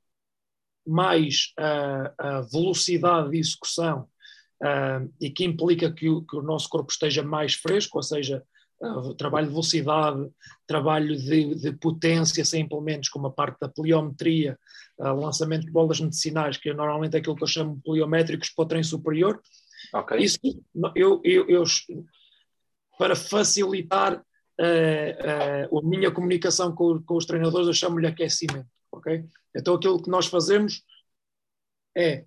mais 0.86 1.52
a, 1.58 2.14
a 2.18 2.40
velocidade 2.42 3.30
de 3.30 3.38
execução 3.38 4.08
uh, 4.62 5.12
e 5.20 5.30
que 5.30 5.44
implica 5.44 5.92
que 5.92 6.08
o, 6.08 6.22
que 6.22 6.36
o, 6.36 6.42
nosso 6.42 6.68
corpo 6.68 6.90
esteja 6.90 7.22
mais 7.22 7.54
fresco, 7.54 7.98
ou 7.98 8.02
seja, 8.02 8.42
uh, 8.80 9.14
trabalho 9.14 9.46
de 9.46 9.52
velocidade, 9.52 10.30
trabalho 10.66 11.16
de, 11.16 11.54
de, 11.54 11.72
potência 11.72 12.44
sem 12.44 12.62
implementos, 12.62 13.08
como 13.08 13.26
a 13.26 13.32
parte 13.32 13.58
da 13.60 13.68
pliometria, 13.68 14.58
uh, 14.98 15.14
lançamento 15.14 15.66
de 15.66 15.72
bolas 15.72 16.00
medicinais, 16.00 16.56
que 16.56 16.70
é 16.70 16.74
normalmente 16.74 17.16
aquilo 17.16 17.36
que 17.36 17.44
eu 17.44 17.48
chamo 17.48 17.76
de 17.76 17.82
pliométricos 17.82 18.50
para 18.50 18.64
o 18.64 18.68
treino 18.68 18.84
superior. 18.84 19.40
Okay. 19.94 20.18
Isso, 20.18 20.38
eu, 20.94 21.20
eu, 21.22 21.48
eu, 21.48 21.64
para 22.98 23.14
facilitar 23.14 24.18
uh, 24.18 25.78
a 25.78 25.82
minha 25.82 26.10
comunicação 26.10 26.74
com, 26.74 27.02
com 27.02 27.16
os 27.16 27.26
treinadores, 27.26 27.66
eu 27.66 27.74
chamo-lhe 27.74 28.06
aquecimento. 28.06 28.68
Okay? 28.90 29.24
Então, 29.54 29.74
aquilo 29.74 30.02
que 30.02 30.10
nós 30.10 30.26
fazemos 30.26 30.82
é 31.96 32.24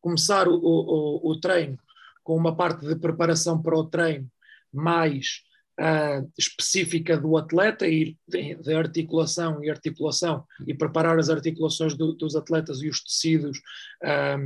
começar 0.00 0.48
o, 0.48 0.54
o, 0.54 1.30
o, 1.30 1.40
treino 1.40 1.78
com 2.22 2.36
uma 2.36 2.56
parte 2.56 2.86
de 2.86 2.96
preparação 2.96 3.60
para 3.60 3.76
o 3.76 3.84
treino 3.84 4.30
mais 4.72 5.42
uh, 5.80 6.30
específica 6.36 7.16
do 7.16 7.36
atleta, 7.36 7.86
de, 7.86 8.16
de, 8.26 8.74
articulação 8.74 9.62
e 9.62 9.70
articulação 9.70 10.44
e 10.66 10.74
preparar 10.74 11.18
as 11.18 11.30
articulações 11.30 11.94
do, 11.94 12.12
dos 12.12 12.36
atletas 12.36 12.82
e 12.82 12.88
os 12.88 13.02
tecidos, 13.02 13.58
um, 14.02 14.06
ah, 14.06 14.38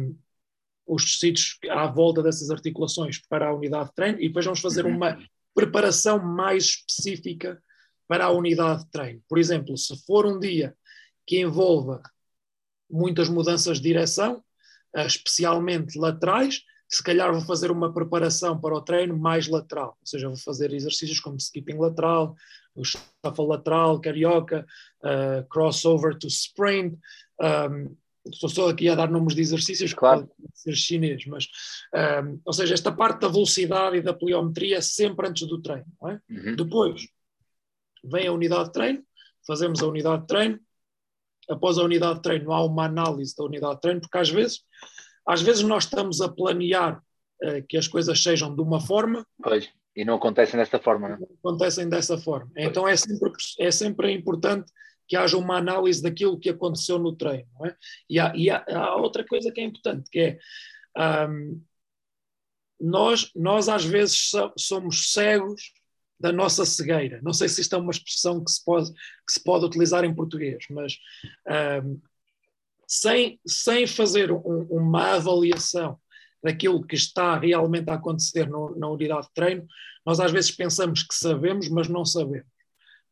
os 0.87 1.19
tecidos 1.19 1.59
à 1.71 1.87
volta 1.87 2.23
dessas 2.23 2.51
articulações 2.51 3.19
para 3.29 3.49
a 3.49 3.55
unidade 3.55 3.89
de 3.89 3.95
treino, 3.95 4.21
e 4.21 4.29
depois 4.29 4.45
vamos 4.45 4.61
fazer 4.61 4.85
uhum. 4.85 4.97
uma 4.97 5.19
preparação 5.55 6.19
mais 6.19 6.65
específica 6.65 7.63
para 8.07 8.27
a 8.27 8.31
unidade 8.31 8.85
de 8.85 8.91
treino. 8.91 9.23
Por 9.29 9.39
exemplo, 9.39 9.77
se 9.77 9.97
for 10.05 10.27
um 10.27 10.39
dia 10.39 10.75
que 11.27 11.41
envolva 11.41 12.03
muitas 12.91 13.29
mudanças 13.29 13.79
de 13.79 13.85
direção, 13.85 14.45
especialmente 14.95 15.99
laterais, 15.99 16.63
se 16.89 17.03
calhar 17.03 17.33
vou 17.33 17.41
fazer 17.41 17.71
uma 17.71 17.93
preparação 17.93 18.61
para 18.61 18.75
o 18.75 18.81
treino 18.83 19.17
mais 19.17 19.49
lateral, 19.49 19.97
ou 19.99 20.07
seja, 20.07 20.29
vou 20.29 20.37
fazer 20.37 20.75
exercícios 20.75 21.19
como 21.21 21.39
skipping 21.39 21.79
lateral, 21.79 22.37
o 22.75 22.85
shuffle 22.85 23.47
lateral, 23.47 24.01
carioca, 24.01 24.67
uh, 25.03 25.47
crossover 25.49 26.19
to 26.19 26.27
sprint. 26.27 26.99
Um, 27.41 27.97
estou 28.31 28.49
só 28.49 28.69
aqui 28.69 28.89
a 28.89 28.95
dar 28.95 29.11
nomes 29.11 29.35
de 29.35 29.41
exercícios 29.41 29.95
claro. 29.95 30.23
que 30.23 30.29
podem 30.29 30.51
ser 30.55 30.75
chinês, 30.75 31.27
mas 31.27 31.49
um, 32.23 32.41
ou 32.45 32.53
seja, 32.53 32.75
esta 32.75 32.93
parte 32.93 33.21
da 33.21 33.29
velocidade 33.29 33.97
e 33.97 34.03
da 34.03 34.15
pliometria 34.15 34.77
é 34.77 34.81
sempre 34.81 35.29
antes 35.29 35.47
do 35.47 35.61
treino. 35.61 35.87
É? 36.07 36.21
Uhum. 36.31 36.57
Depois 36.57 37.09
vem 38.05 38.27
a 38.27 38.33
unidade 38.33 38.67
de 38.67 38.73
treino, 38.73 39.03
fazemos 39.47 39.83
a 39.83 39.87
unidade 39.87 40.23
de 40.23 40.29
treino. 40.29 40.61
Após 41.49 41.79
a 41.79 41.83
unidade 41.83 42.17
de 42.17 42.23
treino, 42.23 42.53
há 42.53 42.65
uma 42.65 42.85
análise 42.85 43.35
da 43.37 43.45
unidade 43.45 43.75
de 43.77 43.81
treino, 43.81 44.01
porque 44.01 44.19
às 44.19 44.31
vezes, 44.31 44.61
às 45.27 45.43
vezes 45.43 45.63
nós 45.63 45.85
estamos 45.85 46.21
a 46.21 46.29
planear 46.29 47.03
uh, 47.43 47.67
que 47.69 47.77
as 47.77 47.89
coisas 47.89 48.23
sejam 48.23 48.55
de 48.55 48.63
uma 48.63 48.81
forma. 48.81 49.27
Pois, 49.43 49.69
e 49.95 50.05
não 50.05 50.15
acontecem 50.15 50.59
desta 50.59 50.79
forma, 50.79 51.09
não? 51.09 51.29
Acontecem 51.45 51.89
dessa 51.89 52.17
forma. 52.17 52.51
Então 52.57 52.87
é 52.89 52.97
sempre, 52.97 53.31
é 53.59 53.71
sempre 53.71 54.13
importante 54.13 54.71
que 55.07 55.17
haja 55.17 55.37
uma 55.37 55.59
análise 55.59 56.03
daquilo 56.03 56.39
que 56.39 56.49
aconteceu 56.49 56.99
no 56.99 57.15
treino. 57.15 57.49
É? 57.67 57.77
E, 58.09 58.19
há, 58.19 58.33
e 58.35 58.49
há, 58.49 58.65
há, 58.69 58.97
outra 58.97 59.27
coisa 59.27 59.53
que 59.53 59.61
é 59.61 59.65
importante, 59.65 60.09
que 60.11 60.19
é 60.97 61.29
um, 61.29 61.63
nós, 62.81 63.31
nós 63.35 63.69
às 63.69 63.85
vezes 63.85 64.33
somos 64.57 65.13
cegos 65.13 65.73
da 66.23 66.33
nossa 66.33 66.65
cegueira. 66.65 67.21
Não 67.21 67.33
sei 67.33 67.49
se 67.49 67.61
isto 67.61 67.75
é 67.75 67.79
uma 67.79 67.91
expressão 67.91 68.43
que 68.43 68.51
se 68.51 68.65
pode, 68.65 68.93
que 68.93 69.33
se 69.33 69.43
pode 69.43 69.65
utilizar 69.65 70.05
em 70.05 70.15
português, 70.15 70.65
mas 70.71 70.97
um, 71.85 72.01
sem, 72.87 73.41
sem 73.45 73.87
fazer 73.89 74.31
um, 74.31 74.67
uma 74.71 75.17
avaliação 75.17 75.99
daquilo 76.41 76.87
que 76.87 76.95
está 76.95 77.37
realmente 77.37 77.91
a 77.91 77.95
acontecer 77.95 78.49
no, 78.49 78.79
na 78.79 78.89
unidade 78.89 79.27
de 79.27 79.35
treino, 79.35 79.67
nós 80.07 80.21
às 80.21 80.31
vezes 80.31 80.53
pensamos 80.53 81.03
que 81.03 81.15
sabemos, 81.15 81.69
mas 81.69 81.89
não 81.89 82.05
sabemos. 82.05 82.47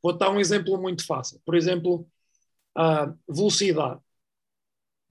Vou 0.01 0.17
dar 0.17 0.31
um 0.31 0.39
exemplo 0.39 0.81
muito 0.81 1.05
fácil. 1.05 1.41
Por 1.45 1.57
exemplo, 1.57 2.07
a 2.77 3.13
velocidade. 3.29 4.01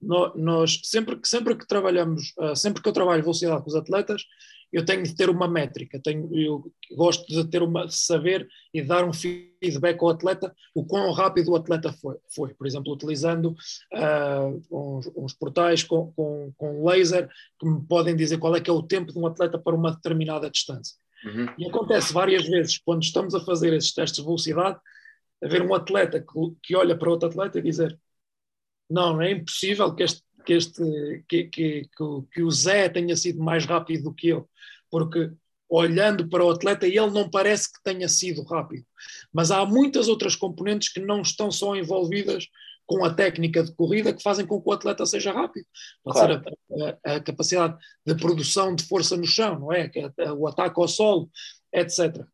Nós, 0.00 0.80
sempre, 0.84 1.20
sempre 1.24 1.54
que 1.54 1.66
trabalhamos, 1.66 2.32
sempre 2.56 2.82
que 2.82 2.88
eu 2.88 2.92
trabalho 2.92 3.22
velocidade 3.22 3.62
com 3.62 3.68
os 3.68 3.76
atletas, 3.76 4.24
eu 4.72 4.84
tenho 4.84 5.02
de 5.02 5.14
ter 5.14 5.28
uma 5.28 5.48
métrica, 5.48 6.00
tenho, 6.00 6.30
eu 6.36 6.72
gosto 6.92 7.26
de 7.26 7.44
ter 7.48 7.62
uma, 7.62 7.88
saber 7.88 8.48
e 8.72 8.80
dar 8.82 9.04
um 9.04 9.12
feedback 9.12 10.00
ao 10.00 10.10
atleta 10.10 10.54
o 10.74 10.84
quão 10.84 11.10
rápido 11.12 11.50
o 11.50 11.56
atleta 11.56 11.92
foi, 11.92 12.16
foi. 12.34 12.54
por 12.54 12.66
exemplo, 12.66 12.92
utilizando 12.92 13.56
uh, 13.92 14.62
uns, 14.70 15.10
uns, 15.16 15.32
portais 15.34 15.82
com, 15.82 16.12
com, 16.12 16.52
com, 16.56 16.84
laser 16.84 17.28
que 17.58 17.66
me 17.66 17.80
podem 17.86 18.14
dizer 18.14 18.38
qual 18.38 18.54
é 18.54 18.60
que 18.60 18.70
é 18.70 18.72
o 18.72 18.82
tempo 18.82 19.12
de 19.12 19.18
um 19.18 19.26
atleta 19.26 19.58
para 19.58 19.74
uma 19.74 19.92
determinada 19.92 20.48
distância. 20.48 20.96
Uhum. 21.24 21.46
E 21.58 21.68
acontece 21.68 22.12
várias 22.12 22.46
vezes, 22.46 22.78
quando 22.78 23.02
estamos 23.02 23.34
a 23.34 23.40
fazer 23.40 23.72
esses 23.72 23.92
testes 23.92 24.20
de 24.20 24.24
velocidade, 24.24 24.78
haver 25.42 25.62
um 25.62 25.74
atleta 25.74 26.20
que, 26.20 26.56
que 26.62 26.76
olha 26.76 26.96
para 26.96 27.10
outro 27.10 27.28
atleta 27.28 27.58
e 27.58 27.62
dizer 27.62 27.98
não, 28.90 29.22
é 29.22 29.30
impossível 29.30 29.94
que 29.94 30.02
este 30.02 30.22
que, 30.50 30.54
este, 30.54 31.24
que, 31.28 31.44
que, 31.44 31.88
que, 32.32 32.42
o 32.42 32.50
Zé 32.50 32.88
tenha 32.88 33.16
sido 33.16 33.40
mais 33.40 33.64
rápido 33.64 34.04
do 34.04 34.14
que 34.14 34.28
eu, 34.28 34.50
porque 34.90 35.30
olhando 35.68 36.28
para 36.28 36.44
o 36.44 36.50
atleta, 36.50 36.88
ele 36.88 37.10
não 37.10 37.30
parece 37.30 37.72
que 37.72 37.80
tenha 37.84 38.08
sido 38.08 38.42
rápido. 38.42 38.84
Mas 39.32 39.52
há 39.52 39.64
muitas 39.64 40.08
outras 40.08 40.34
componentes 40.34 40.92
que 40.92 40.98
não 40.98 41.22
estão 41.22 41.52
só 41.52 41.76
envolvidas 41.76 42.48
com 42.84 43.04
a 43.04 43.14
técnica 43.14 43.62
de 43.62 43.72
corrida 43.72 44.12
que 44.12 44.24
fazem 44.24 44.44
com 44.44 44.60
que 44.60 44.68
o 44.68 44.72
atleta 44.72 45.06
seja 45.06 45.30
rápido. 45.30 45.66
Pode 46.02 46.18
claro. 46.18 46.42
ser 46.42 46.82
a, 46.82 47.12
a, 47.12 47.14
a, 47.14 47.20
capacidade 47.20 47.78
de 48.04 48.16
produção 48.16 48.74
de 48.74 48.82
força 48.82 49.16
no 49.16 49.26
chão, 49.26 49.60
não 49.60 49.72
é? 49.72 49.88
O 50.36 50.48
ataque 50.48 50.80
ao 50.80 50.88
solo, 50.88 51.30
etc. 51.72 52.26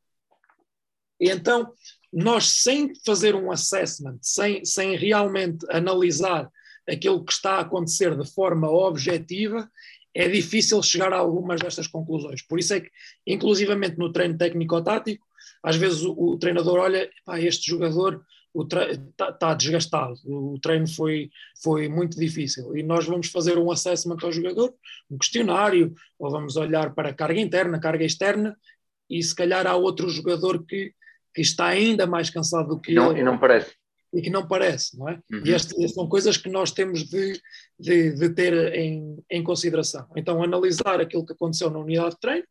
E 1.20 1.28
então, 1.28 1.70
nós 2.10 2.62
sem 2.62 2.94
fazer 3.04 3.34
um 3.34 3.52
assessment, 3.52 4.16
sem, 4.22 4.64
sem 4.64 4.96
realmente 4.96 5.66
analisar 5.68 6.50
aquilo 6.88 7.24
que 7.24 7.32
está 7.32 7.54
a 7.54 7.60
acontecer 7.60 8.16
de 8.16 8.28
forma 8.32 8.70
objetiva, 8.70 9.68
é 10.14 10.28
difícil 10.28 10.82
chegar 10.82 11.12
a 11.12 11.18
algumas 11.18 11.60
destas 11.60 11.86
conclusões. 11.86 12.40
Por 12.42 12.58
isso 12.58 12.72
é 12.74 12.80
que, 12.80 12.90
inclusivamente 13.26 13.98
no 13.98 14.10
treino 14.10 14.38
técnico-tático, 14.38 15.26
às 15.62 15.76
vezes 15.76 16.02
o, 16.02 16.12
o 16.12 16.38
treinador 16.38 16.78
olha, 16.78 17.10
este 17.38 17.70
jogador 17.70 18.24
está 18.58 19.32
tá 19.32 19.54
desgastado, 19.54 20.14
o 20.24 20.58
treino 20.60 20.88
foi, 20.88 21.30
foi 21.62 21.88
muito 21.88 22.18
difícil 22.18 22.74
e 22.74 22.82
nós 22.82 23.04
vamos 23.04 23.28
fazer 23.28 23.58
um 23.58 23.70
assessment 23.70 24.16
ao 24.22 24.32
jogador, 24.32 24.72
um 25.10 25.18
questionário, 25.18 25.94
ou 26.18 26.30
vamos 26.30 26.56
olhar 26.56 26.94
para 26.94 27.10
a 27.10 27.14
carga 27.14 27.38
interna, 27.38 27.78
carga 27.78 28.04
externa, 28.04 28.56
e 29.10 29.22
se 29.22 29.34
calhar 29.34 29.66
há 29.66 29.76
outro 29.76 30.08
jogador 30.08 30.64
que, 30.64 30.94
que 31.34 31.42
está 31.42 31.66
ainda 31.66 32.06
mais 32.06 32.30
cansado 32.30 32.68
do 32.68 32.80
que 32.80 32.94
não, 32.94 33.10
ele. 33.10 33.20
E 33.20 33.24
não 33.24 33.36
parece 33.36 33.74
e 34.16 34.22
que 34.22 34.30
não 34.30 34.48
parece, 34.48 34.98
não 34.98 35.08
é? 35.08 35.20
Uhum. 35.30 35.42
E 35.44 35.52
estas 35.52 35.92
são 35.92 36.08
coisas 36.08 36.38
que 36.38 36.48
nós 36.48 36.70
temos 36.70 37.04
de, 37.04 37.38
de, 37.78 38.12
de 38.12 38.30
ter 38.30 38.74
em, 38.74 39.22
em, 39.30 39.44
consideração. 39.44 40.08
Então, 40.16 40.42
analisar 40.42 41.00
aquilo 41.00 41.24
que 41.24 41.34
aconteceu 41.34 41.68
na 41.68 41.78
unidade 41.78 42.12
de 42.14 42.20
treino 42.20 42.46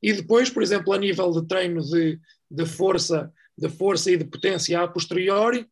e 0.00 0.12
depois, 0.12 0.48
por 0.48 0.62
exemplo, 0.62 0.92
a 0.92 0.98
nível 0.98 1.32
de 1.32 1.44
treino 1.46 1.82
de, 1.82 2.20
de 2.48 2.66
força, 2.66 3.32
de 3.56 3.68
força 3.68 4.12
e 4.12 4.16
de 4.16 4.24
potência 4.24 4.80
a 4.80 4.86
posteriori, 4.86 5.66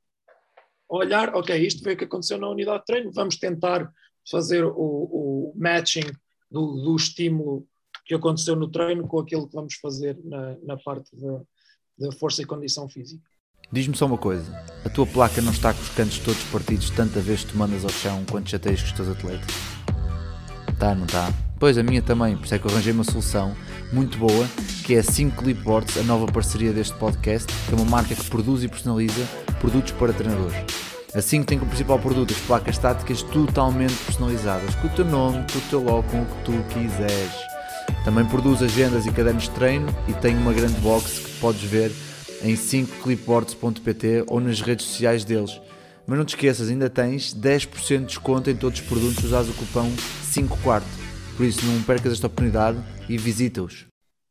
olhar, 0.88 1.32
ok, 1.36 1.56
isto 1.56 1.82
foi 1.84 1.94
o 1.94 1.96
que 1.96 2.04
aconteceu 2.04 2.38
na 2.38 2.48
unidade 2.48 2.80
de 2.80 2.86
treino, 2.86 3.12
vamos 3.12 3.36
tentar 3.36 3.88
fazer 4.28 4.64
o, 4.64 4.72
o 4.74 5.52
matching 5.56 6.10
do, 6.50 6.82
do 6.82 6.96
estímulo 6.96 7.68
que 8.04 8.14
aconteceu 8.14 8.56
no 8.56 8.68
treino 8.68 9.06
com 9.06 9.20
aquilo 9.20 9.48
que 9.48 9.54
vamos 9.54 9.74
fazer 9.74 10.18
na, 10.24 10.56
na 10.62 10.76
parte 10.76 11.10
da 11.96 12.10
força 12.12 12.42
e 12.42 12.46
condição 12.46 12.88
física. 12.88 13.22
Diz-me 13.70 13.96
só 13.96 14.06
uma 14.06 14.18
coisa: 14.18 14.44
a 14.84 14.88
tua 14.88 15.06
placa 15.06 15.42
não 15.42 15.52
está 15.52 15.72
com 15.74 15.82
os 15.82 15.88
cantos 15.88 16.18
todos 16.18 16.42
partidos 16.44 16.90
tanta 16.90 17.20
vez 17.20 17.42
que 17.42 17.52
tu 17.52 17.58
mandas 17.58 17.82
ao 17.82 17.90
chão 17.90 18.24
quando 18.30 18.48
chateias 18.48 18.80
com 18.80 18.86
os 18.86 18.92
teus 18.92 19.08
atletas? 19.08 19.54
Tá, 20.78 20.94
não 20.94 21.06
tá? 21.06 21.32
Pois 21.58 21.76
a 21.76 21.82
minha 21.82 22.02
também, 22.02 22.36
por 22.36 22.44
isso 22.44 22.54
é 22.54 22.58
que 22.58 22.66
eu 22.66 22.70
arranjei 22.70 22.92
uma 22.92 23.02
solução 23.02 23.56
muito 23.92 24.18
boa, 24.18 24.46
que 24.84 24.94
é 24.94 24.98
a 24.98 25.02
5 25.02 25.42
Clipboards, 25.42 25.96
a 25.96 26.02
nova 26.02 26.26
parceria 26.26 26.72
deste 26.72 26.94
podcast, 26.94 27.50
que 27.66 27.74
é 27.74 27.76
uma 27.76 27.90
marca 27.90 28.14
que 28.14 28.24
produz 28.30 28.62
e 28.62 28.68
personaliza 28.68 29.26
produtos 29.58 29.92
para 29.92 30.12
treinadores. 30.12 30.56
A 31.14 31.20
5 31.20 31.46
tem 31.46 31.58
como 31.58 31.70
principal 31.70 31.98
produto 31.98 32.34
as 32.34 32.40
placas 32.40 32.76
estáticas 32.76 33.22
totalmente 33.22 33.94
personalizadas, 34.04 34.74
com 34.76 34.86
o 34.86 34.90
teu 34.90 35.04
nome, 35.06 35.44
com 35.50 35.58
o 35.58 35.62
teu 35.62 35.82
logo, 35.82 36.02
com 36.04 36.22
o 36.22 36.26
que 36.26 36.44
tu 36.44 36.52
quiseres. 36.74 37.32
Também 38.04 38.24
produz 38.26 38.62
agendas 38.62 39.06
e 39.06 39.10
cadernos 39.10 39.44
de 39.44 39.50
treino 39.50 39.88
e 40.06 40.12
tem 40.12 40.36
uma 40.36 40.52
grande 40.52 40.78
box 40.80 41.20
que 41.20 41.30
podes 41.40 41.62
ver 41.62 41.90
em 42.46 42.54
5clipboards.pt 42.54 44.24
ou 44.28 44.40
nas 44.40 44.60
redes 44.60 44.86
sociais 44.86 45.24
deles. 45.24 45.60
Mas 46.06 46.16
não 46.16 46.24
te 46.24 46.36
esqueças, 46.36 46.70
ainda 46.70 46.88
tens 46.88 47.34
10% 47.34 47.98
de 47.98 48.04
desconto 48.06 48.48
em 48.48 48.56
todos 48.56 48.80
os 48.80 48.86
produtos 48.86 49.24
usados 49.24 49.50
o 49.50 49.54
cupom 49.54 49.90
5 50.22 50.56
quarto. 50.62 50.86
Por 51.36 51.44
isso 51.44 51.66
não 51.66 51.82
percas 51.82 52.12
esta 52.12 52.28
oportunidade 52.28 52.78
e 53.08 53.18
visita-os. 53.18 53.86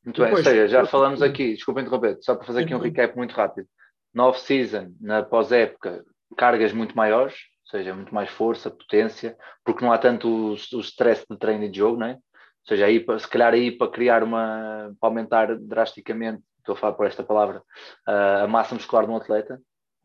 Muito 0.06 0.22
bem, 0.22 0.32
ou 0.32 0.38
seja, 0.38 0.68
já 0.68 0.86
falamos 0.86 1.22
aqui, 1.22 1.56
desculpa 1.56 1.82
interromper, 1.82 2.18
só 2.22 2.36
para 2.36 2.48
fazer 2.48 2.62
aqui 2.62 2.74
um 2.74 2.80
recap 2.80 3.18
muito 3.18 3.34
rápido. 3.34 3.68
No 4.14 4.24
off-season, 4.26 4.94
na 5.02 5.22
pós-época, 5.22 6.06
cargas 6.38 6.72
muito 6.72 6.96
maiores, 6.96 7.34
ou 7.66 7.78
seja, 7.78 7.94
muito 7.94 8.16
mais 8.16 8.30
força, 8.30 8.72
potência, 8.72 9.36
porque 9.66 9.84
não 9.84 9.92
há 9.92 9.98
tanto 9.98 10.30
o, 10.30 10.52
o 10.54 10.80
stress 10.80 11.26
de 11.30 11.38
treino 11.38 11.66
e 11.66 11.70
de 11.70 11.80
jogo, 11.80 12.00
não 12.00 12.08
é? 12.08 12.14
Ou 12.14 12.70
seja, 12.70 12.86
aí, 12.86 13.06
se 13.20 13.28
calhar 13.28 13.54
aí 13.54 13.72
para 13.72 13.92
criar 13.92 14.24
uma, 14.24 14.96
para 15.00 15.10
aumentar 15.10 15.58
drasticamente 15.58 16.42
estou 16.66 16.74
a 16.74 16.78
falar 16.78 16.94
por 16.94 17.06
esta 17.06 17.24
palavra, 17.24 17.60
uh, 18.08 18.44
a 18.44 18.48
massa 18.48 18.76
muscular 18.76 19.06
de 19.06 19.12
um 19.12 19.18
atleta, 19.18 19.62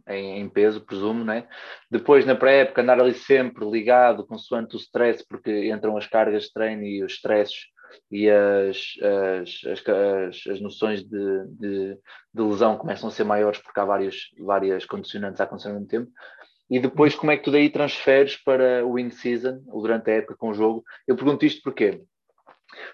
em, 0.08 0.40
em, 0.40 0.48
peso, 0.48 0.80
presumo, 0.80 1.24
né? 1.24 1.48
Depois, 1.90 2.26
na 2.26 2.34
pré-época, 2.34 2.82
andar 2.82 3.00
ali 3.00 3.14
sempre 3.14 3.68
ligado, 3.68 4.26
consoante 4.26 4.76
o 4.76 4.78
stress, 4.78 5.24
porque 5.26 5.70
entram 5.70 5.96
as 5.96 6.06
cargas 6.06 6.44
de 6.44 6.52
treino 6.52 6.82
e 6.84 7.02
os 7.02 7.12
stresses 7.14 7.66
e 8.10 8.30
as, 8.30 8.94
as, 9.02 9.60
as, 9.66 10.46
as, 10.46 10.60
noções 10.60 11.02
de, 11.02 11.46
de, 11.48 11.98
de, 12.32 12.42
lesão 12.42 12.76
começam 12.76 13.08
a 13.08 13.12
ser 13.12 13.24
maiores 13.24 13.58
porque 13.58 13.80
há 13.80 13.84
várias, 13.84 14.16
várias 14.38 14.84
condicionantes 14.84 15.40
a 15.40 15.44
acontecer 15.44 15.68
ao 15.68 15.74
mesmo 15.74 15.88
tempo. 15.88 16.10
E 16.70 16.78
depois, 16.78 17.16
como 17.16 17.32
é 17.32 17.36
que 17.36 17.42
tu 17.42 17.50
daí 17.50 17.68
transferes 17.68 18.36
para 18.36 18.86
o 18.86 18.96
in-season, 18.96 19.60
durante 19.66 20.08
a 20.08 20.14
época 20.14 20.36
com 20.36 20.50
o 20.50 20.54
jogo? 20.54 20.84
Eu 21.06 21.16
pergunto 21.16 21.44
isto 21.44 21.60
porque 21.62 22.00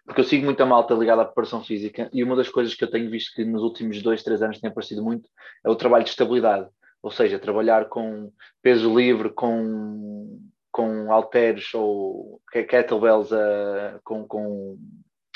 porque 0.04 0.20
eu 0.20 0.24
sigo 0.24 0.44
muita 0.44 0.66
malta 0.66 0.94
ligada 0.94 1.22
à 1.22 1.24
preparação 1.24 1.62
física 1.62 2.08
e 2.12 2.22
uma 2.22 2.36
das 2.36 2.48
coisas 2.48 2.74
que 2.74 2.84
eu 2.84 2.90
tenho 2.90 3.10
visto 3.10 3.34
que 3.34 3.44
nos 3.44 3.62
últimos 3.62 4.02
dois, 4.02 4.22
três 4.22 4.42
anos 4.42 4.60
tem 4.60 4.70
aparecido 4.70 5.02
muito 5.02 5.28
é 5.64 5.70
o 5.70 5.76
trabalho 5.76 6.04
de 6.04 6.10
estabilidade, 6.10 6.68
ou 7.02 7.10
seja, 7.10 7.38
trabalhar 7.38 7.88
com 7.88 8.32
peso 8.62 8.96
livre, 8.96 9.30
com, 9.30 10.40
com 10.70 11.12
halteres 11.12 11.72
ou 11.74 12.40
kettlebells 12.52 13.30
uh, 13.32 14.00
com, 14.04 14.26
com 14.26 14.78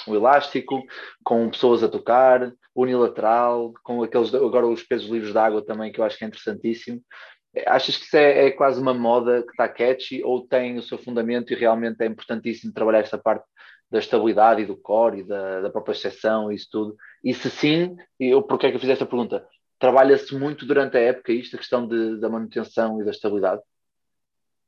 o 0.07 0.15
elástico, 0.15 0.83
com 1.25 1.51
pessoas 1.51 1.83
a 1.83 1.89
tocar, 1.89 2.53
unilateral, 2.75 3.73
com 3.83 4.03
aqueles 4.03 4.35
agora 4.35 4.67
os 4.67 4.83
pesos 4.83 5.09
livres 5.09 5.33
de 5.33 5.39
água 5.39 5.65
também, 5.65 5.93
que 5.93 6.01
eu 6.01 6.05
acho 6.05 6.17
que 6.17 6.25
é 6.25 6.29
interessantíssimo. 6.29 7.03
Achas 7.67 7.97
que 7.97 8.05
isso 8.05 8.17
é, 8.17 8.47
é 8.47 8.51
quase 8.53 8.81
uma 8.81 8.95
moda 8.95 9.43
que 9.43 9.51
está 9.51 9.69
catchy 9.69 10.23
ou 10.23 10.47
tem 10.47 10.79
o 10.79 10.83
seu 10.83 10.97
fundamento 10.97 11.53
e 11.53 11.57
realmente 11.57 12.01
é 12.01 12.07
importantíssimo 12.07 12.73
trabalhar 12.73 13.01
esta 13.01 13.19
parte 13.19 13.45
da 13.91 13.99
estabilidade 13.99 14.63
e 14.63 14.67
do 14.67 14.77
core 14.77 15.21
e 15.21 15.25
da, 15.25 15.63
da 15.63 15.71
própria 15.71 15.93
exceção 15.93 16.51
e 16.51 16.55
isso 16.55 16.69
tudo? 16.71 16.97
E 17.25 17.35
se 17.35 17.51
sim, 17.51 17.97
eu, 18.19 18.43
porque 18.43 18.67
é 18.67 18.71
que 18.71 18.77
eu 18.77 18.81
fiz 18.81 18.91
esta 18.91 19.07
pergunta? 19.07 19.47
Trabalha-se 19.79 20.35
muito 20.35 20.67
durante 20.67 20.97
a 20.97 21.01
época 21.01 21.33
isto, 21.33 21.57
a 21.57 21.59
questão 21.59 21.87
de, 21.89 22.19
da 22.21 22.29
manutenção 22.29 23.01
e 23.01 23.05
da 23.05 23.11
estabilidade? 23.11 23.63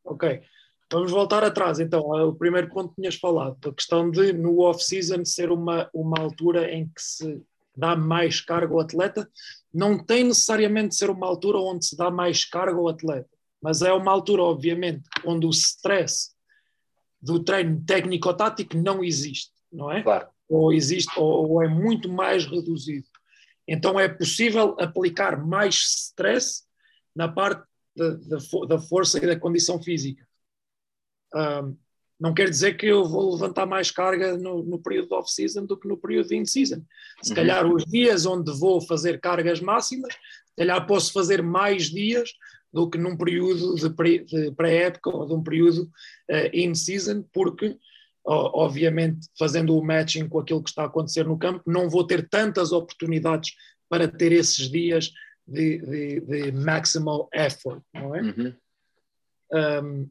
Ok. 0.04 0.42
Vamos 0.90 1.10
voltar 1.10 1.42
atrás, 1.42 1.80
então, 1.80 2.02
o 2.02 2.34
primeiro 2.34 2.68
ponto 2.68 2.90
que 2.90 2.96
tinhas 2.96 3.14
falado, 3.14 3.56
a 3.66 3.72
questão 3.72 4.10
de 4.10 4.32
no 4.34 4.60
off-season 4.60 5.24
ser 5.24 5.50
uma, 5.50 5.88
uma 5.94 6.18
altura 6.18 6.70
em 6.70 6.86
que 6.86 7.00
se 7.00 7.42
dá 7.74 7.96
mais 7.96 8.42
carga 8.42 8.74
ao 8.74 8.80
atleta, 8.80 9.26
não 9.72 10.04
tem 10.04 10.24
necessariamente 10.24 10.88
de 10.88 10.96
ser 10.96 11.08
uma 11.08 11.26
altura 11.26 11.58
onde 11.58 11.86
se 11.86 11.96
dá 11.96 12.10
mais 12.10 12.44
carga 12.44 12.76
ao 12.76 12.88
atleta, 12.88 13.30
mas 13.62 13.80
é 13.80 13.90
uma 13.90 14.12
altura, 14.12 14.42
obviamente, 14.42 15.08
onde 15.24 15.46
o 15.46 15.50
stress 15.50 16.31
do 17.22 17.42
treino 17.42 17.82
técnico-tático 17.84 18.76
não 18.76 19.04
existe, 19.04 19.52
não 19.72 19.90
é? 19.90 20.02
Claro. 20.02 20.28
Ou 20.48 20.72
existe, 20.72 21.18
ou, 21.18 21.50
ou 21.50 21.62
é 21.62 21.68
muito 21.68 22.08
mais 22.08 22.44
reduzido. 22.44 23.06
Então 23.66 23.98
é 23.98 24.08
possível 24.08 24.76
aplicar 24.80 25.42
mais 25.42 25.76
stress 25.76 26.64
na 27.14 27.28
parte 27.28 27.64
da, 27.94 28.10
da, 28.10 28.66
da 28.68 28.78
força 28.78 29.18
e 29.18 29.26
da 29.26 29.38
condição 29.38 29.80
física. 29.80 30.26
Um, 31.34 31.76
não 32.22 32.32
quer 32.32 32.48
dizer 32.48 32.74
que 32.76 32.86
eu 32.86 33.04
vou 33.04 33.32
levantar 33.32 33.66
mais 33.66 33.90
carga 33.90 34.38
no, 34.38 34.62
no 34.62 34.78
período 34.78 35.12
off-season 35.12 35.66
do 35.66 35.76
que 35.76 35.88
no 35.88 35.96
período 35.96 36.28
de 36.28 36.36
in-season. 36.36 36.80
Se 37.20 37.30
uhum. 37.30 37.34
calhar 37.34 37.66
os 37.66 37.84
dias 37.84 38.24
onde 38.24 38.56
vou 38.56 38.80
fazer 38.80 39.20
cargas 39.20 39.60
máximas, 39.60 40.14
se 40.14 40.56
calhar 40.56 40.86
posso 40.86 41.12
fazer 41.12 41.42
mais 41.42 41.90
dias 41.90 42.30
do 42.72 42.88
que 42.88 42.96
num 42.96 43.16
período 43.16 43.74
de 43.74 43.90
pré-época 44.54 45.10
ou 45.10 45.26
de 45.26 45.34
um 45.34 45.42
período 45.42 45.90
uh, 46.30 46.48
in-season, 46.54 47.24
porque, 47.32 47.76
obviamente, 48.24 49.26
fazendo 49.36 49.76
o 49.76 49.84
matching 49.84 50.28
com 50.28 50.38
aquilo 50.38 50.62
que 50.62 50.70
está 50.70 50.84
a 50.84 50.86
acontecer 50.86 51.26
no 51.26 51.36
campo, 51.36 51.64
não 51.66 51.90
vou 51.90 52.06
ter 52.06 52.28
tantas 52.28 52.70
oportunidades 52.70 53.50
para 53.88 54.06
ter 54.06 54.30
esses 54.30 54.70
dias 54.70 55.12
de, 55.44 55.78
de, 55.78 56.20
de 56.20 56.52
maximal 56.52 57.28
effort, 57.34 57.82
não 57.92 58.14
é? 58.14 58.22
Uhum. 58.22 58.54
Um, 59.52 60.10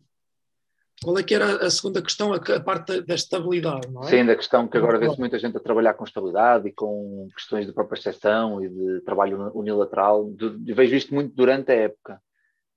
qual 1.04 1.18
é 1.18 1.24
que 1.24 1.34
era 1.34 1.66
a 1.66 1.70
segunda 1.70 2.02
questão, 2.02 2.32
a, 2.32 2.60
parte 2.60 3.02
da 3.02 3.16
estabilidade, 3.16 3.92
não 3.92 4.04
é? 4.04 4.06
Sim, 4.06 4.26
da 4.26 4.36
questão 4.36 4.68
que 4.68 4.78
agora 4.78 5.00
vê-se 5.00 5.20
muita 5.20 5.40
gente 5.40 5.58
a 5.58 5.60
trabalhar 5.60 5.96
com 5.96 6.04
estabilidade 6.04 6.68
e 6.68 6.72
com 6.72 7.28
questões 7.36 7.66
de 7.66 7.74
própria 7.74 7.98
exceção 7.98 8.64
e 8.64 8.70
de 8.70 9.02
trabalho 9.02 9.52
unilateral. 9.56 10.32
De, 10.32 10.74
vejo 10.74 10.96
isto 10.96 11.14
muito 11.14 11.36
durante 11.36 11.72
a 11.72 11.76
época, 11.76 12.22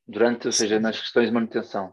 durante, 0.09 0.47
ou 0.47 0.53
seja, 0.53 0.81
nas 0.81 0.99
questões 0.99 1.29
de 1.29 1.35
manutenção. 1.35 1.93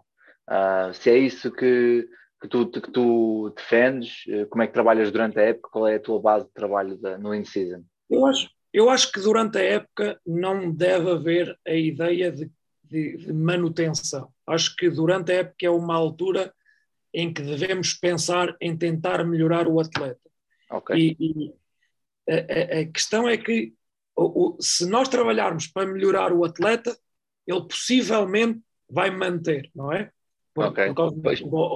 Uh, 0.50 0.94
se 0.94 1.10
é 1.10 1.18
isso 1.18 1.52
que, 1.52 2.08
que, 2.42 2.48
tu, 2.48 2.66
que 2.68 2.92
tu 2.92 3.54
defendes, 3.56 4.24
eh, 4.30 4.46
como 4.46 4.64
é 4.64 4.68
que 4.68 4.74
trabalhas 4.74 5.12
durante 5.12 5.38
a 5.38 5.44
época, 5.44 5.70
qual 5.70 5.88
é 5.88 5.96
a 5.96 6.00
tua 6.00 6.20
base 6.20 6.46
de 6.46 6.54
trabalho 6.54 6.98
da, 6.98 7.18
no 7.18 7.36
in-season? 7.36 7.84
Eu 8.10 8.26
acho, 8.26 8.50
eu 8.74 8.90
acho 8.90 9.12
que 9.12 9.20
durante 9.20 9.58
a 9.58 9.64
época 9.64 10.20
não 10.26 10.72
deve 10.72 11.12
haver 11.12 11.58
a 11.68 11.74
ideia 11.74 12.32
de 12.32 12.50
de, 12.92 13.18
de 13.18 13.34
manutenção. 13.34 14.32
Acho 14.46 14.76
que 14.76 14.90
durante 14.90 15.32
a 15.32 15.36
época 15.36 15.66
é 15.66 15.70
uma 15.70 15.96
altura 15.96 16.54
em 17.14 17.34
que 17.34 17.42
devemos 17.42 17.94
pensar 17.94 18.56
em 18.60 18.76
tentar 18.76 19.24
melhorar 19.24 19.68
o 19.68 19.80
atleta. 19.80 20.20
Okay. 20.70 21.16
E, 21.18 21.18
e 21.20 21.54
a, 22.30 22.82
a, 22.82 22.86
questão 22.86 23.28
é 23.28 23.38
que 23.38 23.74
o, 24.16 24.56
o, 24.56 24.58
se 24.62 24.86
nós 24.86 25.08
trabalharmos 25.08 25.68
para 25.68 25.88
melhorar 25.88 26.34
o 26.34 26.44
atleta, 26.44 26.98
ele 27.48 27.62
possivelmente 27.62 28.62
vai 28.90 29.10
manter, 29.10 29.70
não 29.74 29.92
é? 29.92 30.12
Por, 30.54 30.66
okay. 30.66 30.88
por 30.88 30.96
causa, 30.96 31.16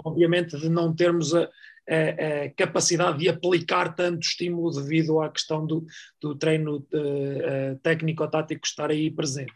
obviamente, 0.05 0.57
de 0.57 0.69
não 0.69 0.93
termos 0.93 1.33
a, 1.33 1.43
a, 1.43 2.43
a, 2.43 2.49
capacidade 2.55 3.19
de 3.19 3.29
aplicar 3.29 3.95
tanto 3.95 4.19
estímulo 4.25 4.69
devido 4.71 5.21
à 5.21 5.29
questão 5.29 5.65
do, 5.65 5.85
do 6.21 6.35
treino 6.35 6.77
uh, 6.77 7.79
técnico-tático 7.81 8.65
estar 8.65 8.91
aí 8.91 9.09
presente 9.09 9.53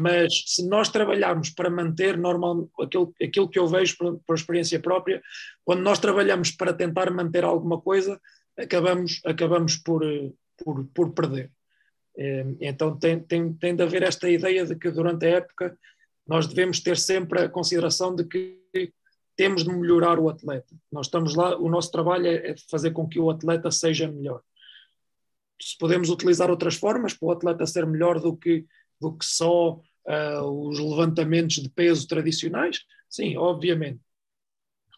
mas 0.00 0.44
se 0.46 0.68
nós 0.68 0.90
trabalharmos 0.90 1.48
para 1.50 1.70
manter 1.70 2.18
normal, 2.18 2.68
aquilo, 2.78 3.14
aquilo 3.22 3.48
que 3.48 3.58
eu 3.58 3.66
vejo 3.66 3.96
por, 3.96 4.20
por, 4.26 4.36
experiência 4.36 4.78
própria, 4.78 5.22
quando 5.64 5.80
nós 5.80 5.98
trabalhamos 5.98 6.50
para 6.50 6.74
tentar 6.74 7.10
manter 7.10 7.42
alguma 7.42 7.80
coisa, 7.80 8.20
acabamos, 8.58 9.22
acabamos 9.24 9.76
por, 9.76 10.02
por, 10.62 10.84
por 10.94 11.12
perder. 11.14 11.50
então 12.60 12.98
tem, 12.98 13.18
tem, 13.18 13.52
tem 13.54 13.74
de 13.74 13.82
haver 13.82 14.02
esta 14.02 14.28
ideia 14.28 14.66
de 14.66 14.76
que 14.76 14.90
durante 14.90 15.24
a 15.24 15.30
época 15.30 15.78
nós 16.26 16.46
devemos 16.46 16.80
ter 16.80 16.96
sempre 16.96 17.40
a 17.40 17.48
consideração 17.48 18.14
de 18.14 18.24
que 18.24 18.60
temos 19.36 19.64
de 19.64 19.70
melhorar 19.70 20.18
o 20.18 20.28
atleta. 20.28 20.74
Nós 20.92 21.06
estamos 21.06 21.34
lá, 21.34 21.56
o 21.58 21.68
nosso 21.68 21.90
trabalho 21.90 22.26
é, 22.26 22.50
é 22.50 22.54
fazer 22.70 22.92
com 22.92 23.08
que 23.08 23.18
o 23.18 23.30
atleta 23.30 23.70
seja 23.70 24.06
melhor. 24.06 24.40
Se 25.60 25.76
podemos 25.78 26.10
utilizar 26.10 26.50
outras 26.50 26.74
formas 26.74 27.14
para 27.14 27.26
o 27.26 27.32
atleta 27.32 27.66
ser 27.66 27.86
melhor 27.86 28.20
do 28.20 28.36
que 28.36 28.66
do 29.04 29.16
que 29.16 29.24
só 29.24 29.80
uh, 30.06 30.68
os 30.68 30.78
levantamentos 30.78 31.56
de 31.56 31.68
peso 31.68 32.06
tradicionais? 32.06 32.80
Sim, 33.08 33.36
obviamente. 33.36 34.00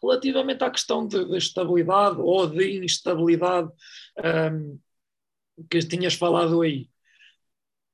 Relativamente 0.01 0.63
à 0.63 0.69
questão 0.69 1.07
de, 1.07 1.25
de 1.25 1.37
estabilidade 1.37 2.19
ou 2.19 2.47
de 2.47 2.83
instabilidade 2.83 3.69
um, 4.51 4.79
que 5.69 5.79
tinhas 5.79 6.13
falado 6.13 6.61
aí, 6.61 6.89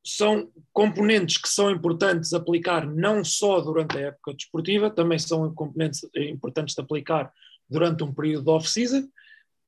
são 0.06 0.52
componentes 0.74 1.38
que 1.38 1.48
são 1.48 1.72
importantes 1.72 2.34
aplicar 2.34 2.86
não 2.86 3.24
só 3.24 3.62
durante 3.62 3.98
a 3.98 4.02
época 4.02 4.34
desportiva, 4.34 4.90
também 4.90 5.18
são 5.18 5.54
componentes 5.56 6.02
importantes 6.16 6.76
de 6.76 6.82
aplicar 6.82 7.32
durante 7.70 8.04
um 8.04 8.14
período 8.14 8.44
de 8.44 8.50
off-season, 8.50 9.08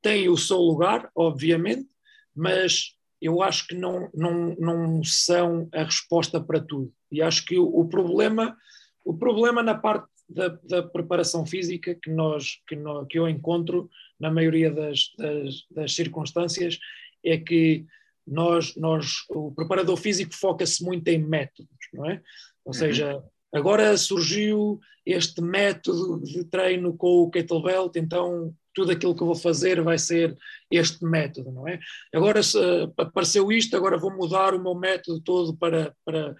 têm 0.02 0.28
o 0.28 0.36
seu 0.36 0.58
lugar, 0.58 1.10
obviamente, 1.14 1.88
mas 2.34 2.95
eu 3.20 3.42
acho 3.42 3.66
que 3.66 3.74
não, 3.74 4.10
não, 4.14 4.54
não 4.58 5.04
são 5.04 5.68
a 5.72 5.82
resposta 5.84 6.40
para 6.40 6.60
tudo. 6.60 6.92
E 7.10 7.22
acho 7.22 7.44
que 7.44 7.58
o, 7.58 7.64
o 7.64 7.88
problema, 7.88 8.56
o 9.04 9.14
problema 9.16 9.62
na 9.62 9.74
parte 9.74 10.08
da, 10.28 10.48
da, 10.64 10.82
preparação 10.82 11.46
física 11.46 11.94
que, 11.94 12.10
nós, 12.10 12.60
que, 12.66 12.76
nós, 12.76 13.06
que 13.08 13.18
eu 13.18 13.28
encontro 13.28 13.88
na 14.18 14.30
maioria 14.30 14.70
das, 14.70 15.12
das, 15.16 15.64
das 15.70 15.94
circunstâncias 15.94 16.78
é 17.24 17.38
que 17.38 17.86
nós, 18.26 18.74
nós, 18.76 19.24
o 19.30 19.52
preparador 19.52 19.96
físico 19.96 20.34
foca-se 20.34 20.84
muito 20.84 21.06
em 21.08 21.18
métodos, 21.18 21.70
não 21.94 22.10
é? 22.10 22.20
Ou 22.64 22.70
uhum. 22.70 22.72
seja, 22.72 23.22
agora 23.52 23.96
surgiu 23.96 24.80
este 25.04 25.40
método 25.40 26.20
de 26.24 26.44
treino 26.44 26.96
com 26.96 27.22
o 27.22 27.30
kettlebell, 27.30 27.90
então 27.94 28.52
tudo 28.76 28.92
aquilo 28.92 29.16
que 29.16 29.22
eu 29.22 29.26
vou 29.26 29.34
fazer 29.34 29.82
vai 29.82 29.98
ser 29.98 30.36
este 30.70 31.02
método, 31.02 31.50
não 31.50 31.66
é? 31.66 31.80
Agora 32.14 32.42
se 32.42 32.58
apareceu 32.98 33.50
isto, 33.50 33.74
agora 33.74 33.96
vou 33.96 34.14
mudar 34.14 34.54
o 34.54 34.62
meu 34.62 34.74
método 34.74 35.18
todo 35.22 35.56
para, 35.56 35.96
para 36.04 36.36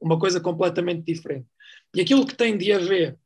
uma 0.00 0.16
coisa 0.16 0.40
completamente 0.40 1.02
diferente. 1.02 1.48
E 1.92 2.00
aquilo 2.00 2.24
que 2.24 2.36
tem 2.36 2.56
de 2.56 2.72
haver 2.72 3.18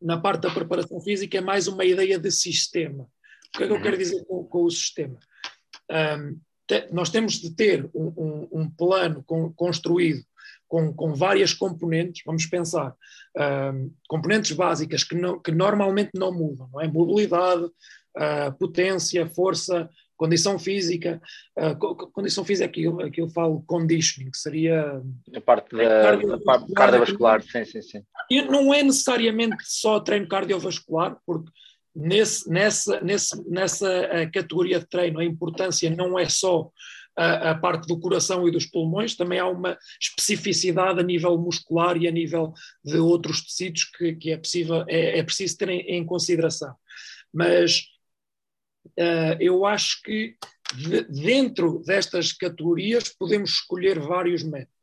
na 0.00 0.16
parte 0.20 0.42
da 0.42 0.54
preparação 0.54 1.00
física 1.00 1.36
é 1.36 1.40
mais 1.40 1.66
uma 1.66 1.84
ideia 1.84 2.16
de 2.16 2.30
sistema. 2.30 3.02
O 3.02 3.58
que 3.58 3.64
é 3.64 3.66
que 3.66 3.72
eu 3.72 3.82
quero 3.82 3.98
dizer 3.98 4.24
com, 4.24 4.44
com 4.44 4.62
o 4.62 4.70
sistema? 4.70 5.18
Um, 5.90 6.38
te, 6.68 6.86
nós 6.92 7.10
temos 7.10 7.40
de 7.40 7.50
ter 7.56 7.90
um, 7.92 8.06
um, 8.16 8.48
um 8.60 8.70
plano 8.70 9.24
construído 9.56 10.24
com, 10.68 10.92
com 10.92 11.14
várias 11.14 11.52
componentes, 11.52 12.22
vamos 12.24 12.46
pensar, 12.46 12.94
componentes 14.08 14.52
básicas 14.52 15.04
que, 15.04 15.16
que 15.44 15.52
normalmente 15.52 16.10
não 16.14 16.32
mudam, 16.32 16.68
não 16.72 16.80
é? 16.80 16.88
Mobilidade, 16.88 17.64
uh, 17.64 18.52
potência, 18.58 19.26
força, 19.26 19.88
condição 20.16 20.58
física, 20.58 21.20
uh, 21.58 21.76
condição 22.12 22.44
física 22.44 22.66
aqui, 22.66 22.86
aqui 23.02 23.20
eu 23.20 23.28
falo 23.28 23.64
conditioning, 23.66 24.30
que 24.30 24.38
seria 24.38 25.02
a 25.34 25.40
parte 25.40 25.76
da, 25.76 26.02
cardiovascular, 26.02 26.72
cardiovascular, 26.74 27.42
sim, 27.42 27.64
sim, 27.64 27.82
sim. 27.82 28.02
E 28.30 28.42
não 28.42 28.72
é 28.72 28.82
necessariamente 28.82 29.56
só 29.64 30.00
treino 30.00 30.28
cardiovascular, 30.28 31.16
porque 31.26 31.50
nesse, 31.94 32.48
nessa, 32.48 33.00
nesse, 33.00 33.50
nessa 33.50 33.88
ah, 34.06 34.30
categoria 34.30 34.80
de 34.80 34.86
treino 34.86 35.20
a 35.20 35.24
importância 35.24 35.90
não 35.90 36.18
é 36.18 36.28
só 36.28 36.70
a, 37.16 37.50
a, 37.50 37.54
parte 37.54 37.86
do 37.86 37.98
coração 37.98 38.46
e 38.46 38.50
dos 38.50 38.66
pulmões, 38.66 39.14
também 39.14 39.38
há 39.38 39.46
uma 39.46 39.78
especificidade 40.00 41.00
a 41.00 41.02
nível 41.02 41.36
muscular 41.38 41.96
e 41.96 42.08
a 42.08 42.10
nível 42.10 42.52
de 42.84 42.98
outros 42.98 43.42
tecidos 43.42 43.84
que, 43.84 44.14
que 44.14 44.30
é, 44.30 44.36
possível, 44.36 44.84
é, 44.88 45.18
é 45.18 45.22
preciso 45.22 45.56
ter 45.56 45.68
em, 45.68 45.80
em 45.80 46.04
consideração. 46.04 46.74
Mas 47.32 47.80
uh, 48.98 49.36
eu 49.40 49.64
acho 49.64 50.02
que 50.02 50.36
de, 50.74 51.02
dentro 51.04 51.82
destas 51.84 52.32
categorias 52.32 53.08
podemos 53.08 53.50
escolher 53.50 53.98
vários 53.98 54.42
métodos. 54.42 54.74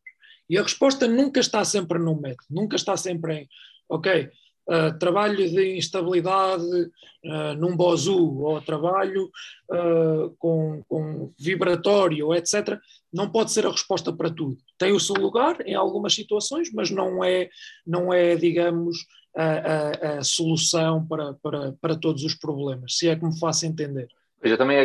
E 0.50 0.58
a 0.58 0.64
resposta 0.64 1.08
nunca 1.08 1.40
está 1.40 1.64
sempre 1.64 1.98
num 1.98 2.20
método, 2.20 2.48
nunca 2.50 2.76
está 2.76 2.98
sempre 2.98 3.34
em, 3.34 3.50
ok, 3.90 4.30
uh, 4.68 4.98
trabalho 5.00 5.50
de 5.50 5.78
instabilidade 5.78 6.64
uh, 6.64 7.54
num 7.58 7.76
bozu 7.76 8.40
ou 8.40 8.62
trabalho 8.62 9.30
uh, 9.72 10.36
com, 10.38 10.84
com 10.88 11.34
vibratório, 11.40 12.34
etc., 12.34 12.78
não 13.14 13.30
pode 13.30 13.52
ser 13.52 13.66
a 13.66 13.72
resposta 13.72 14.14
para 14.14 14.30
tudo. 14.30 14.58
Tem 14.78 14.94
o 14.94 15.00
seu 15.00 15.16
lugar 15.16 15.58
em 15.66 15.76
algumas 15.76 16.14
situações, 16.14 16.72
mas 16.74 16.90
não 16.90 17.24
é, 17.24 17.50
não 17.86 18.14
é 18.14 18.36
digamos, 18.36 18.98
a, 19.36 19.44
a, 19.44 20.20
a 20.20 20.24
solução 20.24 21.06
para, 21.06 21.34
para, 21.36 21.74
para 21.82 21.96
todos 21.96 22.24
os 22.24 22.36
problemas, 22.36 22.98
se 22.98 23.10
é 23.10 23.16
que 23.16 23.26
me 23.26 23.38
faço 23.38 23.66
entender. 23.66 24.08
Eu 24.42 24.58
também 24.58 24.78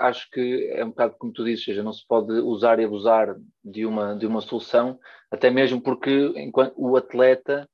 acho 0.00 0.28
que 0.30 0.70
é 0.72 0.84
um 0.84 0.88
bocado 0.88 1.14
como 1.16 1.32
tu 1.32 1.44
dizes, 1.44 1.64
seja, 1.64 1.84
não 1.84 1.92
se 1.92 2.04
pode 2.06 2.32
usar 2.32 2.80
e 2.80 2.84
abusar 2.84 3.36
de 3.64 3.86
uma, 3.86 4.14
de 4.14 4.26
uma 4.26 4.40
solução, 4.40 4.98
até 5.30 5.50
mesmo 5.50 5.80
porque 5.80 6.32
enquanto 6.36 6.74
o 6.76 6.96
atleta 6.96 7.68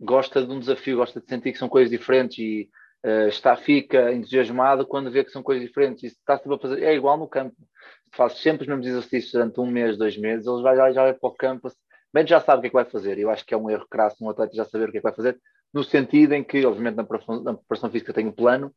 gosta 0.00 0.44
de 0.44 0.52
um 0.52 0.60
desafio, 0.60 0.96
gosta 0.96 1.20
de 1.20 1.26
sentir 1.26 1.52
que 1.52 1.58
são 1.58 1.68
coisas 1.68 1.90
diferentes 1.90 2.38
e 2.38 2.70
uh, 3.04 3.28
está, 3.28 3.56
fica 3.56 4.12
entusiasmado 4.12 4.86
quando 4.86 5.10
vê 5.10 5.24
que 5.24 5.30
são 5.30 5.42
coisas 5.42 5.66
diferentes. 5.66 6.04
E 6.04 6.06
está 6.06 6.34
a 6.34 6.58
fazer, 6.58 6.82
é 6.82 6.94
igual 6.94 7.16
no 7.16 7.28
campo. 7.28 7.56
Se 8.04 8.16
faz 8.16 8.34
sempre 8.38 8.62
os 8.62 8.68
mesmos 8.68 8.86
exercícios 8.86 9.32
durante 9.32 9.60
um 9.60 9.66
mês, 9.66 9.96
dois 9.96 10.16
meses, 10.16 10.46
ele 10.46 10.62
vai, 10.62 10.76
já 10.92 11.02
vai 11.02 11.14
para 11.14 11.28
o 11.28 11.32
campo, 11.34 11.68
bem 12.12 12.26
já 12.26 12.40
sabe 12.40 12.58
o 12.58 12.60
que 12.62 12.66
é 12.66 12.70
que 12.70 12.74
vai 12.74 12.84
fazer. 12.84 13.18
Eu 13.18 13.30
acho 13.30 13.44
que 13.44 13.54
é 13.54 13.56
um 13.56 13.70
erro 13.70 13.86
crasso 13.90 14.22
um 14.22 14.30
atleta 14.30 14.54
já 14.54 14.64
saber 14.64 14.88
o 14.88 14.92
que 14.92 14.98
é 14.98 15.00
que 15.00 15.06
vai 15.06 15.14
fazer, 15.14 15.38
no 15.72 15.82
sentido 15.82 16.32
em 16.32 16.44
que, 16.44 16.64
obviamente, 16.64 16.96
na 16.96 17.04
preparação 17.04 17.90
física 17.90 18.12
tem 18.12 18.26
um 18.26 18.32
plano, 18.32 18.72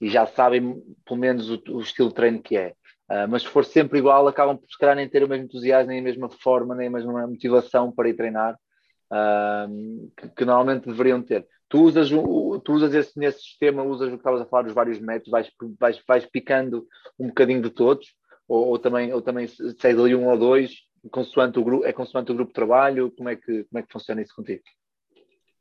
e 0.00 0.08
já 0.08 0.26
sabem 0.26 0.82
pelo 1.04 1.18
menos 1.18 1.50
o, 1.50 1.62
o 1.70 1.80
estilo 1.80 2.08
de 2.08 2.14
treino 2.14 2.42
que 2.42 2.56
é. 2.56 2.74
Uh, 3.10 3.28
mas 3.28 3.42
se 3.42 3.48
for 3.48 3.64
sempre 3.64 3.98
igual, 3.98 4.26
acabam 4.26 4.56
por 4.56 4.66
se 4.68 4.78
calhar 4.78 4.96
nem 4.96 5.08
ter 5.08 5.22
o 5.22 5.28
mesmo 5.28 5.44
entusiasmo, 5.44 5.90
nem 5.90 6.00
a 6.00 6.02
mesma 6.02 6.28
forma, 6.30 6.74
nem 6.74 6.88
a 6.88 6.90
mesma 6.90 7.26
motivação 7.26 7.92
para 7.92 8.08
ir 8.08 8.14
treinar 8.14 8.56
uh, 9.12 10.12
que, 10.16 10.28
que, 10.30 10.44
normalmente 10.44 10.86
deveriam 10.86 11.22
ter. 11.22 11.46
Tu 11.68 11.82
usas, 11.82 12.08
tu 12.08 12.72
usas 12.72 12.94
esse, 12.94 13.18
nesse 13.18 13.40
sistema, 13.40 13.82
usas 13.82 14.08
o 14.08 14.12
que 14.12 14.16
estavas 14.18 14.40
a 14.40 14.46
falar 14.46 14.62
dos 14.62 14.74
vários 14.74 15.00
métodos, 15.00 15.30
vais, 15.30 15.50
vais, 15.80 16.02
vais 16.06 16.26
picando 16.26 16.86
um 17.18 17.28
bocadinho 17.28 17.62
de 17.62 17.70
todos, 17.70 18.06
ou, 18.46 18.68
ou 18.68 18.78
também, 18.78 19.12
ou 19.12 19.22
também 19.22 19.46
seis 19.46 19.98
ali 19.98 20.14
um 20.14 20.28
ou 20.28 20.38
dois, 20.38 20.72
consoante 21.10 21.58
o 21.58 21.64
grupo, 21.64 21.84
é 21.84 21.92
consoante 21.92 22.30
o 22.30 22.34
grupo 22.34 22.50
de 22.50 22.54
trabalho, 22.54 23.10
como 23.12 23.28
é 23.28 23.36
que, 23.36 23.64
como 23.64 23.78
é 23.78 23.82
que 23.82 23.92
funciona 23.92 24.22
isso 24.22 24.34
contigo? 24.34 24.62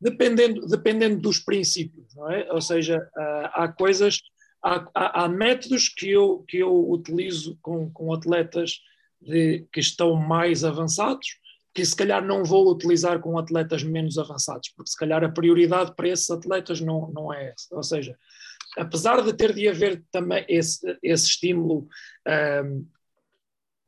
dependendo, 0.04 0.68
dependendo 0.68 1.22
dos 1.22 1.40
princípios, 1.40 2.14
não 2.14 2.30
é? 2.30 2.52
Ou 2.52 2.62
seja, 2.62 3.10
há 3.54 3.70
coisas, 3.70 4.20
há, 4.62 4.86
há, 4.94 5.24
há, 5.24 5.30
métodos 5.30 5.88
que 5.88 6.10
eu, 6.10 6.44
que 6.46 6.58
eu 6.58 6.92
utilizo 6.92 7.58
com, 7.62 7.90
com 7.90 8.14
atletas 8.14 8.80
de, 9.22 9.66
que 9.72 9.80
estão 9.80 10.14
mais 10.16 10.66
avançados, 10.66 11.40
que 11.74 11.86
se 11.86 11.96
calhar 11.96 12.24
não 12.24 12.44
vou 12.44 12.70
utilizar 12.72 13.20
com 13.20 13.38
atletas 13.38 13.84
menos 13.84 14.18
avançados, 14.18 14.70
porque 14.76 14.92
se 14.92 14.98
calhar 14.98 15.24
a 15.24 15.30
prioridade 15.30 15.96
para 15.96 16.10
esses 16.10 16.30
atletas 16.30 16.80
não, 16.80 17.12
não 17.12 17.34
é 17.34 17.50
essa. 17.50 17.76
Ou 17.76 17.84
seja, 17.84 18.16
apesar 18.78 19.22
de 19.22 19.34
ter 19.34 19.54
de 19.54 19.68
haver 19.68 20.04
também 20.12 20.46
esse, 20.48 20.98
esse 21.02 21.26
estímulo 21.26 21.88
um, 22.64 22.88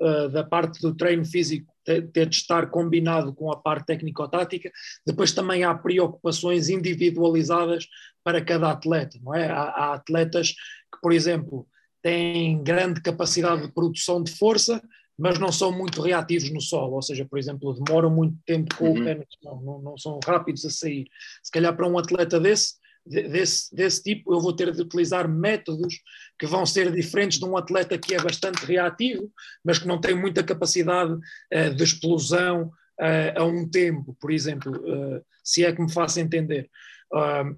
uh, 0.02 0.30
da 0.30 0.44
parte 0.44 0.82
do 0.82 0.96
treino 0.96 1.26
físico 1.26 1.76
ter 1.86 2.28
de 2.28 2.36
estar 2.36 2.72
combinado 2.72 3.34
com 3.34 3.52
a 3.52 3.58
parte 3.58 3.86
técnico-tática. 3.86 4.72
Depois 5.06 5.32
também 5.32 5.64
há 5.64 5.74
preocupações 5.76 6.68
individualizadas 6.68 7.88
para 8.24 8.44
cada 8.44 8.72
atleta, 8.72 9.20
não 9.22 9.36
é? 9.36 9.48
Há, 9.50 9.62
há, 9.62 9.94
atletas 9.94 10.54
que, 10.92 11.00
por 11.00 11.14
exemplo, 11.14 11.68
têm 12.02 12.64
grande 12.64 13.02
capacidade 13.02 13.62
de 13.68 13.72
produção 13.72 14.24
de 14.24 14.32
força, 14.32 14.82
mas 15.18 15.40
não 15.40 15.52
são 15.52 15.72
muito 15.72 16.02
reativos 16.02 16.52
no 16.52 16.62
solo, 16.62 16.96
ou 16.96 17.02
seja, 17.02 17.26
por 17.26 17.40
exemplo, 17.40 17.74
demoram 17.74 18.10
muito 18.10 18.38
tempo 18.46 18.76
com 18.76 18.90
uhum. 18.90 19.02
o 19.02 19.04
pé 19.04 19.26
não, 19.44 19.62
não, 19.62 19.82
não 19.82 19.98
são 19.98 20.20
rápidos 20.26 20.66
a 20.66 20.70
sair. 20.70 21.08
Se 21.42 21.52
calhar 21.52 21.76
para 21.76 21.88
um 21.88 21.98
atleta 21.98 22.40
desse, 22.40 22.76
desse, 23.06 23.74
desse 23.74 24.04
tipo, 24.04 24.34
eu 24.34 24.42
vou 24.42 24.54
ter 24.54 24.72
de 24.74 24.82
utilizar 24.82 25.30
métodos 25.30 26.02
que 26.40 26.48
vão 26.48 26.66
ser 26.66 26.92
diferentes 26.92 27.40
de 27.40 27.46
um 27.46 27.56
atleta 27.56 27.98
que 27.98 28.16
é 28.16 28.22
bastante 28.22 28.66
reativo, 28.66 29.32
mas 29.64 29.78
que 29.78 29.88
não 29.88 30.02
tem 30.02 30.16
muita 30.16 30.44
capacidade 30.44 31.14
uh, 31.14 31.76
de 31.76 31.84
explosão 31.84 32.72
uh, 33.00 33.40
a 33.40 33.44
um 33.46 33.70
tempo, 33.70 34.16
por 34.20 34.32
exemplo, 34.32 34.72
uh, 34.72 35.24
se 35.44 35.64
é 35.64 35.72
que 35.72 35.82
me 35.82 35.92
faço 35.92 36.20
entender. 36.20 36.70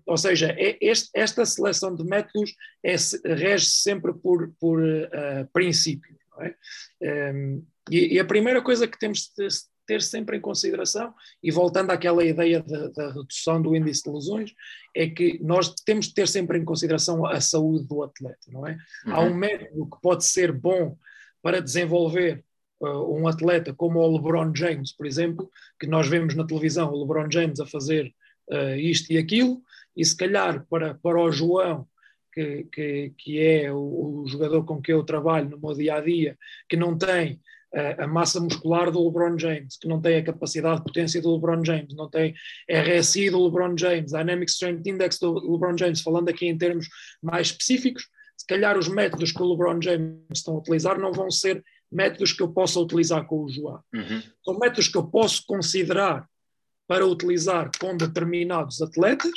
ou 0.05 0.17
seja, 0.17 0.53
é 0.57 0.77
este, 0.81 1.09
esta 1.15 1.45
seleção 1.45 1.95
de 1.95 2.03
métodos 2.03 2.53
é, 2.83 2.95
rege-se 3.33 3.81
sempre 3.81 4.13
por, 4.13 4.51
por 4.59 4.79
princípios. 5.53 6.16
É? 6.41 7.33
Um, 7.33 7.65
e, 7.89 8.15
e, 8.15 8.19
a 8.19 8.25
primeira 8.25 8.61
coisa 8.61 8.87
que 8.87 8.99
temos 8.99 9.31
de 9.37 9.47
ter 9.87 10.01
sempre 10.01 10.37
em 10.37 10.41
consideração, 10.41 11.13
e 11.41 11.49
voltando 11.49 11.91
àquela 11.91 12.23
ideia 12.23 12.61
da, 12.61 12.89
da, 12.89 13.11
redução 13.13 13.61
do 13.61 13.73
índice 13.73 14.03
de 14.03 14.09
lesões, 14.09 14.53
é 14.93 15.07
que 15.07 15.39
nós 15.41 15.73
temos 15.85 16.07
de 16.07 16.13
ter 16.13 16.27
sempre 16.27 16.59
em 16.59 16.65
consideração 16.65 17.25
a 17.25 17.39
saúde 17.39 17.87
do 17.87 18.03
atleta, 18.03 18.51
não 18.51 18.67
é? 18.67 18.77
Uhum. 19.05 19.13
Há 19.13 19.19
um 19.21 19.33
método 19.33 19.89
que 19.89 20.01
pode 20.01 20.25
ser 20.25 20.51
bom 20.51 20.97
para 21.41 21.61
desenvolver 21.61 22.43
uh, 22.81 23.17
um 23.17 23.27
atleta 23.27 23.73
como 23.73 23.99
o 23.99 24.17
LeBron 24.17 24.53
James, 24.53 24.91
por 24.91 25.05
exemplo, 25.07 25.49
que 25.79 25.87
nós 25.87 26.07
vemos 26.07 26.35
na 26.35 26.45
televisão 26.45 26.91
o 26.91 26.99
LeBron 26.99 27.31
James 27.31 27.61
a 27.61 27.65
fazer 27.65 28.13
uh, 28.51 28.75
isto 28.75 29.11
e 29.13 29.17
aquilo, 29.17 29.61
e 29.95 30.03
se 30.03 30.15
calhar 30.15 30.65
para, 30.69 30.95
para 30.95 31.19
o 31.19 31.31
João, 31.31 31.87
que, 32.37 32.67
que, 32.71 33.13
que 33.17 33.39
é 33.39 33.71
o, 33.71 34.21
o 34.21 34.27
jogador 34.27 34.63
com 34.63 34.81
que 34.81 34.93
eu 34.93 35.03
trabalho 35.03 35.49
no 35.49 35.59
meu 35.59 35.73
dia 35.75 35.95
a 35.95 36.01
dia, 36.01 36.37
que 36.69 36.77
não 36.77 36.97
tem 36.97 37.39
a 37.97 38.07
massa 38.07 38.39
muscular 38.39 38.89
do 38.89 39.03
LeBron 39.03 39.37
James, 39.37 39.77
que 39.77 39.87
não 39.87 40.01
tem 40.01 40.17
a 40.17 40.23
capacidade 40.23 40.77
de 40.77 40.83
potência 40.83 41.21
do 41.21 41.33
LeBron 41.33 41.63
James, 41.63 41.93
não 41.93 42.09
tem 42.09 42.33
RSI 42.69 43.29
do 43.29 43.43
LeBron 43.43 43.77
James, 43.77 44.11
Dynamic 44.11 44.49
Strength 44.49 44.87
Index 44.87 45.19
do 45.19 45.33
LeBron 45.33 45.77
James, 45.77 46.01
falando 46.01 46.29
aqui 46.29 46.47
em 46.47 46.57
termos 46.57 46.87
mais 47.21 47.47
específicos, 47.47 48.07
se 48.37 48.47
calhar 48.47 48.77
os 48.77 48.87
métodos 48.87 49.31
que 49.31 49.41
o 49.41 49.51
LeBron 49.51 49.81
James 49.81 50.17
estão 50.33 50.55
a 50.55 50.59
utilizar 50.59 50.97
não 50.99 51.11
vão 51.11 51.29
ser 51.29 51.63
métodos 51.91 52.31
que 52.31 52.41
eu 52.41 52.49
possa 52.49 52.79
utilizar 52.79 53.25
com 53.25 53.43
o 53.43 53.49
João. 53.49 53.81
Uhum. 53.93 54.21
São 54.43 54.59
métodos 54.59 54.87
que 54.87 54.97
eu 54.97 55.05
posso 55.05 55.43
considerar 55.45 56.27
para 56.87 57.05
utilizar 57.05 57.69
com 57.79 57.97
determinados 57.97 58.81
atletas, 58.81 59.31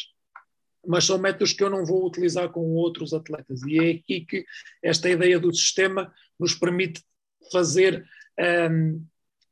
mas 0.86 1.04
são 1.04 1.18
métodos 1.18 1.52
que 1.52 1.62
eu 1.62 1.70
não 1.70 1.84
vou 1.84 2.06
utilizar 2.06 2.48
com 2.48 2.74
outros 2.74 3.12
atletas. 3.12 3.62
E 3.62 3.78
é 3.78 3.90
aqui 3.92 4.20
que 4.20 4.44
esta 4.82 5.08
ideia 5.08 5.38
do 5.38 5.54
sistema 5.54 6.12
nos 6.38 6.54
permite 6.54 7.02
fazer 7.52 8.04
um, 8.70 9.04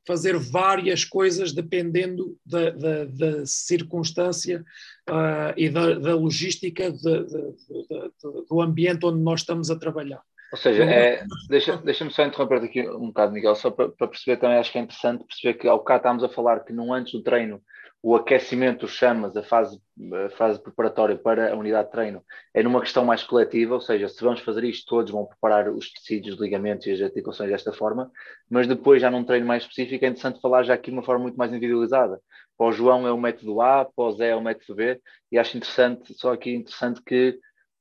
fazer 0.07 0.39
várias 0.39 1.05
coisas 1.05 1.53
dependendo 1.53 2.39
da, 2.45 2.71
da, 2.71 3.05
da 3.05 3.45
circunstância 3.45 4.65
uh, 5.11 5.53
e 5.55 5.69
da, 5.69 5.99
da 5.99 6.15
logística 6.15 6.91
de, 6.91 7.25
de, 7.25 7.25
de, 7.25 8.47
do 8.49 8.63
ambiente 8.63 9.05
onde 9.05 9.21
nós 9.21 9.41
estamos 9.41 9.71
a 9.71 9.79
trabalhar. 9.79 10.23
Ou 10.51 10.57
seja, 10.57 10.83
é, 10.85 11.23
deixa-me 11.51 11.83
deixa 11.85 12.09
só 12.09 12.25
interromper 12.25 12.65
aqui 12.65 12.89
um 12.89 13.09
bocado, 13.09 13.33
Miguel, 13.33 13.55
só 13.55 13.71
para, 13.71 13.91
para, 13.91 14.09
perceber 14.09 14.39
também, 14.39 14.57
acho 14.57 14.73
que 14.73 14.79
é 14.79 14.81
interessante 14.81 15.25
perceber 15.25 15.59
que 15.59 15.69
ao 15.69 15.77
bocado 15.77 15.99
estávamos 15.99 16.25
a 16.25 16.29
falar 16.31 16.61
que 16.61 16.73
não 16.73 16.91
antes 16.95 17.13
do 17.13 17.23
treino 17.23 17.61
o 18.01 18.15
aquecimento, 18.15 18.87
chamas, 18.87 19.37
a 19.37 19.43
fase, 19.43 19.81
a 20.27 20.31
fase 20.31 20.63
preparatória 20.63 21.17
para 21.17 21.53
a 21.53 21.57
unidade 21.57 21.87
de 21.87 21.93
treino 21.93 22.25
é 22.55 22.63
numa 22.63 22.81
questão 22.81 23.05
mais 23.05 23.25
coletiva, 23.25 23.75
ou 23.75 23.81
seja, 23.81 24.09
se 24.09 24.23
vamos 24.23 24.41
fazer 24.41 24.63
isto, 24.65 24.87
todos 24.87 25.11
vão 25.11 25.27
preparar 25.27 25.69
os 25.69 25.91
tecidos, 25.93 26.35
os 26.35 26.41
ligamentos 26.41 26.87
e 26.87 26.93
as 26.93 27.01
articulações 27.01 27.51
desta 27.51 27.73
forma, 27.73 28.11
mas 28.49 28.69
depois, 28.69 29.03
já 29.03 29.11
num 29.11 29.25
treino 29.25 29.47
mais 29.47 29.65
específico, 29.65 30.05
é 30.05 30.09
interessante 30.09 30.41
falar 30.41 30.63
já 30.63 30.75
aqui 30.75 30.91
de 30.91 30.97
uma 30.97 31.03
forma 31.03 31.25
muito 31.25 31.37
mais 31.37 31.51
individualizada. 31.53 32.21
Para 32.57 32.67
o 32.67 32.73
João 32.73 33.07
é 33.07 33.13
o 33.13 33.19
método 33.19 33.61
A, 33.61 33.85
para 33.85 34.05
o 34.05 34.13
Zé 34.13 34.29
é 34.29 34.37
o 34.37 34.43
método 34.43 34.77
B, 34.77 35.01
e 35.33 35.39
acho 35.39 35.57
interessante, 35.57 36.15
só 36.15 36.33
aqui 36.33 36.55
interessante 36.55 37.03
que 37.03 37.39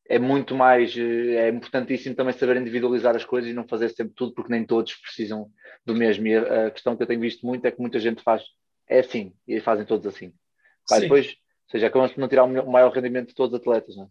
é 0.10 0.18
muito 0.18 0.56
mais, 0.56 0.96
é 0.98 1.50
importantíssimo 1.50 2.16
também 2.16 2.34
saber 2.34 2.58
individualizar 2.58 3.16
as 3.16 3.26
coisas 3.26 3.52
e 3.52 3.54
não 3.54 3.68
fazer 3.68 3.90
sempre 3.90 4.14
tudo, 4.16 4.34
porque 4.34 4.52
nem 4.52 4.66
todos 4.66 4.96
precisam 4.96 5.50
do 5.86 5.94
mesmo. 5.94 6.26
E 6.28 6.38
a 6.38 6.72
questão 6.72 6.96
que 6.96 7.04
eu 7.04 7.08
tenho 7.08 7.20
visto 7.20 7.46
muito 7.46 7.66
é 7.66 7.72
que 7.72 7.82
muita 7.82 8.00
gente 8.00 8.24
faz 8.24 8.44
é 8.90 9.00
assim, 9.00 9.34
e 9.48 9.60
fazem 9.60 9.86
todos 9.86 10.06
assim. 10.06 10.34
Depois, 10.90 11.28
ou 11.28 11.72
seja, 11.72 11.88
acabamos 11.88 12.14
por 12.14 12.22
não 12.22 12.28
tirar 12.28 12.44
o 12.44 12.72
maior 12.72 12.92
rendimento 12.92 13.30
de 13.30 13.36
todos 13.36 13.54
os 13.54 13.60
atletas, 13.60 13.96
não 13.96 14.06
é? 14.06 14.08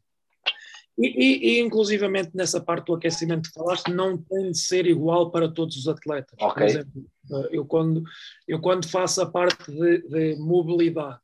E, 0.99 1.09
e, 1.09 1.49
e, 1.49 1.61
inclusivamente 1.61 2.31
nessa 2.35 2.59
parte 2.59 2.87
do 2.87 2.95
aquecimento 2.95 3.51
que 3.51 3.55
falaste, 3.55 3.93
não 3.93 4.17
tem 4.17 4.51
de 4.51 4.59
ser 4.59 4.87
igual 4.87 5.31
para 5.31 5.47
todos 5.47 5.77
os 5.77 5.87
atletas. 5.87 6.35
Okay. 6.41 6.49
Por 6.55 6.63
exemplo, 6.63 7.07
eu 7.51 7.67
quando, 7.67 8.03
eu 8.49 8.61
quando 8.61 8.89
faço 8.89 9.21
a 9.21 9.27
parte 9.27 9.71
de, 9.71 9.99
de, 10.09 10.37
mobilidade, 10.37 11.21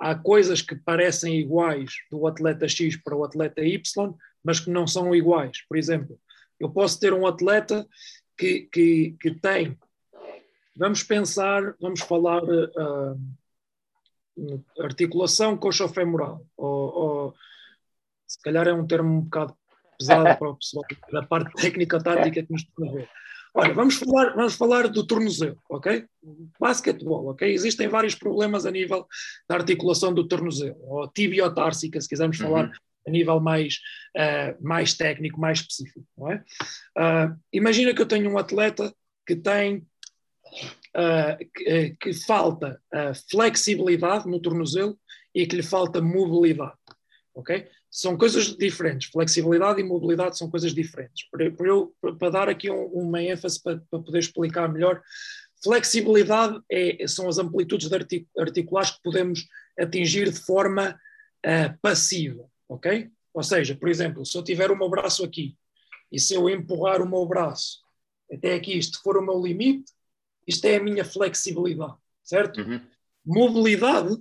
há 0.00 0.16
coisas 0.16 0.60
que 0.60 0.74
parecem 0.74 1.38
iguais 1.38 1.92
do 2.10 2.26
atleta 2.26 2.68
X 2.68 2.96
para 2.96 3.14
o 3.14 3.24
atleta 3.24 3.62
Y, 3.64 4.12
mas 4.42 4.58
que 4.58 4.70
não 4.70 4.88
são 4.88 5.14
iguais. 5.14 5.58
Por 5.68 5.76
exemplo, 5.76 6.18
eu 6.58 6.68
posso 6.68 6.98
ter 6.98 7.12
um 7.12 7.24
atleta 7.24 7.86
que, 8.36 8.68
que, 8.72 9.16
que 9.20 9.30
tem 9.30 9.78
Vamos 10.76 11.02
pensar, 11.02 11.74
vamos 11.80 12.00
falar 12.00 12.42
uh, 12.44 13.20
articulação 14.80 15.56
coxofemoral, 15.56 16.46
ou, 16.56 16.94
ou 16.94 17.34
se 18.26 18.40
calhar 18.40 18.66
é 18.66 18.72
um 18.72 18.86
termo 18.86 19.10
um 19.10 19.20
bocado 19.20 19.54
pesado 19.98 20.24
para 20.38 20.48
o 20.48 20.56
pessoal 20.56 20.84
da 21.12 21.22
parte 21.22 21.52
técnica 21.60 22.02
tática 22.02 22.42
que 22.42 22.52
nos 22.52 22.62
está 22.62 22.88
a 22.88 22.92
ver. 22.92 23.08
Olha, 23.54 23.74
vamos 23.74 23.96
falar, 23.96 24.34
vamos 24.34 24.54
falar 24.54 24.88
do 24.88 25.06
tornozelo, 25.06 25.60
ok? 25.68 26.06
Basquetebol, 26.58 27.28
ok? 27.28 27.52
Existem 27.52 27.86
vários 27.86 28.14
problemas 28.14 28.64
a 28.64 28.70
nível 28.70 29.06
da 29.46 29.56
articulação 29.56 30.14
do 30.14 30.26
tornozelo, 30.26 30.78
ou 30.80 31.06
tibiotársica, 31.08 32.00
se 32.00 32.08
quisermos 32.08 32.40
Uhum. 32.40 32.46
falar 32.46 32.72
a 33.06 33.10
nível 33.10 33.40
mais, 33.40 33.78
ah, 34.16 34.54
mais 34.58 34.94
técnico, 34.94 35.38
mais 35.38 35.58
específico, 35.58 36.06
não 36.16 36.30
é? 36.30 36.42
Ah, 36.96 37.36
imagina 37.52 37.92
que 37.92 38.00
eu 38.00 38.06
tenho 38.06 38.30
um 38.30 38.38
atleta 38.38 38.94
que 39.26 39.36
tem 39.36 39.86
ah, 40.94 41.38
que, 42.00 42.12
falta 42.26 42.80
ah, 42.92 43.12
flexibilidade 43.30 44.28
no 44.28 44.40
tornozelo 44.40 44.98
e 45.34 45.46
que 45.46 45.56
lhe 45.56 45.62
falta 45.62 46.00
mobilidade, 46.00 46.76
ok? 47.34 47.66
São 47.90 48.16
coisas 48.16 48.56
diferentes. 48.56 49.10
Flexibilidade 49.10 49.80
e 49.80 49.84
mobilidade 49.84 50.36
são 50.38 50.50
coisas 50.50 50.74
diferentes. 50.74 51.28
Para, 51.30 51.50
para 51.50 51.68
eu, 51.68 51.94
para 52.18 52.30
dar 52.30 52.48
aqui 52.48 52.70
um- 52.70 52.86
uma 52.86 53.22
ênfase 53.22 53.62
para, 53.62 53.78
para 53.90 54.00
poder 54.00 54.18
explicar 54.18 54.68
melhor, 54.72 55.02
flexibilidade 55.62 56.60
é- 56.70 57.06
são 57.06 57.28
as 57.28 57.38
amplitudes 57.38 57.88
de 57.88 57.94
artic- 57.94 58.28
articulares 58.38 58.90
que 58.92 59.02
podemos 59.02 59.46
atingir 59.78 60.30
de 60.30 60.38
forma 60.40 60.98
ah, 61.44 61.76
passiva, 61.82 62.44
ok? 62.68 63.10
Ou 63.34 63.42
seja, 63.42 63.74
por 63.74 63.88
exemplo, 63.88 64.24
se 64.24 64.36
eu 64.36 64.44
tiver 64.44 64.70
o 64.70 64.76
meu 64.78 64.88
braço 64.88 65.24
aqui 65.24 65.56
e 66.10 66.20
se 66.20 66.34
eu 66.34 66.48
empurrar 66.48 67.00
o 67.02 67.08
meu 67.08 67.26
braço 67.26 67.80
até 68.30 68.54
aqui, 68.54 68.76
isto 68.78 69.02
for 69.02 69.16
o 69.16 69.22
meu 69.22 69.40
limite, 69.42 69.90
isto 70.46 70.64
é 70.66 70.76
a 70.76 70.82
minha 70.82 71.04
flexibilidade, 71.04 71.94
certo? 72.22 72.60
Uhum. 72.60 72.80
Mobilidade 73.24 74.16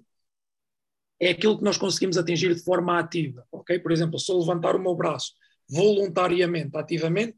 é 1.19 1.29
aquilo 1.31 1.57
que 1.57 1.63
nós 1.63 1.77
conseguimos 1.77 2.17
atingir 2.17 2.53
de 2.53 2.63
forma 2.63 2.97
ativa, 2.99 3.45
ok? 3.51 3.79
Por 3.79 3.91
exemplo, 3.91 4.19
se 4.19 4.31
eu 4.31 4.37
levantar 4.39 4.75
o 4.75 4.79
meu 4.79 4.95
braço 4.95 5.33
voluntariamente, 5.69 6.75
ativamente, 6.75 7.37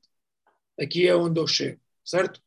aqui 0.79 1.07
é 1.07 1.15
onde 1.15 1.39
eu 1.39 1.47
chego, 1.47 1.79
certo? 2.03 2.41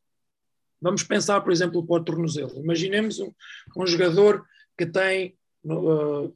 Vamos 0.80 1.02
pensar, 1.02 1.40
por 1.40 1.52
exemplo, 1.52 1.86
para 1.86 2.00
o 2.00 2.04
tornozelo. 2.04 2.58
Imaginemos 2.58 3.18
um, 3.18 3.32
um 3.76 3.86
jogador 3.86 4.44
que 4.76 4.86
tem 4.86 5.36
uh, 5.64 6.34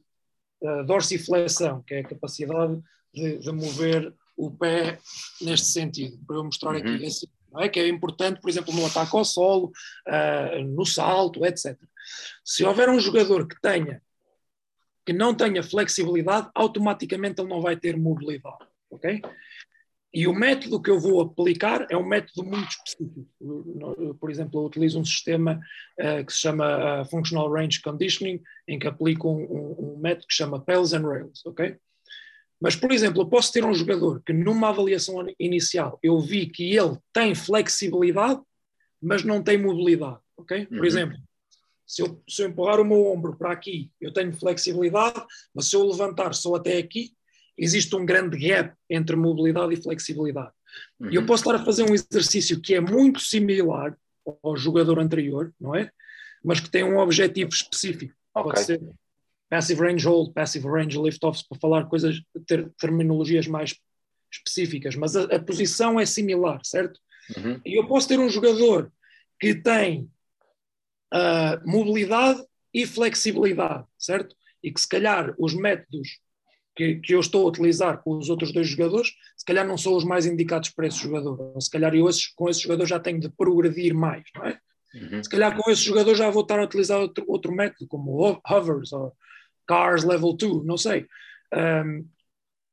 a 0.65 0.83
dorsiflexão, 0.83 1.83
que 1.83 1.95
é 1.95 2.01
a 2.01 2.09
capacidade 2.09 2.81
de, 3.13 3.39
de 3.39 3.53
mover 3.53 4.15
o 4.37 4.51
pé 4.51 4.99
neste 5.43 5.67
sentido, 5.69 6.19
para 6.27 6.37
eu 6.37 6.45
mostrar 6.45 6.75
aqui, 6.75 6.89
Uhum. 6.89 7.03
esse, 7.03 7.27
não 7.27 7.33
é? 7.59 7.69
que 7.69 7.81
é 7.81 7.89
importante, 7.89 8.41
por 8.41 8.51
exemplo, 8.51 8.73
no 8.75 8.87
ataque 8.87 9.17
ao 9.17 9.25
solo, 9.25 9.73
uh, 10.09 10.65
no 10.65 10.85
salto, 10.85 11.45
etc. 11.45 11.77
Se 12.45 12.65
houver 12.65 12.89
um 12.89 13.01
jogador 13.01 13.47
que 13.47 13.61
tenha 13.61 14.03
que 15.05 15.13
não 15.13 15.35
tenha 15.35 15.63
flexibilidade, 15.63 16.51
automaticamente 16.55 17.41
ele 17.41 17.49
não 17.49 17.61
vai 17.61 17.77
ter 17.77 17.97
mobilidade, 17.97 18.65
ok? 18.91 19.23
E 20.13 20.27
o 20.27 20.35
método 20.35 20.83
que 20.83 20.91
eu 20.91 20.99
vou 20.99 21.21
aplicar 21.21 21.87
é 21.89 21.97
um 21.97 22.07
método 22.07 22.45
muito 22.45 22.69
específico. 22.69 23.27
Por 24.19 24.31
exemplo, 24.31 24.61
eu 24.61 24.65
utilizo 24.65 25.01
um 25.01 25.05
sistema 25.05 25.61
uh, 25.99 26.25
que 26.25 26.33
se 26.33 26.41
chama 26.41 27.03
uh, 27.03 27.05
Functional 27.07 27.51
Range 27.51 27.81
Conditioning, 27.81 28.43
em 28.67 28.79
que 28.79 28.89
aplico 28.89 29.31
um, 29.31 29.43
um, 29.43 29.95
um 29.95 29.99
método 29.99 30.27
que 30.27 30.35
se 30.35 30.39
chama 30.39 30.61
Pales 30.61 30.93
and 30.93 31.07
Rails, 31.07 31.47
ok? 31.47 31.77
Mas, 32.61 32.77
por 32.77 32.93
exemplo, 32.93 33.23
eu 33.23 33.27
posso 33.27 33.53
ter 33.53 33.65
um 33.65 33.73
jogador 33.73 34.23
que 34.25 34.33
numa 34.33 34.69
avaliação 34.69 35.25
inicial 35.39 35.99
eu 36.03 36.21
vi 36.21 36.47
que 36.47 36.77
ele 36.77 36.99
tem 37.13 37.35
flexibilidade, 37.35 38.41
mas 39.01 39.25
não 39.25 39.43
tem 39.43 39.57
mobilidade, 39.57 40.19
ok? 40.37 40.67
Por 40.67 40.79
Uhum. 40.79 40.85
exemplo, 40.85 41.19
se 41.87 42.03
eu, 42.03 42.23
se 42.29 42.43
eu 42.43 42.49
empurrar 42.49 42.79
o 42.81 42.85
meu 42.85 43.07
ombro 43.07 43.35
para 43.37 43.51
aqui, 43.51 43.91
eu 44.01 44.13
tenho 44.13 44.33
flexibilidade, 44.33 45.21
mas 45.55 45.67
se 45.69 45.75
eu 45.77 45.85
levantar 45.87 46.35
só 46.35 46.55
até 46.55 46.77
aqui, 46.77 47.13
existe 47.57 47.95
um 47.97 48.05
grande 48.07 48.37
gap 48.39 48.75
entre 48.89 49.17
mobilidade 49.17 49.73
e 49.75 49.83
flexibilidade. 49.83 50.53
E 51.11 51.15
eu 51.15 51.23
Uhum. 51.23 51.27
posso 51.27 51.43
estar 51.43 51.57
a 51.61 51.65
fazer 51.65 51.83
um 51.83 51.95
exercício 51.95 52.61
que 52.61 52.75
é 52.75 52.81
muito 52.81 53.21
similar 53.21 53.97
ao 54.43 54.57
jogador 54.57 54.99
anterior, 54.99 55.53
não 55.59 55.75
é? 55.75 55.91
Mas 56.45 56.61
que 56.61 56.71
tem 56.71 56.85
um 56.85 56.99
objetivo 56.99 57.51
específico. 57.51 58.15
Ok. 58.35 58.53
Pode 58.53 58.65
ser 58.67 58.81
passive 59.51 59.81
range 59.81 60.07
hold, 60.07 60.33
passive 60.33 60.67
range 60.67 60.97
lift-offs, 60.99 61.43
para 61.43 61.59
falar 61.59 61.85
coisas, 61.87 62.23
ter 62.47 62.71
terminologias 62.79 63.47
mais 63.47 63.75
específicas, 64.33 64.95
mas 64.95 65.17
a, 65.17 65.25
a 65.25 65.41
posição 65.41 65.99
é 65.99 66.07
similar, 66.07 66.61
certo? 66.65 66.99
Uhum. 67.37 67.61
E 67.67 67.79
eu 67.79 67.87
posso 67.87 68.07
ter 68.09 68.19
um 68.19 68.29
jogador 68.31 68.91
que 69.41 69.55
tem 69.55 70.09
ah, 71.13 71.61
mobilidade 71.67 72.43
e 72.73 72.87
flexibilidade, 72.87 73.85
certo? 73.99 74.37
E 74.63 74.71
que 74.71 74.81
se 74.81 74.89
calhar 74.89 75.35
os 75.39 75.53
métodos 75.55 76.21
que, 76.77 76.97
que 76.97 77.15
eu 77.15 77.21
estou 77.21 77.45
a 77.45 77.49
utilizar 77.49 78.03
com 78.03 78.17
os 78.17 78.31
outros 78.31 78.53
dois 78.53 78.69
jogadores, 78.69 79.11
se 79.37 79.45
calhar 79.45 79.67
não 79.67 79.77
são 79.77 79.95
os 79.97 80.05
mais 80.05 80.27
indicados 80.27 80.71
para 80.71 80.87
esse 80.87 80.99
jogador. 80.99 81.61
Se 81.61 81.69
calhar 81.71 81.95
eu 81.95 82.09
esses- 82.09 82.29
com 82.29 82.49
esse 82.49 82.61
jogador 82.61 82.87
já 82.87 83.01
tenho 83.01 83.19
de 83.19 83.29
progredir 83.29 83.93
mais, 83.95 84.23
não 84.37 84.45
é? 84.47 84.59
Uhum. 84.95 85.23
Se 85.23 85.29
calhar 85.31 85.57
com 85.57 85.71
esse 85.71 85.83
jogador 85.83 86.15
já 86.15 86.31
vou 86.31 86.43
estar 86.43 86.59
a 86.61 86.65
utilizar 86.65 87.01
outro, 87.01 87.25
outro 87.29 87.53
método, 87.53 87.87
como 87.89 88.13
ho- 88.13 88.41
hovers 88.49 88.93
ou 88.93 89.13
cars 89.71 90.03
level 90.05 90.33
2, 90.33 90.65
não 90.67 90.77
sei. 90.77 91.07
Um, 91.55 92.05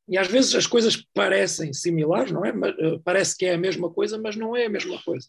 e 0.10 0.18
às 0.18 0.28
vezes 0.28 0.56
as 0.56 0.66
coisas 0.66 0.96
parecem 1.14 1.72
similares, 1.74 2.32
não 2.32 2.44
é? 2.44 2.52
Uh, 2.52 3.00
parece 3.04 3.38
que 3.38 3.46
é 3.46 3.54
a 3.54 3.58
mesma 3.58 3.92
coisa, 3.92 4.18
mas 4.18 4.36
não 4.36 4.56
é 4.56 4.66
a 4.66 4.70
mesma 4.70 5.00
coisa. 5.04 5.28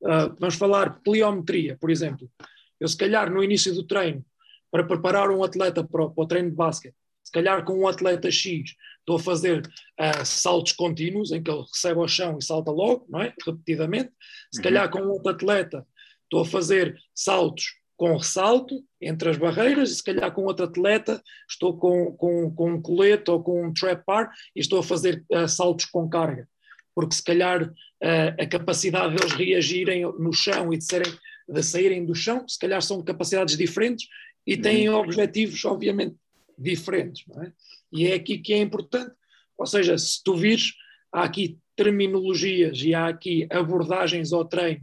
Uh, 0.00 0.34
vamos 0.38 0.54
falar 0.54 1.00
pliometria, 1.02 1.76
por 1.80 1.90
exemplo. 1.90 2.30
Eu, 2.78 2.86
se 2.86 2.96
calhar, 2.96 3.32
no 3.32 3.42
início 3.42 3.74
do 3.74 3.84
treino, 3.84 4.24
para 4.70 4.84
preparar 4.84 5.28
um 5.30 5.42
atleta 5.42 5.82
para 5.82 6.04
o, 6.04 6.10
para 6.10 6.24
o 6.24 6.26
treino 6.26 6.50
de 6.50 6.56
basquete, 6.56 6.94
se 7.24 7.32
calhar 7.32 7.64
com 7.64 7.80
um 7.80 7.88
atleta 7.88 8.30
X, 8.30 8.74
estou 9.00 9.16
a 9.16 9.20
fazer 9.20 9.66
uh, 10.00 10.24
saltos 10.24 10.72
contínuos, 10.72 11.32
em 11.32 11.42
que 11.42 11.50
ele 11.50 11.62
recebe 11.62 11.98
ao 12.00 12.08
chão 12.08 12.38
e 12.38 12.44
salta 12.44 12.70
logo, 12.70 13.06
não 13.08 13.22
é? 13.22 13.34
Repetidamente. 13.44 14.10
Se 14.52 14.58
Uhum. 14.58 14.64
calhar 14.64 14.90
com 14.90 15.00
outro 15.08 15.30
atleta, 15.30 15.86
estou 16.24 16.42
a 16.42 16.44
fazer 16.44 16.96
saltos 17.14 17.74
com 17.96 18.16
ressalto 18.16 18.84
entre 19.02 19.30
as 19.30 19.36
barreiras, 19.36 19.90
e 19.90 19.96
se 19.96 20.02
calhar 20.02 20.32
com 20.32 20.44
outro 20.44 20.64
atleta, 20.64 21.22
estou 21.48 21.76
com, 21.76 22.12
com, 22.12 22.50
com 22.54 22.72
um 22.72 22.80
colete 22.80 23.30
ou 23.30 23.42
com 23.42 23.66
um 23.66 23.72
trap 23.72 24.04
bar 24.06 24.30
e 24.54 24.60
estou 24.60 24.78
a 24.78 24.82
fazer 24.82 25.24
uh, 25.30 25.48
saltos 25.48 25.86
com 25.86 26.08
carga. 26.08 26.48
Porque 26.94 27.14
se 27.14 27.22
calhar 27.22 27.64
uh, 27.64 28.42
a 28.42 28.46
capacidade 28.46 29.14
deles 29.14 29.32
reagirem 29.32 30.02
no 30.02 30.32
chão 30.32 30.72
e 30.72 30.78
de, 30.78 30.84
serem, 30.84 31.12
de 31.48 31.62
saírem 31.62 32.04
do 32.04 32.14
chão, 32.14 32.46
se 32.46 32.58
calhar 32.58 32.80
são 32.82 33.02
capacidades 33.02 33.56
diferentes 33.56 34.08
e 34.46 34.56
têm 34.56 34.88
objetivos, 34.88 35.64
obviamente, 35.64 36.16
diferentes. 36.58 37.24
Não 37.26 37.42
é? 37.42 37.52
E 37.92 38.06
é 38.06 38.14
aqui 38.14 38.38
que 38.38 38.52
é 38.52 38.58
importante. 38.58 39.12
Ou 39.58 39.66
seja, 39.66 39.96
se 39.98 40.22
tu 40.24 40.36
vires, 40.36 40.72
há 41.12 41.24
aqui 41.24 41.58
terminologias 41.76 42.80
e 42.82 42.94
há 42.94 43.08
aqui 43.08 43.46
abordagens 43.50 44.32
ao 44.32 44.44
treino 44.44 44.82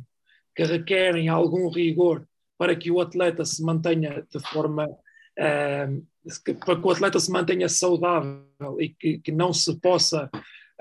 que 0.56 0.64
requerem 0.64 1.30
algum 1.30 1.70
rigor 1.70 2.28
para 2.60 2.76
que 2.76 2.92
o 2.92 3.00
atleta 3.00 3.46
se 3.46 3.64
mantenha 3.64 4.28
de 4.30 4.40
forma. 4.50 4.86
Uh, 4.86 6.06
para 6.66 6.76
que 6.76 6.86
o 6.86 6.92
atleta 6.92 7.18
se 7.18 7.32
mantenha 7.32 7.70
saudável 7.70 8.44
e 8.78 8.90
que, 8.90 9.20
que 9.20 9.32
não 9.32 9.54
se 9.54 9.80
possa 9.80 10.30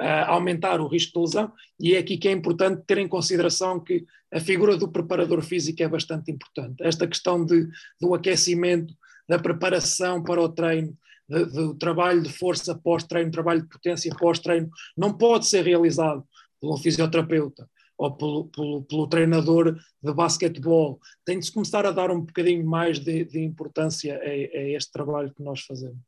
uh, 0.01 0.25
aumentar 0.27 0.81
o 0.81 0.89
risco 0.89 1.13
de 1.13 1.21
lesão, 1.21 1.53
e 1.79 1.95
é 1.95 1.99
aqui 1.99 2.19
que 2.19 2.29
é 2.29 2.33
importante 2.33 2.83
ter 2.85 2.99
em 2.99 3.07
consideração 3.07 3.79
que 3.79 4.05
a 4.35 4.41
figura 4.41 4.77
do 4.77 4.91
preparador 4.91 5.41
físico 5.43 5.81
é 5.81 5.89
bastante 5.89 6.33
importante. 6.33 6.83
Esta 6.83 7.07
questão 7.07 7.47
de, 7.47 7.69
do 8.01 8.13
aquecimento, 8.13 8.93
da 9.29 9.39
preparação 9.39 10.23
para 10.23 10.43
o 10.43 10.49
treino, 10.49 10.93
do 11.29 11.75
trabalho 11.75 12.23
de 12.23 12.33
força 12.33 12.75
pós-treino, 12.75 13.31
trabalho 13.31 13.63
de 13.63 13.69
potência 13.69 14.13
pós-treino, 14.19 14.69
não 14.97 15.13
pode 15.17 15.47
ser 15.47 15.65
realizado 15.65 16.25
por 16.61 16.75
um 16.75 16.77
fisioterapeuta 16.77 17.69
ou 17.99 18.17
pelo, 18.17 18.45
pelo, 18.47 18.83
pelo 18.85 19.09
treinador 19.09 19.77
de 20.01 20.15
basquetebol. 20.15 21.01
Tem 21.25 21.39
de 21.39 21.47
se 21.47 21.53
começar 21.53 21.85
a 21.85 21.91
dar 21.91 22.11
um 22.13 22.21
bocadinho 22.21 22.65
mais 22.65 23.01
de, 23.01 23.25
de 23.25 23.43
importância 23.43 24.17
a, 24.17 24.23
a, 24.23 24.63
este 24.71 24.93
trabalho 24.93 25.35
que 25.35 25.43
nós 25.43 25.61
fazemos. 25.63 25.99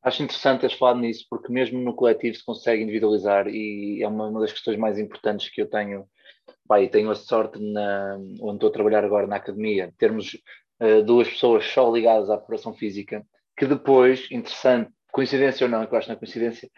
Acho 0.00 0.22
interessante 0.22 0.60
teres 0.60 0.76
falado 0.76 1.00
nisso, 1.00 1.26
porque 1.28 1.52
mesmo 1.52 1.80
no 1.80 1.92
coletivo 1.92 2.36
se 2.36 2.44
consegue 2.44 2.82
individualizar 2.84 3.48
e 3.48 4.00
é 4.00 4.06
uma, 4.06 4.28
uma 4.28 4.40
das 4.40 4.52
questões 4.52 4.78
mais 4.78 4.96
importantes 4.96 5.50
que 5.50 5.60
eu 5.60 5.68
tenho. 5.68 6.06
Pai, 6.68 6.88
tenho 6.88 7.10
a 7.10 7.16
sorte 7.16 7.58
na, 7.60 8.16
onde 8.40 8.56
estou 8.56 8.68
a 8.68 8.72
trabalhar 8.72 9.04
agora 9.04 9.26
na 9.26 9.36
academia, 9.36 9.92
termos 9.98 10.34
uh, 10.80 11.02
duas 11.02 11.28
pessoas 11.28 11.64
só 11.64 11.92
ligadas 11.92 12.30
à 12.30 12.36
preparação 12.36 12.72
física, 12.72 13.26
que 13.56 13.66
depois, 13.66 14.30
interessante, 14.30 14.92
coincidência 15.10 15.66
ou 15.66 15.70
não, 15.70 15.84
que 15.84 15.92
eu 15.92 15.98
acho 15.98 16.06
que 16.06 16.12
não 16.12 16.16
é 16.16 16.18
coincidência, 16.18 16.70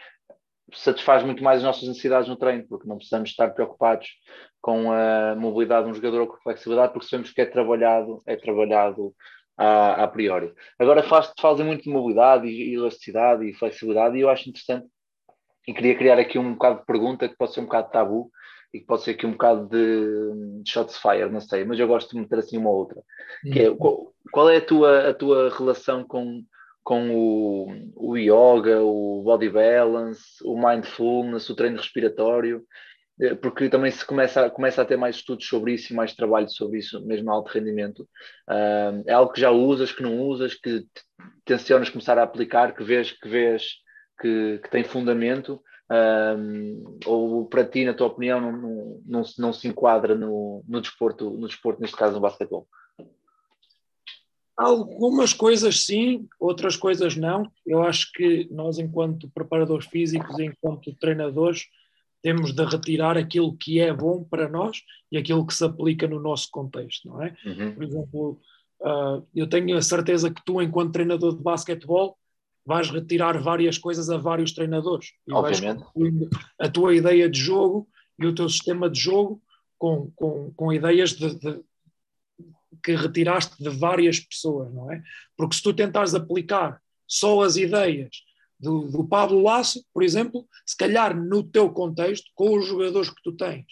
satisfaz 0.75 1.23
muito 1.23 1.43
mais 1.43 1.59
as 1.59 1.64
nossas 1.64 1.89
necessidades 1.89 2.29
no 2.29 2.37
treino, 2.37 2.66
porque 2.68 2.89
não 2.89 2.97
precisamos 2.97 3.31
estar 3.31 3.51
preocupados 3.51 4.09
com 4.61 4.93
a 4.93 5.35
mobilidade 5.37 5.87
de 5.87 5.93
um 5.93 5.95
jogador 5.95 6.23
ou 6.23 6.27
com 6.27 6.37
a 6.37 6.41
flexibilidade, 6.41 6.93
porque 6.93 7.09
sabemos 7.09 7.33
que 7.33 7.41
é 7.41 7.47
trabalhado, 7.47 8.23
é 8.27 8.37
trabalhado 8.37 9.14
a, 9.57 10.05
a 10.05 10.09
priori. 10.09 10.53
Agora 10.79 11.03
falam 11.03 11.64
muito 11.64 11.85
de 11.85 11.91
mobilidade 11.91 12.47
e 12.49 12.75
elasticidade 12.75 13.49
e 13.49 13.55
flexibilidade 13.55 14.16
e 14.16 14.21
eu 14.21 14.31
acho 14.31 14.49
interessante 14.49 14.87
e 15.66 15.75
queria 15.75 15.97
criar 15.97 16.18
aqui 16.18 16.39
um 16.39 16.55
bocado 16.55 16.81
de 16.81 16.87
pergunta 16.87 17.29
que 17.29 17.37
pode 17.37 17.53
ser 17.53 17.61
um 17.61 17.64
bocado 17.64 17.91
tabu 17.91 18.31
e 18.73 18.81
que 18.81 18.87
pode 18.87 19.03
ser 19.03 19.12
aqui 19.12 19.27
um 19.27 19.33
bocado 19.33 19.68
de, 19.68 20.62
de 20.62 20.71
shots 20.71 20.97
fire, 20.97 21.29
não 21.31 21.41
sei, 21.41 21.64
mas 21.64 21.79
eu 21.79 21.87
gosto 21.87 22.11
de 22.11 22.21
meter 22.21 22.39
assim 22.39 22.57
uma 22.57 22.71
outra, 22.71 23.03
que 23.43 23.61
é 23.61 23.75
qual, 23.75 24.12
qual 24.33 24.49
é 24.49 24.57
a 24.57 24.64
tua, 24.64 25.11
a 25.11 25.14
tua 25.14 25.51
relação 25.51 26.05
com 26.05 26.43
com 26.83 27.11
o, 27.11 27.66
o 27.95 28.16
yoga, 28.16 28.83
o 28.83 29.22
body 29.22 29.51
balance, 29.51 30.22
o 30.45 30.57
mindfulness, 30.57 31.49
o 31.49 31.55
treino 31.55 31.76
respiratório 31.76 32.64
eh, 33.20 33.35
porque 33.35 33.68
também 33.68 33.91
se 33.91 34.05
começa, 34.05 34.49
começa 34.51 34.81
a 34.81 34.85
ter 34.85 34.97
mais 34.97 35.16
estudos 35.16 35.47
sobre 35.47 35.74
isso 35.74 35.93
e 35.93 35.97
mais 35.97 36.14
trabalho 36.14 36.49
sobre 36.49 36.78
isso, 36.78 37.05
mesmo 37.07 37.31
alto 37.31 37.53
rendimento. 37.53 38.09
Uh, 38.49 39.05
é 39.07 39.12
algo 39.12 39.33
que 39.33 39.41
já 39.41 39.51
usas, 39.51 39.93
que 39.93 40.03
não 40.03 40.20
usas, 40.20 40.55
que 40.55 40.87
tencionas 41.45 41.91
começar 41.91 42.18
a 42.18 42.22
aplicar, 42.22 42.74
que 42.74 42.83
vês 42.83 43.12
que, 43.12 43.28
vês 43.28 43.64
que, 44.20 44.59
que 44.62 44.70
tem 44.70 44.85
fundamento, 44.85 45.62
um, 45.91 46.99
ou 47.05 47.47
para 47.47 47.64
ti, 47.64 47.85
na 47.85 47.93
tua 47.93 48.07
opinião, 48.07 48.41
não, 48.41 48.53
não, 48.53 49.03
não, 49.05 49.22
não 49.39 49.53
se 49.53 49.68
enquadra 49.68 50.14
no, 50.14 50.64
no, 50.66 50.81
desporto, 50.81 51.31
no 51.31 51.49
desporto, 51.49 51.81
neste 51.81 51.97
caso 51.97 52.14
no 52.14 52.20
basquetebol? 52.20 52.66
Algumas 54.61 55.32
coisas 55.32 55.84
sim, 55.84 56.28
outras 56.38 56.76
coisas 56.76 57.16
não. 57.16 57.50
Eu 57.64 57.82
acho 57.82 58.12
que 58.12 58.46
nós, 58.50 58.78
enquanto 58.78 59.30
preparadores 59.30 59.86
físicos, 59.86 60.38
enquanto 60.38 60.94
treinadores, 60.96 61.66
temos 62.22 62.52
de 62.52 62.62
retirar 62.64 63.16
aquilo 63.16 63.56
que 63.56 63.80
é 63.80 63.90
bom 63.90 64.22
para 64.22 64.50
nós 64.50 64.82
e 65.11 65.16
aquilo 65.16 65.46
que 65.46 65.54
se 65.54 65.64
aplica 65.64 66.06
no 66.06 66.20
nosso 66.20 66.50
contexto, 66.50 67.08
não 67.08 67.22
é? 67.22 67.34
Uhum. 67.46 67.74
Por 67.74 67.84
exemplo, 67.84 68.40
uh, 68.82 69.26
eu 69.34 69.46
tenho 69.46 69.74
a 69.78 69.82
certeza 69.82 70.30
que 70.30 70.44
tu, 70.44 70.61
enquanto 70.61 70.92
treinador 70.92 71.34
de 71.34 71.42
basquetebol, 71.42 72.18
vais 72.66 72.90
retirar 72.90 73.40
várias 73.40 73.78
coisas 73.78 74.11
a 74.11 74.18
vários 74.18 74.52
treinadores. 74.52 75.12
E 75.26 75.32
Obviamente. 75.32 75.82
a 76.58 76.68
tua 76.68 76.94
ideia 76.94 77.30
de 77.30 77.40
jogo 77.40 77.88
e 78.18 78.26
o 78.26 78.34
teu 78.34 78.48
sistema 78.48 78.90
de 78.90 79.00
jogo 79.00 79.42
com, 79.78 80.11
com, 80.14 80.52
com 80.54 80.70
ideias 80.70 81.12
de, 81.12 81.34
de, 81.38 81.61
que 82.83 82.95
retiraste 82.95 83.62
de 83.62 83.68
várias 83.70 84.20
pessoas, 84.20 84.72
não 84.72 84.91
é? 84.93 85.03
Porque 85.37 85.57
se 85.57 85.62
tu 85.62 85.72
tentares 85.72 86.14
aplicar 86.14 86.81
só 87.07 87.43
as 87.43 87.57
ideias 87.57 88.11
do, 88.59 88.89
do 88.89 89.05
Pablo 89.05 89.43
Lasso, 89.43 89.85
por 89.93 90.03
exemplo, 90.03 90.47
se 90.66 90.76
calhar 90.76 91.16
no 91.16 91.43
teu 91.43 91.70
contexto, 91.70 92.31
com 92.35 92.59
os 92.59 92.66
jogadores 92.66 93.11
que 93.11 93.22
tu 93.22 93.33
tens 93.33 93.66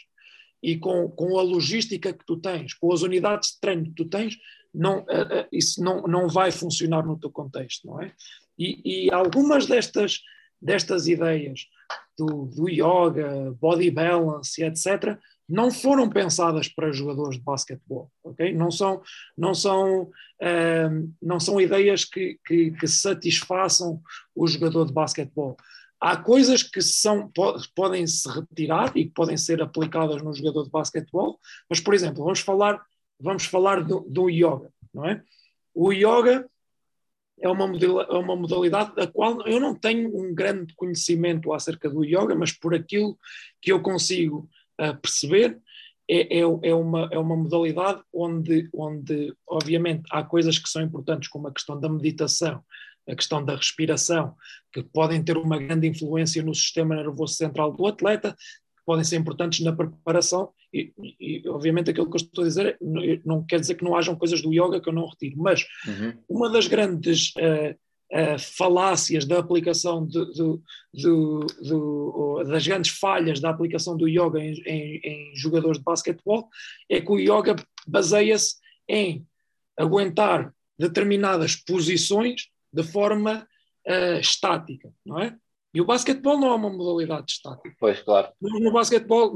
e 0.63 0.77
com, 0.77 1.09
com 1.11 1.39
a 1.39 1.43
logística 1.43 2.13
que 2.13 2.25
tu 2.27 2.37
tens, 2.37 2.75
com 2.75 2.93
as 2.93 3.03
unidades 3.03 3.53
de 3.53 3.61
treino 3.61 3.85
que 3.85 3.95
tu 3.95 4.07
tens, 4.07 4.37
não, 4.75 5.01
uh, 5.01 5.03
uh, 5.03 5.49
isso 5.53 5.83
não, 5.83 6.03
não 6.03 6.29
vai 6.29 6.51
funcionar 6.51 7.07
no 7.07 7.19
teu 7.19 7.31
contexto, 7.31 7.87
não 7.87 8.03
é? 8.03 8.13
E, 8.59 9.07
e 9.07 9.13
algumas 9.13 9.67
destas, 9.67 10.21
destas 10.61 11.07
ideias 11.07 11.67
do, 12.19 12.47
do 12.47 12.69
yoga, 12.69 13.55
body 13.61 13.91
balance, 13.91 14.63
etc., 14.63 15.19
não 15.49 15.71
foram 15.71 16.11
pensadas 16.11 16.69
para 16.69 16.93
jogadores 16.93 17.39
de 17.39 17.43
basquetebol, 17.43 18.11
ok? 18.23 18.53
Não 18.53 18.71
são, 18.71 19.03
não 19.37 19.55
são, 19.55 20.03
uh, 20.03 21.15
não 21.23 21.41
são 21.41 21.61
ideias 21.61 22.05
que, 22.05 22.39
que, 22.47 22.73
que, 22.73 22.87
satisfaçam 22.87 24.03
o 24.35 24.47
jogador 24.47 24.85
de 24.85 24.93
basquetebol. 24.93 25.57
Há 25.99 26.17
coisas 26.17 26.63
que 26.63 26.83
são, 26.83 27.33
podem 27.75 28.07
se 28.07 28.29
retirar 28.29 28.93
e 28.95 29.07
que 29.07 29.13
podem 29.13 29.37
ser 29.37 29.63
aplicadas 29.63 30.23
no 30.23 30.35
jogador 30.35 30.65
de 30.65 30.71
basquetebol, 30.71 31.41
mas, 31.69 31.81
por 31.81 31.95
exemplo, 31.95 32.23
vamos 32.23 32.41
falar, 32.41 32.81
vamos 33.19 33.47
falar 33.47 33.83
do, 33.83 34.01
do 34.09 34.29
yoga, 34.29 34.71
não 34.93 35.07
é? 35.07 35.23
O 35.75 35.93
yoga 35.93 36.49
é 37.41 37.49
uma, 37.49 37.65
é 37.65 38.19
uma 38.19 38.37
modalidade 38.37 38.95
da 38.95 39.07
qual 39.07 39.41
eu 39.47 39.59
não 39.59 39.75
tenho 39.75 40.15
um 40.15 40.35
grande 40.35 40.75
conhecimento 40.75 41.53
acerca 41.53 41.89
do 41.89 42.05
yoga, 42.05 42.35
mas 42.35 42.53
por 42.53 42.75
aquilo 42.75 43.19
que 43.61 43.73
eu 43.73 43.81
consigo 43.81 44.49
uh, 44.81 44.97
perceber, 45.01 45.61
é, 46.11 46.39
é, 46.39 46.41
é, 46.41 46.75
uma, 46.75 47.09
é 47.13 47.19
uma 47.19 47.37
modalidade 47.37 48.01
onde, 48.13 48.69
onde, 48.73 49.35
obviamente, 49.47 50.05
há 50.11 50.23
coisas 50.23 50.59
que 50.59 50.69
são 50.69 50.83
importantes, 50.83 51.29
como 51.29 51.49
a 51.49 51.53
questão 51.53 51.79
da 51.79 51.89
meditação, 51.89 52.63
a 53.07 53.15
questão 53.15 53.45
da 53.45 53.55
respiração, 53.55 54.35
que 54.73 54.83
podem 54.83 55.23
ter 55.23 55.37
uma 55.37 55.59
grande 55.59 55.87
influência 55.87 56.43
no 56.43 56.55
sistema 56.55 56.97
nervoso 56.97 57.35
central 57.35 57.73
do 57.73 57.87
atleta, 57.87 58.33
que 58.33 58.85
podem 58.87 59.05
ser 59.05 59.17
importantes 59.17 59.61
na 59.61 59.73
preparação, 59.73 60.51
e, 60.73 60.93
e, 61.21 61.49
obviamente 61.49 61.91
aquilo 61.91 62.11
que 62.11 62.17
eu 62.17 62.23
estou 62.23 62.45
a 62.45 62.47
dizer 62.47 62.79
não 63.25 63.43
quer 63.45 63.59
dizer 63.59 63.75
que 63.75 63.85
não 63.85 63.97
hajam 63.97 64.15
coisas 64.15 64.43
do 64.43 64.53
yoga 64.53 64.81
que 64.81 64.89
eu 64.89 64.93
não 64.93 65.09
retiro, 65.09 65.37
mas 65.39 65.67
uhum. 65.87 66.13
uma 66.29 66.51
das 66.51 66.67
grandes 66.67 67.33
uh, 67.37 67.75
uh, 68.13 68.39
falácias 68.39 69.25
da 69.25 69.39
aplicação 69.39 70.07
de, 70.07 70.25
de, 70.33 70.61
de, 70.95 72.47
das 72.47 72.67
grandes 72.67 72.91
falhas 72.93 73.41
da 73.41 73.51
aplicação 73.51 73.97
do 73.97 74.09
yoga 74.09 74.41
em, 74.41 74.55
em, 74.67 75.01
em 75.05 75.37
jogadores 75.37 75.79
de 75.79 75.85
basquetebol 75.85 76.49
é 76.89 77.01
que 77.01 77.11
o 77.11 77.19
yoga 77.19 77.57
baseia-se 77.87 78.57
em 78.89 79.27
aguentar 79.77 80.53
determinadas 80.79 81.57
posições 81.57 82.49
de 82.73 82.83
forma 82.83 83.47
uh, 83.87 84.21
estática, 84.21 84.93
não 85.05 85.21
é? 85.21 85.37
E 85.75 85.81
o 85.81 85.85
basquetebol 85.85 86.39
não 86.39 86.49
é 86.49 86.55
uma 86.55 86.71
modalidade 86.71 87.33
estática. 87.33 87.77
Pois, 87.79 88.01
claro. 88.01 88.29
No 88.41 88.73
basquetebol, 88.73 89.35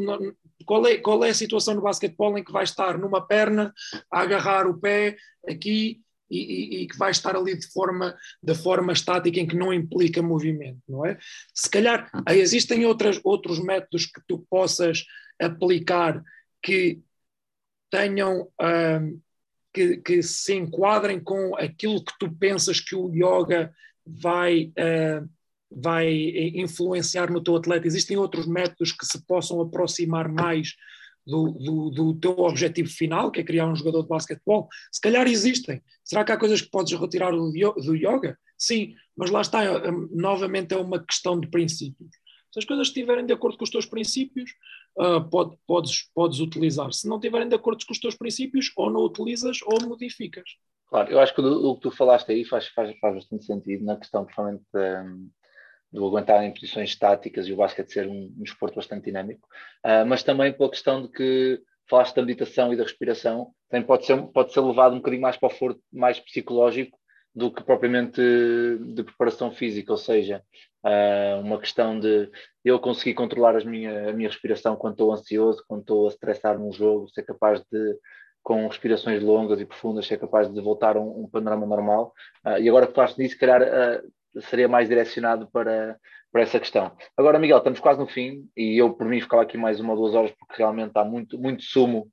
qual 0.64 0.87
é, 0.87 0.97
qual 0.97 1.23
é 1.25 1.31
a 1.31 1.35
situação 1.35 1.75
no 1.75 1.83
basquetebol 1.83 2.39
em 2.39 2.45
que 2.45 2.53
vai 2.53 2.64
estar 2.64 2.99
numa 2.99 3.20
perna 3.20 3.73
a 4.11 4.23
agarrar 4.23 4.66
o 4.66 4.79
pé 4.79 5.16
aqui 5.47 6.01
e, 6.33 6.83
e, 6.83 6.87
que 6.87 6.97
vai 6.97 7.11
estar 7.11 7.37
ali 7.37 7.57
de 7.57 7.66
forma, 7.70 8.16
de 8.43 8.55
forma 8.55 8.93
estática 8.93 9.39
em 9.39 9.47
que 9.47 9.57
não 9.57 9.72
implica 9.72 10.22
movimento, 10.22 10.80
não 10.89 11.05
é? 11.05 11.18
Se 11.55 11.68
calhar 11.68 12.11
existem 12.30 12.87
outras, 12.87 13.20
outros 13.22 13.62
métodos 13.62 14.07
que 14.07 14.20
tu 14.26 14.47
possas 14.49 15.05
aplicar 15.39 16.22
que 16.62 17.01
tenham 17.91 18.49
um, 18.61 19.20
que, 19.74 19.99
que, 19.99 20.22
se 20.22 20.55
enquadrem 20.55 21.20
com 21.20 21.55
aquilo 21.57 22.03
que 22.03 22.12
tu 22.18 22.30
pensas 22.33 22.80
que 22.80 22.95
o 22.95 23.11
yoga 23.11 23.74
vai 24.07 24.72
uh, 24.78 25.28
vai 25.74 26.11
influenciar 26.55 27.30
no 27.30 27.43
teu 27.43 27.57
atleta? 27.57 27.87
Existem 27.87 28.16
outros 28.16 28.47
métodos 28.47 28.93
que 28.93 29.07
se 29.07 29.24
possam 29.26 29.61
aproximar 29.61 30.28
mais 30.28 30.74
do, 31.27 31.53
do, 31.53 31.91
do, 31.91 32.14
teu 32.14 32.39
objetivo 32.39 32.89
final, 32.89 33.31
que 33.31 33.41
é 33.41 33.45
criar 33.45 33.66
um 33.66 33.77
jogador 33.77 34.03
de 34.03 34.09
basquetebol? 34.09 34.68
Se 34.91 35.01
calhar 35.01 35.27
existem. 35.27 35.83
Será 36.05 36.25
que 36.25 36.33
há 36.33 36.37
coisas 36.37 36.61
que 36.61 36.70
podes 36.70 36.99
retirar 36.99 37.31
do, 37.31 37.55
yoga? 37.95 38.39
Sim, 38.59 38.95
mas 39.16 39.31
lá 39.31 39.41
está, 39.41 39.64
é, 39.64 39.89
é, 39.89 39.91
novamente 40.11 40.75
é 40.75 40.77
uma 40.77 41.05
questão 41.05 41.39
de 41.39 41.49
princípios. 41.49 42.11
Se 42.53 42.59
as 42.59 42.64
coisas 42.64 42.89
estiverem 42.89 43.25
de 43.25 43.33
acordo 43.33 43.57
com 43.57 43.64
os 43.64 43.70
teus 43.70 43.87
princípios, 43.87 44.51
uh, 44.99 45.27
pode, 45.31 45.57
podes, 45.66 46.11
podes 46.14 46.39
utilizar. 46.39 46.93
Se 46.93 47.09
não 47.09 47.16
estiverem 47.16 47.49
de 47.49 47.55
acordo 47.55 47.85
com 47.87 47.93
os 47.93 47.99
teus 47.99 48.14
princípios, 48.14 48.70
ou 48.77 48.91
não 48.91 49.01
utilizas 49.03 49.61
ou 49.62 49.81
modificas. 49.89 50.45
Claro, 50.87 51.11
eu 51.11 51.18
acho 51.18 51.35
que 51.35 51.41
o, 51.41 51.70
o 51.70 51.75
que 51.77 51.83
tu 51.83 51.91
falaste 51.91 52.31
aí 52.31 52.45
faz, 52.45 52.68
faz, 52.68 52.95
faz 52.99 53.14
bastante 53.14 53.47
sentido 53.47 53.85
na 53.85 53.97
questão, 53.97 54.25
principalmente, 54.25 54.64
um, 54.75 55.31
do 55.93 56.07
aguentar 56.07 56.43
em 56.43 56.53
posições 56.53 56.90
estáticas 56.90 57.47
e 57.47 57.53
o 57.53 57.57
basquete 57.57 57.93
ser 57.93 58.09
um, 58.09 58.32
um 58.36 58.74
bastante 58.74 59.05
dinâmico, 59.05 59.47
uh, 59.84 60.07
mas 60.07 60.22
também 60.22 60.53
pela 60.53 60.70
questão 60.70 61.03
de 61.03 61.09
que 61.09 61.61
falaste 61.88 62.16
da 62.16 62.22
meditação 62.22 62.72
e 62.72 62.76
da 62.76 62.84
respiração, 62.84 63.53
também 63.68 63.86
pode 63.86 64.07
ser, 64.07 64.16
pode 64.28 64.53
ser 64.53 64.61
levado 64.61 64.95
um 64.95 64.99
bocadinho 64.99 65.22
mais 65.22 65.36
para 65.36 65.49
o 65.49 65.51
foro 65.51 65.78
mais 65.93 66.18
psicológico 66.18 66.99
do 67.34 67.51
que 67.51 67.62
propriamente 67.62 68.20
de 68.20 69.03
preparação 69.03 69.51
física, 69.51 69.93
ou 69.93 69.99
seja, 69.99 70.43
uh, 70.84 71.40
uma 71.40 71.59
questão 71.59 71.99
de 71.99 72.30
eu 72.64 72.78
conseguir 72.78 73.14
controlar 73.14 73.57
as 73.57 73.64
minha, 73.64 74.11
a 74.11 74.12
minha 74.12 74.28
respiração 74.28 74.76
quando 74.76 74.95
estou 74.95 75.12
ansioso, 75.12 75.64
quando 75.66 75.80
estou 75.80 76.07
a 76.07 76.11
estressar 76.11 76.59
num 76.59 76.72
jogo, 76.72 77.09
ser 77.11 77.22
capaz 77.22 77.61
de 77.70 77.99
com 78.43 78.66
respirações 78.66 79.22
longas 79.22 79.61
e 79.61 79.64
profundas, 79.64 80.07
ser 80.07 80.18
capaz 80.18 80.53
de 80.53 80.61
voltar 80.61 80.97
a 80.97 81.01
um, 81.01 81.22
um 81.22 81.28
panorama 81.28 81.64
normal. 81.64 82.12
Uh, 82.45 82.59
e 82.59 82.68
agora 82.68 82.86
que 82.86 82.95
falaste 82.95 83.18
nisso, 83.18 83.34
se 83.34 83.40
calhar 83.40 83.62
uh, 83.62 84.12
seria 84.41 84.68
mais 84.68 84.89
direcionado 84.89 85.49
para, 85.51 85.99
para 86.30 86.43
essa 86.43 86.59
questão. 86.59 86.97
Agora, 87.16 87.39
Miguel, 87.39 87.59
estamos 87.59 87.80
quase 87.80 88.01
no 88.01 88.07
fim 88.07 88.49
e 88.57 88.78
eu, 88.78 88.93
por 88.95 89.07
mim, 89.07 89.20
ficava 89.20 89.43
aqui 89.43 89.59
mais 89.59 89.78
uma 89.80 89.93
ou 89.93 89.99
duas 89.99 90.14
horas 90.14 90.33
porque 90.39 90.55
realmente 90.57 90.93
há 90.95 91.05
muito, 91.05 91.39
muito 91.39 91.62
sumo. 91.62 92.11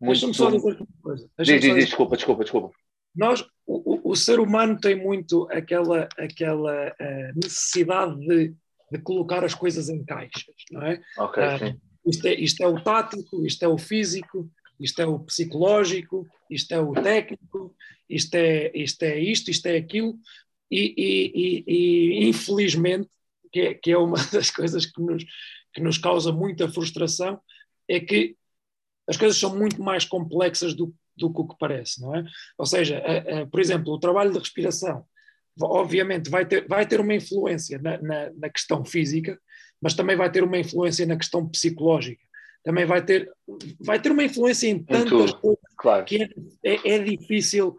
Deixa-me 0.00 0.34
só 0.34 0.50
dizer 0.50 0.66
uma 0.66 0.86
coisa. 1.02 1.28
Diz, 1.38 1.60
diz, 1.60 1.74
diz, 1.74 1.84
desculpa, 1.86 2.16
desculpa, 2.16 2.42
desculpa. 2.42 2.70
Nós, 3.14 3.44
o, 3.66 4.10
o, 4.10 4.16
ser 4.16 4.40
humano 4.40 4.78
tem 4.80 4.94
muito 4.94 5.46
aquela, 5.50 6.08
aquela 6.18 6.88
uh, 6.88 7.32
necessidade 7.34 8.18
de, 8.20 8.54
de 8.90 8.98
colocar 9.02 9.44
as 9.44 9.54
coisas 9.54 9.88
em 9.88 10.02
caixas, 10.02 10.54
não 10.70 10.82
é? 10.82 11.00
Ok, 11.18 11.42
uh, 11.42 11.58
sim. 11.58 11.80
Isto 12.06 12.26
é, 12.26 12.34
isto 12.34 12.62
é 12.62 12.66
o 12.66 12.82
tático, 12.82 13.46
isto 13.46 13.62
é 13.64 13.68
o 13.68 13.78
físico, 13.78 14.50
isto 14.80 15.00
é 15.00 15.06
o 15.06 15.20
psicológico, 15.20 16.26
isto 16.50 16.72
é 16.72 16.80
o 16.80 16.92
técnico, 16.92 17.74
isto 18.08 18.34
é 18.34 18.72
isto, 18.74 19.02
é 19.04 19.18
isto, 19.18 19.50
isto 19.50 19.66
é 19.66 19.76
aquilo, 19.76 20.14
e, 20.72 20.94
e, 20.96 21.64
e, 21.66 22.28
infelizmente, 22.28 23.08
que 23.52 23.60
é, 23.60 23.74
que 23.74 23.92
é 23.92 23.98
uma 23.98 24.16
das 24.32 24.50
coisas 24.50 24.86
que 24.86 25.00
nos, 25.00 25.24
que 25.74 25.80
nos 25.82 25.98
causa 25.98 26.32
muita 26.32 26.68
frustração, 26.68 27.38
é 27.88 28.00
que 28.00 28.36
as 29.06 29.16
coisas 29.16 29.38
são 29.38 29.56
muito 29.56 29.82
mais 29.82 30.04
complexas 30.04 30.74
do, 30.74 30.94
do 31.16 31.32
que 31.32 31.40
o 31.40 31.48
que 31.48 31.56
parece, 31.58 32.00
não 32.00 32.14
é? 32.14 32.24
Ou 32.56 32.64
seja, 32.64 32.98
a, 32.98 33.42
a, 33.42 33.46
por 33.46 33.60
exemplo, 33.60 33.92
o 33.92 33.98
trabalho 33.98 34.32
de 34.32 34.38
respiração, 34.38 35.04
obviamente 35.60 36.30
vai 36.30 36.46
ter, 36.46 36.66
vai 36.66 36.86
ter 36.86 37.00
uma 37.00 37.14
influência 37.14 37.78
na, 37.82 38.00
na, 38.00 38.30
na, 38.30 38.48
questão 38.48 38.84
física, 38.84 39.38
mas 39.80 39.94
também 39.94 40.16
vai 40.16 40.30
ter 40.30 40.42
uma 40.42 40.58
influência 40.58 41.04
na 41.04 41.16
questão 41.16 41.46
psicológica. 41.46 42.22
Também 42.64 42.86
vai 42.86 43.04
ter, 43.04 43.30
vai 43.80 44.00
ter 44.00 44.12
uma 44.12 44.22
influência 44.22 44.68
em 44.68 44.82
tantas 44.82 45.32
coisas 45.32 45.60
claro. 45.76 46.04
que 46.04 46.22
é, 46.22 46.28
é, 46.64 46.94
é 46.94 46.98
difícil 47.00 47.76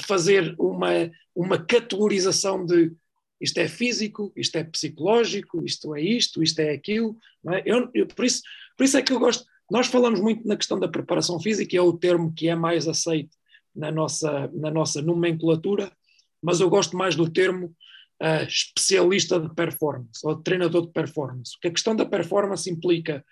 fazer 0.00 0.54
uma, 0.58 1.10
uma 1.34 1.58
categorização 1.58 2.64
de 2.64 2.92
isto 3.40 3.58
é 3.58 3.68
físico, 3.68 4.32
isto 4.36 4.56
é 4.56 4.64
psicológico, 4.64 5.64
isto 5.64 5.94
é 5.94 6.00
isto, 6.00 6.42
isto 6.42 6.60
é 6.60 6.70
aquilo. 6.70 7.16
É? 7.52 7.62
Eu, 7.66 7.90
eu, 7.92 8.06
por 8.06 8.24
isso, 8.24 8.42
Por 8.76 8.84
isso 8.84 8.96
é 8.96 9.02
que 9.02 9.12
eu 9.12 9.18
gosto, 9.18 9.44
nós 9.70 9.86
falamos 9.86 10.20
muito 10.20 10.46
na 10.46 10.56
questão 10.56 10.78
da 10.78 10.88
preparação 10.88 11.38
física, 11.40 11.76
é 11.76 11.80
o 11.80 11.92
termo 11.92 12.32
que 12.32 12.48
é 12.48 12.54
mais 12.54 12.86
aceito 12.88 13.36
na 13.74 13.90
nossa, 13.90 14.50
na 14.52 14.70
nossa 14.70 15.02
nomenclatura, 15.02 15.92
mas 16.40 16.60
eu 16.60 16.70
gosto 16.70 16.96
mais 16.96 17.16
do 17.16 17.28
termo 17.30 17.74
uh, 18.22 18.44
especialista 18.46 19.40
de 19.40 19.52
performance 19.54 20.20
ou 20.22 20.36
treinador 20.36 20.86
de 20.86 20.92
performance. 20.92 21.52
Porque 21.54 21.68
a 21.68 21.72
questão 21.72 21.96
da 21.96 22.06
performance 22.06 22.70
implica 22.70 23.24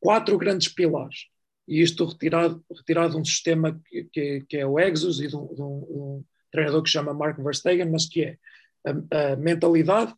quatro 0.00 0.36
grandes 0.36 0.68
pilares, 0.68 1.26
e 1.66 1.80
isto 1.80 2.04
retirado, 2.04 2.64
retirado 2.70 3.14
de 3.14 3.20
um 3.20 3.24
sistema 3.24 3.80
que, 3.86 4.04
que, 4.04 4.40
que 4.48 4.56
é 4.58 4.66
o 4.66 4.78
Exos 4.78 5.20
e 5.20 5.28
de 5.28 5.36
um, 5.36 5.54
de, 5.54 5.62
um, 5.62 6.24
treinador 6.50 6.82
que 6.82 6.88
se 6.88 6.92
chama 6.92 7.14
Mark 7.14 7.38
Verstegen, 7.38 7.90
mas 7.90 8.06
que 8.06 8.22
é 8.22 8.38
a, 8.84 9.32
a 9.32 9.36
mentalidade, 9.36 10.14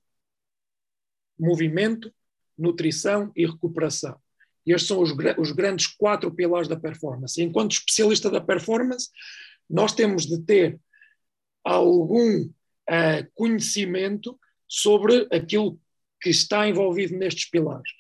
movimento, 1.39 2.13
nutrição 2.59 3.31
e 3.37 3.47
recuperação. 3.47 4.19
E 4.67 4.73
estes 4.73 4.89
são 4.89 5.01
os, 5.01 5.13
os, 5.39 5.53
grandes 5.53 5.87
quatro 5.87 6.35
pilares 6.35 6.67
da 6.67 6.77
performance. 6.77 7.41
enquanto 7.41 7.73
especialista 7.73 8.29
da 8.31 8.41
performance, 8.41 9.09
nós 9.71 9.93
temos 9.93 10.27
de 10.27 10.41
ter 10.43 10.81
algum 11.65 12.43
uh, 12.43 13.31
conhecimento 13.35 14.39
sobre 14.69 15.29
aquilo 15.31 15.79
que 16.21 16.31
está 16.31 16.69
envolvido 16.69 17.17
nestes 17.17 17.49
pilares. 17.49 17.91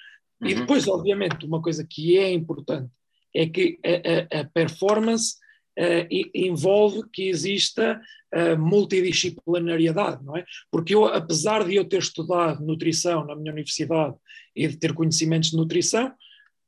Uhum. 0.40 0.48
E 0.48 0.54
depois, 0.54 0.88
obviamente, 0.88 1.46
uma 1.46 1.62
coisa 1.62 1.86
que 1.88 2.18
é 2.18 2.30
importante 2.32 2.90
é 3.36 3.46
que 3.46 3.78
a, 3.84 4.38
a, 4.38 4.40
a 4.40 4.44
performance 4.44 5.36
uh, 5.78 6.06
envolve 6.34 7.02
que 7.12 7.28
exista 7.28 8.00
uh, 8.34 8.58
multidisciplinariedade, 8.58 10.24
não 10.24 10.36
é? 10.36 10.44
Porque 10.70 10.94
eu, 10.94 11.04
apesar 11.04 11.64
de 11.64 11.74
eu 11.74 11.84
ter 11.84 11.98
estudado 11.98 12.64
nutrição 12.64 13.24
na 13.26 13.36
minha 13.36 13.52
universidade 13.52 14.14
e 14.54 14.66
de 14.66 14.76
ter 14.76 14.94
conhecimentos 14.94 15.50
de 15.50 15.56
nutrição, 15.56 16.12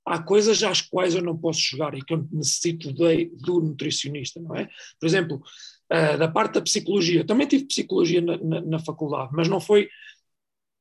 há 0.07 0.23
coisas 0.23 0.63
às 0.63 0.81
quais 0.83 1.15
eu 1.15 1.23
não 1.23 1.37
posso 1.37 1.61
chegar 1.61 1.95
e 1.95 2.03
que 2.03 2.13
eu 2.13 2.27
necessito 2.31 2.93
de, 2.93 3.27
do 3.43 3.61
nutricionista, 3.61 4.41
não 4.41 4.55
é? 4.55 4.69
Por 5.01 5.07
exemplo, 5.07 5.37
uh, 5.93 6.19
da 6.19 6.29
parte 6.29 6.55
da 6.55 6.63
psicologia, 6.63 7.25
também 7.25 7.47
tive 7.47 7.65
psicologia 7.65 8.21
na, 8.21 8.37
na, 8.37 8.61
na 8.61 8.79
faculdade, 8.79 9.31
mas 9.33 9.49
não 9.49 9.61
foi 9.61 9.89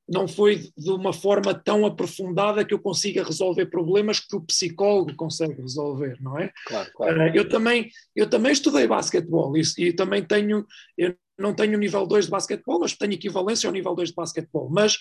não 0.08 0.28
foi 0.28 0.72
de 0.78 0.90
uma 0.90 1.12
forma 1.12 1.54
tão 1.54 1.86
aprofundada 1.86 2.64
que 2.64 2.74
eu 2.74 2.80
consiga 2.80 3.24
resolver 3.24 3.66
problemas 3.66 4.20
que 4.20 4.36
o 4.36 4.42
psicólogo 4.42 5.14
consegue 5.16 5.62
resolver, 5.62 6.18
não 6.22 6.40
é? 6.40 6.52
Claro, 6.66 6.92
claro. 6.96 7.20
Uh, 7.20 7.36
eu, 7.36 7.50
também, 7.50 7.90
eu 8.16 8.30
também 8.30 8.54
estudei 8.54 8.88
basquetebol 8.88 9.58
e, 9.58 9.62
e 9.78 9.94
também 9.94 10.24
tenho, 10.24 10.66
eu 10.98 11.14
não 11.38 11.54
tenho 11.54 11.78
nível 11.78 12.08
2 12.08 12.26
de 12.26 12.32
basquetebol, 12.32 12.80
mas 12.80 12.94
tenho 12.94 13.14
equivalência 13.14 13.68
ao 13.68 13.74
nível 13.74 13.94
2 13.94 14.10
de 14.10 14.16
basquetebol, 14.16 14.70
mas 14.70 14.98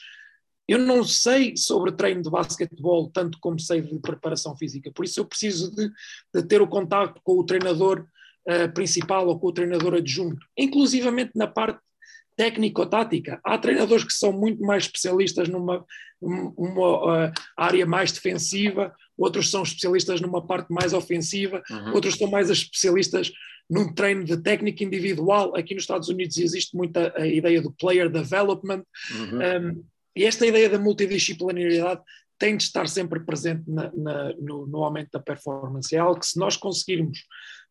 eu 0.68 0.78
não 0.78 1.04
sei 1.04 1.56
sobre 1.56 1.92
treino 1.92 2.22
de 2.22 2.30
basquetebol 2.30 3.08
tanto 3.10 3.38
como 3.40 3.60
sei 3.60 3.80
de 3.80 4.00
preparação 4.00 4.56
física, 4.56 4.90
por 4.92 5.04
isso 5.04 5.20
eu 5.20 5.24
preciso 5.24 5.74
de, 5.74 5.88
de 6.34 6.42
ter 6.42 6.60
o 6.60 6.66
contato 6.66 7.20
com 7.22 7.38
o 7.38 7.44
treinador 7.44 8.04
uh, 8.48 8.72
principal 8.74 9.28
ou 9.28 9.38
com 9.38 9.46
o 9.46 9.52
treinador 9.52 9.94
adjunto, 9.94 10.44
inclusivamente 10.58 11.30
na 11.36 11.46
parte 11.46 11.80
técnico-tática. 12.36 13.40
Há 13.42 13.56
treinadores 13.58 14.04
que 14.04 14.12
são 14.12 14.32
muito 14.32 14.62
mais 14.62 14.84
especialistas 14.84 15.48
numa 15.48 15.84
uma, 16.20 17.28
uh, 17.28 17.32
área 17.56 17.86
mais 17.86 18.12
defensiva, 18.12 18.94
outros 19.16 19.50
são 19.50 19.62
especialistas 19.62 20.20
numa 20.20 20.46
parte 20.46 20.72
mais 20.72 20.92
ofensiva, 20.92 21.62
uhum. 21.70 21.94
outros 21.94 22.16
são 22.16 22.30
mais 22.30 22.50
especialistas 22.50 23.32
num 23.68 23.92
treino 23.92 24.24
de 24.24 24.36
técnica 24.36 24.84
individual. 24.84 25.56
Aqui 25.56 25.74
nos 25.74 25.82
Estados 25.82 26.08
Unidos 26.08 26.38
existe 26.38 26.76
muita 26.76 27.12
a 27.16 27.26
ideia 27.26 27.60
do 27.60 27.72
player 27.72 28.08
development. 28.10 28.84
Uhum. 29.10 29.70
Um, 29.70 29.84
e 30.14 30.24
esta 30.24 30.46
ideia 30.46 30.68
da 30.70 30.78
multidisciplinaridade 30.78 32.00
tem 32.38 32.56
de 32.56 32.64
estar 32.64 32.88
sempre 32.88 33.20
presente 33.20 33.62
na, 33.66 33.90
na, 33.94 34.32
no, 34.34 34.66
no, 34.66 34.84
aumento 34.84 35.10
da 35.12 35.20
performance. 35.20 35.94
É 35.94 35.98
algo 35.98 36.20
que, 36.20 36.26
se 36.26 36.38
nós 36.38 36.56
conseguirmos 36.56 37.18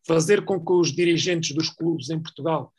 fazer 0.06 0.44
com 0.44 0.64
que 0.64 0.72
os 0.72 0.92
dirigentes 0.92 1.54
dos 1.54 1.70
clubes 1.70 2.10
em 2.10 2.20
Portugal 2.20 2.72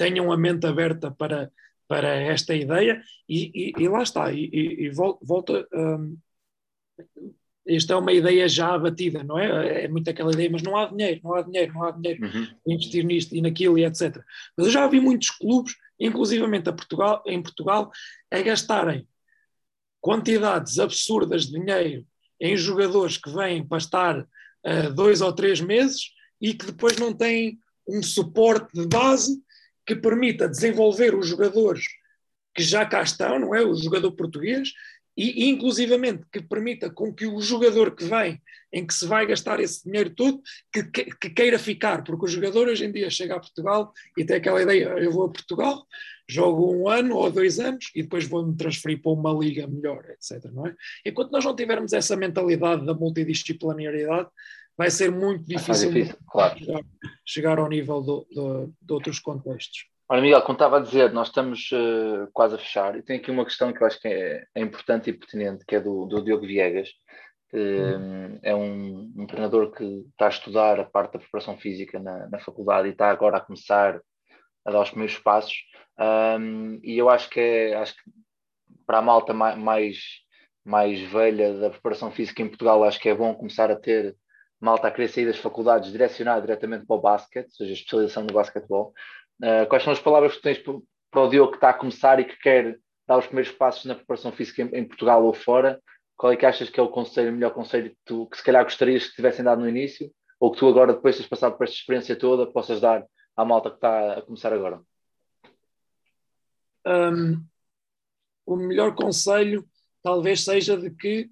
tenham 0.00 0.32
a 0.32 0.36
mente 0.36 0.66
aberta 0.66 1.10
para, 1.10 1.52
para 1.86 2.08
esta 2.08 2.54
ideia, 2.54 3.02
e, 3.28 3.74
e, 3.78 3.82
e 3.82 3.86
lá 3.86 4.02
está, 4.02 4.32
e, 4.32 4.48
e 4.50 4.90
volta. 4.90 5.68
Um, 5.74 6.16
esta 7.66 7.92
é 7.92 7.96
uma 7.96 8.10
ideia 8.10 8.48
já 8.48 8.72
abatida, 8.72 9.22
não 9.22 9.38
é? 9.38 9.84
É 9.84 9.88
muito 9.88 10.08
aquela 10.08 10.32
ideia, 10.32 10.48
mas 10.50 10.62
não 10.62 10.74
há 10.74 10.86
dinheiro, 10.86 11.20
não 11.22 11.34
há 11.34 11.42
dinheiro, 11.42 11.74
não 11.74 11.84
há 11.84 11.90
dinheiro 11.90 12.24
uhum. 12.24 12.46
investir 12.66 13.04
nisto 13.04 13.36
e 13.36 13.42
naquilo 13.42 13.78
e 13.78 13.84
etc. 13.84 14.16
Mas 14.56 14.66
eu 14.66 14.72
já 14.72 14.88
vi 14.88 14.98
muitos 15.00 15.28
clubes, 15.30 15.74
inclusivamente 16.00 16.70
a 16.70 16.72
Portugal, 16.72 17.22
em 17.26 17.42
Portugal, 17.42 17.92
a 18.30 18.40
gastarem 18.40 19.06
quantidades 20.00 20.78
absurdas 20.78 21.44
de 21.46 21.60
dinheiro 21.60 22.06
em 22.40 22.56
jogadores 22.56 23.18
que 23.18 23.30
vêm 23.30 23.64
para 23.64 23.78
estar 23.78 24.18
uh, 24.18 24.94
dois 24.94 25.20
ou 25.20 25.30
três 25.30 25.60
meses 25.60 26.10
e 26.40 26.54
que 26.54 26.64
depois 26.64 26.96
não 26.96 27.12
têm 27.12 27.58
um 27.86 28.02
suporte 28.02 28.72
de 28.72 28.88
base 28.88 29.38
que 29.90 29.96
permita 29.96 30.48
desenvolver 30.48 31.16
os 31.16 31.26
jogadores 31.26 31.84
que 32.54 32.62
já 32.62 32.86
cá 32.86 33.02
estão, 33.02 33.40
não 33.40 33.52
é? 33.52 33.60
O 33.64 33.74
jogador 33.74 34.12
português, 34.12 34.72
e 35.16 35.48
inclusivamente 35.48 36.24
que 36.32 36.40
permita 36.40 36.88
com 36.88 37.12
que 37.12 37.26
o 37.26 37.40
jogador 37.40 37.96
que 37.96 38.04
vem, 38.04 38.40
em 38.72 38.86
que 38.86 38.94
se 38.94 39.04
vai 39.04 39.26
gastar 39.26 39.58
esse 39.58 39.84
dinheiro 39.84 40.10
todo, 40.10 40.40
que, 40.72 40.84
que, 40.84 41.04
que, 41.06 41.30
queira 41.30 41.58
ficar, 41.58 42.04
porque 42.04 42.24
o 42.24 42.28
jogador 42.28 42.68
hoje 42.68 42.84
em 42.84 42.92
dia 42.92 43.10
chega 43.10 43.34
a 43.34 43.40
Portugal 43.40 43.92
e 44.16 44.24
tem 44.24 44.36
aquela 44.36 44.62
ideia, 44.62 44.84
eu 45.00 45.10
vou 45.10 45.24
a 45.24 45.28
Portugal, 45.28 45.84
jogo 46.28 46.72
um 46.72 46.88
ano 46.88 47.16
ou 47.16 47.32
dois 47.32 47.58
anos 47.58 47.90
e 47.92 48.04
depois 48.04 48.28
vou-me 48.28 48.56
transferir 48.56 49.02
para 49.02 49.10
uma 49.10 49.32
liga 49.32 49.66
melhor, 49.66 50.04
etc. 50.10 50.44
Não 50.52 50.68
é? 50.68 50.76
Enquanto 51.04 51.32
nós 51.32 51.44
não 51.44 51.56
tivermos 51.56 51.92
essa 51.92 52.16
mentalidade 52.16 52.86
da 52.86 52.94
multidisciplinaridade, 52.94 54.28
vai 54.80 54.90
ser 54.90 55.10
muito 55.10 55.44
difícil, 55.44 55.92
difícil 55.92 56.16
claro. 56.26 56.58
chegar, 56.58 56.80
chegar, 57.22 57.58
ao 57.58 57.68
nível 57.68 58.00
do, 58.00 58.26
do, 58.32 58.72
de 58.80 58.92
outros 58.94 59.18
contextos. 59.18 59.84
Olha, 60.08 60.22
Miguel, 60.22 60.40
como 60.40 60.54
estava 60.54 60.78
a 60.78 60.80
dizer, 60.80 61.12
nós 61.12 61.28
estamos 61.28 61.70
uh, 61.70 62.26
quase 62.32 62.54
a 62.54 62.58
fechar 62.58 62.96
e 62.96 63.02
tem 63.02 63.18
aqui 63.18 63.30
uma 63.30 63.44
questão 63.44 63.74
que 63.74 63.82
eu 63.82 63.86
acho 63.86 64.00
que 64.00 64.08
é, 64.08 64.42
é 64.54 64.62
importante 64.62 65.10
e 65.10 65.12
pertinente, 65.12 65.66
que 65.66 65.76
é 65.76 65.80
do, 65.80 66.06
do 66.06 66.24
Diogo 66.24 66.46
Viegas. 66.46 66.88
Hum. 67.52 68.38
É 68.42 68.54
um, 68.54 69.12
um, 69.18 69.26
treinador 69.26 69.70
que 69.72 69.84
está 70.12 70.26
a 70.26 70.30
estudar 70.30 70.80
a 70.80 70.84
parte 70.84 71.12
da 71.12 71.18
preparação 71.18 71.58
física 71.58 71.98
na, 71.98 72.28
na 72.28 72.38
faculdade 72.38 72.88
e 72.88 72.92
está 72.92 73.10
agora 73.10 73.36
a 73.36 73.40
começar 73.40 74.00
a 74.64 74.70
dar 74.70 74.80
os 74.80 74.88
primeiros 74.88 75.18
passos. 75.18 75.58
Um, 75.98 76.80
e 76.82 76.96
eu 76.96 77.10
acho 77.10 77.28
que 77.28 77.38
é, 77.38 77.74
acho 77.74 77.92
que 77.96 78.10
para 78.86 78.98
a 78.98 79.02
malta 79.02 79.34
mais, 79.34 79.98
mais 80.64 80.98
velha 81.02 81.52
da 81.58 81.68
preparação 81.68 82.10
física 82.10 82.40
em 82.40 82.48
Portugal, 82.48 82.82
acho 82.82 82.98
que 82.98 83.10
é 83.10 83.14
bom 83.14 83.34
começar 83.34 83.70
a 83.70 83.76
ter 83.76 84.16
malta 84.60 84.88
a 84.88 84.90
querer 84.90 85.08
sair 85.08 85.26
das 85.26 85.38
faculdades 85.38 85.90
direcionar 85.90 86.40
diretamente 86.40 86.86
para 86.86 86.96
o 86.96 87.00
basquete, 87.00 87.46
ou 87.46 87.52
seja, 87.52 87.70
a 87.70 87.74
especialização 87.74 88.24
no 88.24 88.34
basquetebol. 88.34 88.92
Uh, 89.42 89.66
quais 89.68 89.82
são 89.82 89.92
as 89.92 90.00
palavras 90.00 90.36
que 90.36 90.42
tens 90.42 90.58
para 90.58 91.22
o 91.22 91.28
Diogo 91.28 91.52
que 91.52 91.56
está 91.56 91.70
a 91.70 91.74
começar 91.74 92.20
e 92.20 92.24
que 92.24 92.36
quer 92.36 92.78
dar 93.06 93.18
os 93.18 93.26
primeiros 93.26 93.52
passos 93.52 93.84
na 93.86 93.94
preparação 93.94 94.30
física 94.32 94.62
em, 94.62 94.66
em 94.80 94.84
Portugal 94.84 95.24
ou 95.24 95.32
fora? 95.32 95.80
Qual 96.16 96.32
é 96.32 96.36
que 96.36 96.44
achas 96.44 96.68
que 96.68 96.78
é 96.78 96.82
o 96.82 96.88
conselho, 96.88 97.30
o 97.30 97.32
melhor 97.32 97.52
conselho 97.52 97.90
que, 97.90 97.98
tu, 98.04 98.26
que 98.26 98.36
se 98.36 98.44
calhar 98.44 98.62
gostarias 98.62 99.08
que 99.08 99.16
tivessem 99.16 99.44
dado 99.44 99.62
no 99.62 99.68
início? 99.68 100.12
Ou 100.38 100.52
que 100.52 100.58
tu 100.58 100.68
agora, 100.68 100.92
depois 100.92 101.14
de 101.14 101.20
teres 101.20 101.30
passado 101.30 101.56
por 101.56 101.64
esta 101.64 101.76
experiência 101.76 102.16
toda, 102.16 102.46
possas 102.46 102.80
dar 102.80 103.04
à 103.36 103.44
malta 103.44 103.70
que 103.70 103.76
está 103.76 104.18
a 104.18 104.22
começar 104.22 104.52
agora? 104.52 104.80
um, 106.86 107.44
o 108.46 108.56
melhor 108.56 108.94
conselho 108.94 109.68
talvez 110.02 110.44
seja 110.44 110.76
de 110.76 110.90
que 110.90 111.30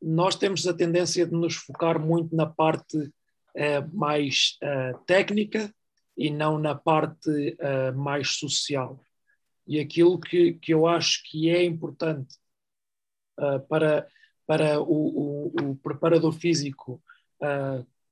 nós 0.00 0.36
temos 0.36 0.66
a 0.66 0.74
tendência 0.74 1.26
de 1.26 1.32
nos 1.32 1.56
focar 1.56 1.98
muito 2.00 2.34
na 2.34 2.46
parte 2.46 2.96
uh, 2.96 3.96
mais 3.96 4.56
uh, 4.62 4.98
técnica 5.04 5.72
e 6.16 6.30
não 6.30 6.58
na 6.58 6.74
parte 6.74 7.56
uh, 7.60 7.96
mais 7.96 8.36
social. 8.38 9.00
E 9.66 9.78
aquilo 9.80 10.18
que, 10.18 10.54
que 10.54 10.72
eu 10.72 10.86
acho 10.86 11.22
que 11.24 11.50
é 11.50 11.62
importante 11.62 12.34
para, 13.68 14.08
para 14.46 14.80
o, 14.80 15.52
o, 15.54 15.70
o 15.70 15.76
preparador 15.76 16.32
físico 16.32 17.02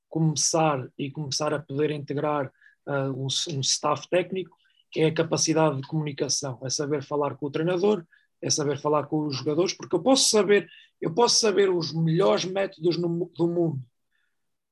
começar 0.06 0.86
e 0.98 1.10
começar 1.10 1.54
a 1.54 1.58
poder 1.58 1.90
integrar 1.90 2.52
um, 2.86 3.26
um 3.54 3.60
staff 3.60 4.06
técnico 4.10 4.54
é 4.94 5.06
a 5.06 5.14
capacidade 5.14 5.80
de 5.80 5.88
comunicação, 5.88 6.58
é 6.62 6.70
saber 6.70 7.02
falar 7.02 7.36
com 7.36 7.46
o 7.46 7.50
treinador, 7.50 8.04
é 8.40 8.50
saber 8.50 8.78
falar 8.78 9.06
com 9.06 9.26
os 9.26 9.36
jogadores, 9.36 9.72
porque 9.72 9.96
eu 9.96 10.02
posso 10.02 10.28
saber, 10.28 10.68
eu 11.00 11.12
posso 11.14 11.40
saber 11.40 11.70
os 11.70 11.92
melhores 11.92 12.44
métodos 12.44 12.96
no, 12.96 13.30
do 13.36 13.48
mundo 13.48 13.82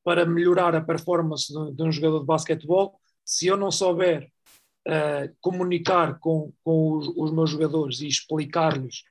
para 0.03 0.27
melhorar 0.27 0.75
a 0.75 0.81
performance 0.81 1.53
de, 1.53 1.73
de, 1.73 1.83
um 1.83 1.91
jogador 1.91 2.21
de 2.21 2.27
basquetebol, 2.27 3.01
se 3.25 3.47
eu 3.47 3.57
não 3.57 3.71
souber 3.71 4.31
uh, 4.87 5.35
comunicar 5.41 6.19
com, 6.19 6.53
com 6.63 6.99
os, 6.99 7.09
os, 7.17 7.33
meus 7.33 7.51
jogadores 7.51 8.01
e 8.01 8.07
explicar-lhes 8.07 9.03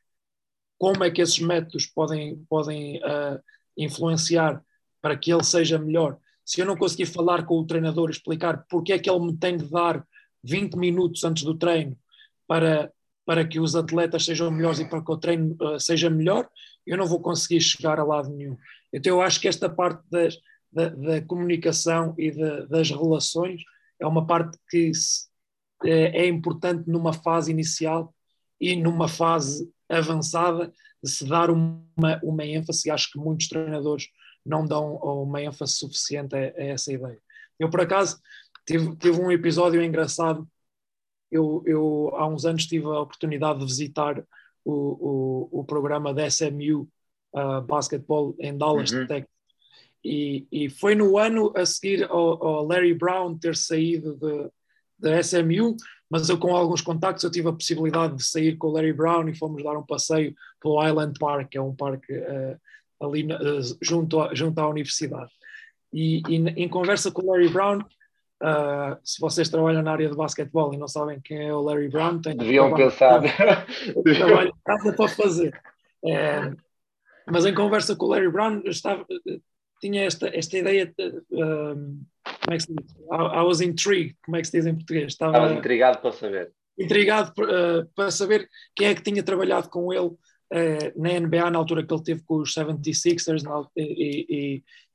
como 0.77 1.03
é 1.03 1.09
que 1.09 1.21
esses 1.21 1.39
métodos 1.39 1.87
podem, 1.87 2.37
podem 2.49 2.97
uh, 2.97 3.41
influenciar 3.75 4.63
para 5.01 5.17
que 5.17 5.33
ele 5.33 5.43
seja 5.43 5.79
melhor, 5.79 6.17
se 6.45 6.61
eu 6.61 6.65
não 6.65 6.77
conseguir 6.77 7.05
falar 7.05 7.45
com 7.45 7.57
o 7.57 7.65
treinador, 7.65 8.09
explicar 8.09 8.65
porque 8.69 8.93
é 8.93 8.99
que 8.99 9.09
ele 9.09 9.25
me 9.25 9.37
tem 9.37 9.57
de 9.57 9.65
dar 9.65 10.05
20 10.43 10.75
minutos 10.75 11.23
antes 11.23 11.43
do 11.43 11.55
treino 11.55 11.97
para, 12.45 12.91
para 13.25 13.47
que 13.47 13.59
os 13.59 13.75
atletas 13.75 14.25
sejam 14.25 14.51
melhores 14.51 14.79
e 14.79 14.85
para 14.85 15.03
que 15.03 15.11
o 15.11 15.17
treino 15.17 15.55
uh, 15.61 15.79
seja 15.79 16.09
melhor, 16.09 16.47
eu 16.85 16.97
não 16.97 17.05
vou 17.05 17.19
conseguir 17.19 17.61
chegar 17.61 17.99
a 17.99 18.03
lado 18.03 18.29
nenhum. 18.29 18.57
Então 18.91 19.13
eu 19.13 19.21
acho 19.21 19.39
que 19.39 19.47
esta 19.47 19.69
parte 19.69 20.03
das, 20.09 20.37
da, 20.71 20.89
da, 20.89 21.21
comunicação 21.21 22.13
e 22.17 22.31
da, 22.31 22.65
das 22.65 22.89
relações 22.89 23.61
é 23.99 24.05
uma 24.05 24.25
parte 24.25 24.57
que 24.69 24.93
se, 24.93 25.27
é, 25.83 26.23
é 26.23 26.27
importante 26.27 26.89
numa 26.89 27.13
fase 27.13 27.51
inicial 27.51 28.13
e 28.59 28.75
numa 28.75 29.07
fase 29.07 29.71
avançada 29.89 30.71
de 31.03 31.09
se 31.09 31.27
dar 31.27 31.49
uma, 31.49 31.85
uma 32.23 32.45
ênfase, 32.45 32.89
acho 32.89 33.11
que 33.11 33.19
muitos 33.19 33.47
treinadores 33.47 34.07
não 34.45 34.65
dão 34.65 34.95
uma 34.95 35.41
ênfase 35.41 35.73
suficiente 35.73 36.35
a, 36.35 36.39
a 36.39 36.63
essa 36.63 36.91
ideia. 36.91 37.19
Eu, 37.59 37.69
por 37.69 37.81
acaso, 37.81 38.19
tive, 38.65 38.95
tive 38.95 39.19
um 39.19 39.31
episódio 39.31 39.83
engraçado. 39.83 40.47
Eu, 41.31 41.63
eu, 41.65 42.11
há 42.15 42.27
uns 42.27 42.45
anos, 42.45 42.65
tive 42.65 42.85
a 42.85 42.99
oportunidade 42.99 43.59
de 43.59 43.65
visitar 43.65 44.23
o, 44.65 45.49
o, 45.51 45.59
o 45.59 45.63
programa 45.63 46.13
da 46.13 46.27
SMU 46.27 46.87
uh, 47.33 47.61
Basketball 47.61 48.35
em 48.39 48.57
Dallas, 48.57 48.91
uhum. 48.91 49.07
Texas. 49.07 49.33
E, 50.03 50.45
e, 50.51 50.69
foi 50.69 50.95
no 50.95 51.17
ano 51.17 51.53
a 51.55 51.65
seguir 51.65 52.03
ao, 52.03 52.45
ao 52.45 52.67
Larry 52.67 52.93
Brown 52.93 53.37
ter 53.37 53.55
saído 53.55 54.19
da 54.99 55.19
SMU, 55.21 55.77
mas 56.09 56.27
eu 56.27 56.37
com 56.37 56.55
alguns 56.55 56.81
contactos 56.81 57.23
eu 57.23 57.31
tive 57.31 57.47
a 57.47 57.53
possibilidade 57.53 58.17
de 58.17 58.23
sair 58.23 58.57
com 58.57 58.67
o 58.67 58.71
Larry 58.71 58.91
Brown 58.91 59.29
e 59.29 59.35
fomos 59.35 59.63
dar 59.63 59.77
um 59.77 59.85
passeio 59.85 60.35
pelo 60.61 60.85
Island 60.85 61.17
Park, 61.17 61.49
que 61.49 61.57
é 61.57 61.61
um 61.61 61.73
parque 61.73 62.13
uh, 62.13 62.59
ali 63.01 63.23
uh, 63.23 63.77
junto, 63.81 64.19
a, 64.19 64.35
junto 64.35 64.59
à 64.59 64.67
universidade. 64.67 65.31
E, 65.93 66.21
e, 66.27 66.35
em 66.35 66.67
conversa 66.67 67.09
com 67.09 67.21
o 67.21 67.31
Larry 67.31 67.49
Brown, 67.49 67.79
uh, 68.43 68.99
se 69.03 69.19
vocês 69.19 69.49
trabalham 69.49 69.81
na 69.81 69.91
área 69.91 70.09
de 70.09 70.15
basquetebol 70.15 70.73
e 70.73 70.77
não 70.77 70.87
sabem 70.87 71.21
quem 71.21 71.47
é 71.47 71.53
o 71.53 71.61
Larry 71.61 71.89
Brown, 71.89 72.21
têm 72.21 72.35
deviam 72.35 72.73
pensar. 72.73 73.21
Trabalho 74.17 74.53
casa 74.65 74.93
para 74.93 75.07
fazer. 75.07 75.61
É, 76.05 76.51
mas 77.31 77.45
em 77.45 77.53
conversa 77.53 77.95
com 77.95 78.05
o 78.05 78.09
Larry 78.09 78.29
Brown, 78.29 78.61
estava, 78.65 79.05
tinha 79.79 80.03
esta, 80.03 80.27
esta 80.27 80.57
ideia 80.57 80.85
de, 80.85 81.21
um, 81.31 82.03
como 82.23 82.53
é 82.53 82.57
que 82.57 82.63
se 82.63 82.73
diz? 82.73 82.91
I, 82.91 83.37
I, 83.37 83.43
was 83.43 83.61
intrigued, 83.61 84.15
como 84.23 84.37
é 84.37 84.41
que 84.41 84.47
se 84.47 84.57
diz 84.57 84.65
em 84.65 84.75
português? 84.75 85.07
Estava 85.07 85.37
Estavas 85.37 85.57
intrigado 85.57 85.99
para 85.99 86.11
saber. 86.11 86.51
Intrigado 86.77 87.31
uh, 87.43 87.85
para 87.95 88.11
saber 88.11 88.49
quem 88.75 88.87
é 88.87 88.95
que 88.95 89.03
tinha 89.03 89.23
trabalhado 89.23 89.69
com 89.69 89.93
ele 89.93 90.07
uh, 90.07 91.01
na 91.01 91.19
NBA 91.19 91.51
na 91.51 91.59
altura 91.59 91.85
que 91.85 91.93
ele 91.93 92.03
teve 92.03 92.23
com 92.23 92.37
os 92.37 92.53
76ers 92.53 93.43
na, 93.43 93.65
e, 93.77 94.25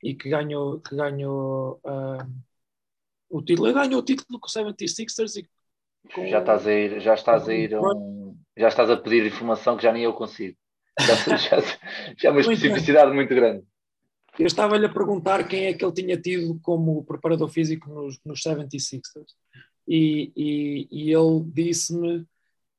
e, 0.03 0.11
e, 0.11 0.14
que 0.14 0.28
ganhou, 0.28 0.80
que 0.80 0.96
ganhou 0.96 1.80
uh, 1.84 2.26
o 3.29 3.43
título. 3.43 3.68
Ele 3.68 3.74
ganhou 3.74 4.01
o 4.01 4.05
título 4.05 4.39
com 4.39 4.47
os 4.47 4.53
76ers 4.53 5.37
e 5.37 5.49
com, 6.12 6.26
já 6.26 6.41
estás 6.41 6.66
a 6.66 6.72
ir, 6.72 7.01
já 7.01 7.14
estás 7.14 7.49
a 7.49 7.55
ir 7.55 7.79
um, 7.79 8.37
já 8.57 8.68
estás 8.68 8.91
a 8.91 8.97
pedir 8.97 9.26
informação 9.26 9.76
que 9.76 9.83
já 9.83 9.93
nem 9.93 10.05
eu 10.05 10.12
consigo. 10.12 10.57
Já, 10.99 11.37
já, 11.37 11.61
já 11.61 12.29
é 12.29 12.33
uma 12.33 12.41
especificidade 12.41 13.14
muito 13.14 13.33
grande. 13.33 13.64
Eu 14.37 14.47
estava-lhe 14.47 14.85
a 14.85 14.93
perguntar 14.93 15.47
quem 15.47 15.66
é 15.66 15.72
que 15.72 15.85
ele 15.85 15.93
tinha 15.93 16.20
tido 16.20 16.59
como 16.61 17.05
preparador 17.05 17.49
físico 17.49 17.89
nos, 17.89 18.18
nos 18.24 18.41
76ers. 18.41 19.31
E, 19.87 20.33
e, 20.37 20.89
e 20.91 21.12
ele 21.12 21.45
disse-me 21.55 22.26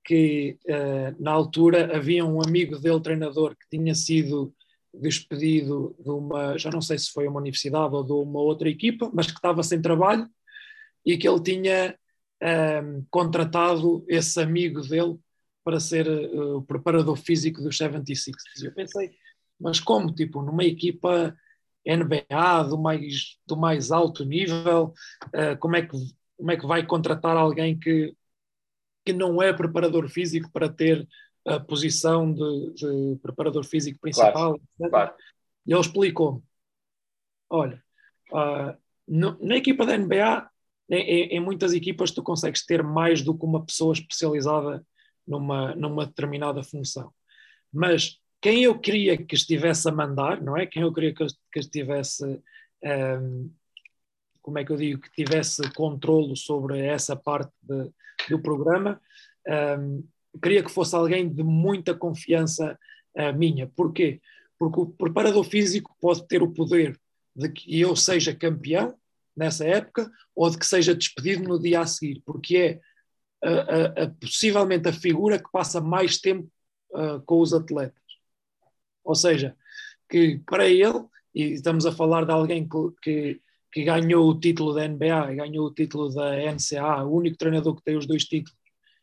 que 0.03 0.57
uh, 0.67 1.15
na 1.23 1.31
altura 1.31 1.95
havia 1.95 2.25
um 2.25 2.41
amigo 2.41 2.77
dele, 2.77 2.99
treinador, 2.99 3.55
que 3.55 3.77
tinha 3.77 3.95
sido 3.95 4.53
despedido 4.93 5.95
de 5.99 6.09
uma, 6.09 6.57
já 6.57 6.69
não 6.69 6.81
sei 6.81 6.97
se 6.97 7.11
foi 7.11 7.27
uma 7.27 7.39
universidade 7.39 7.95
ou 7.95 8.03
de 8.03 8.11
uma 8.11 8.41
outra 8.41 8.67
equipa, 8.69 9.09
mas 9.13 9.27
que 9.27 9.37
estava 9.37 9.63
sem 9.63 9.81
trabalho 9.81 10.29
e 11.09 11.17
que 11.17 11.27
ele 11.27 11.41
tinha 11.41 11.97
um, 12.41 12.45
ehm, 12.45 13.05
contratado 13.09 14.05
esse 14.07 14.39
amigo 14.39 14.81
dele 14.81 15.17
para 15.63 15.79
ser 15.79 16.07
uh, 16.07 16.57
o 16.57 16.61
preparador 16.61 17.15
físico 17.17 17.61
dos 17.61 17.77
76ers. 17.77 18.63
Eu 18.63 18.71
pensei, 18.73 19.11
mas 19.59 19.79
como? 19.79 20.13
Tipo, 20.13 20.43
numa 20.43 20.63
equipa 20.63 21.35
NBA 21.83 22.63
do 22.69 22.77
mais, 22.77 23.39
do 23.45 23.57
mais 23.57 23.91
alto 23.91 24.23
nível, 24.23 24.93
uh, 25.27 25.57
como, 25.59 25.77
é 25.77 25.81
que, 25.81 25.97
como 26.37 26.51
é 26.51 26.57
que 26.57 26.67
vai 26.67 26.85
contratar 26.85 27.35
alguém 27.35 27.77
que, 27.77 28.15
que 29.03 29.11
não 29.11 29.41
é 29.41 29.51
preparador 29.51 30.07
físico 30.09 30.51
para 30.51 30.69
ter 30.69 31.07
a 31.47 31.59
posição 31.59 32.31
de, 32.31 32.73
de 32.75 33.19
preparador 33.19 33.63
físico 33.63 33.99
principal? 33.99 34.59
Claro, 34.77 34.91
claro. 34.91 35.13
E 35.65 35.73
ele 35.73 35.81
explicou: 35.81 36.43
olha, 37.49 37.83
uh, 38.31 38.77
no, 39.07 39.37
na 39.39 39.57
equipa 39.57 39.87
da 39.87 39.97
NBA, 39.97 40.49
em, 40.89 41.37
em, 41.37 41.39
muitas 41.39 41.73
equipas, 41.73 42.11
tu 42.11 42.23
consegues 42.23 42.65
ter 42.65 42.81
mais 42.81 43.21
do 43.21 43.37
que 43.37 43.45
uma 43.45 43.63
pessoa 43.63 43.93
especializada 43.93 44.83
numa, 45.27 45.75
numa 45.75 46.05
determinada 46.05 46.63
função. 46.63 47.11
Mas 47.71 48.19
quem 48.41 48.63
eu 48.63 48.79
queria 48.79 49.17
que 49.17 49.35
estivesse 49.35 49.87
a 49.87 49.91
mandar, 49.91 50.41
não 50.41 50.57
é? 50.57 50.65
Quem 50.65 50.81
eu 50.81 50.93
queria 50.93 51.13
que, 51.13 51.25
que 51.51 51.59
estivesse, 51.59 52.23
um, 53.21 53.51
como 54.41 54.57
é 54.57 54.65
que 54.65 54.71
eu 54.71 54.77
digo, 54.77 55.01
que 55.01 55.11
tivesse 55.11 55.61
controlo 55.73 56.35
sobre 56.35 56.79
essa 56.79 57.15
parte 57.15 57.51
de, 57.61 57.91
do 58.29 58.41
programa, 58.41 58.99
um, 59.77 60.03
queria 60.41 60.63
que 60.63 60.71
fosse 60.71 60.95
alguém 60.95 61.27
de 61.27 61.43
muita 61.43 61.93
confiança 61.93 62.77
uh, 63.15 63.37
minha. 63.37 63.67
Porquê? 63.75 64.21
Porque 64.57 64.79
o 64.79 64.87
preparador 64.87 65.43
físico 65.43 65.95
pode 66.01 66.27
ter 66.27 66.41
o 66.41 66.51
poder 66.51 66.99
de 67.35 67.49
que 67.49 67.79
eu 67.79 67.95
seja 67.95 68.35
campeão 68.35 68.98
nessa 69.39 69.65
época 69.65 70.11
ou 70.35 70.49
de 70.49 70.57
que 70.57 70.65
seja 70.65 70.93
despedido 70.93 71.43
no 71.43 71.59
dia 71.59 71.79
a 71.79 71.87
seguir, 71.87 72.21
porque 72.25 72.57
é 72.57 72.79
a, 73.41 73.49
a, 73.49 74.03
a, 74.03 74.09
possivelmente 74.09 74.87
a 74.89 74.93
figura 74.93 75.39
que 75.39 75.49
passa 75.51 75.79
mais 75.79 76.19
tempo 76.19 76.49
uh, 76.91 77.21
com 77.25 77.39
os 77.39 77.53
atletas. 77.53 78.03
Ou 79.03 79.15
seja, 79.15 79.55
que 80.09 80.39
para 80.45 80.67
ele, 80.67 81.05
e 81.33 81.53
estamos 81.53 81.85
a 81.85 81.91
falar 81.91 82.25
de 82.25 82.31
alguém 82.31 82.67
que, 82.67 82.77
que, 83.01 83.41
que 83.71 83.83
ganhou 83.83 84.29
o 84.29 84.39
título 84.39 84.73
da 84.73 84.87
NBA, 84.87 85.35
ganhou 85.35 85.67
o 85.67 85.73
título 85.73 86.13
da 86.13 86.35
NCAA, 86.35 87.05
o 87.05 87.15
único 87.15 87.37
treinador 87.37 87.75
que 87.75 87.83
tem 87.83 87.97
os 87.97 88.05
dois 88.05 88.25
títulos, 88.25 88.59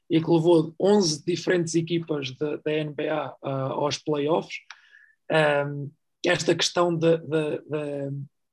e 0.09 0.21
que 0.21 0.31
levou 0.31 0.75
11 0.79 1.25
diferentes 1.25 1.75
equipas 1.75 2.31
da, 2.37 2.57
da 2.57 2.85
NBA 2.85 3.37
uh, 3.43 3.49
aos 3.73 3.99
playoffs, 3.99 4.59
um, 5.67 5.91
esta 6.25 6.55
questão 6.55 6.97
da, 6.97 7.17
da, 7.17 7.59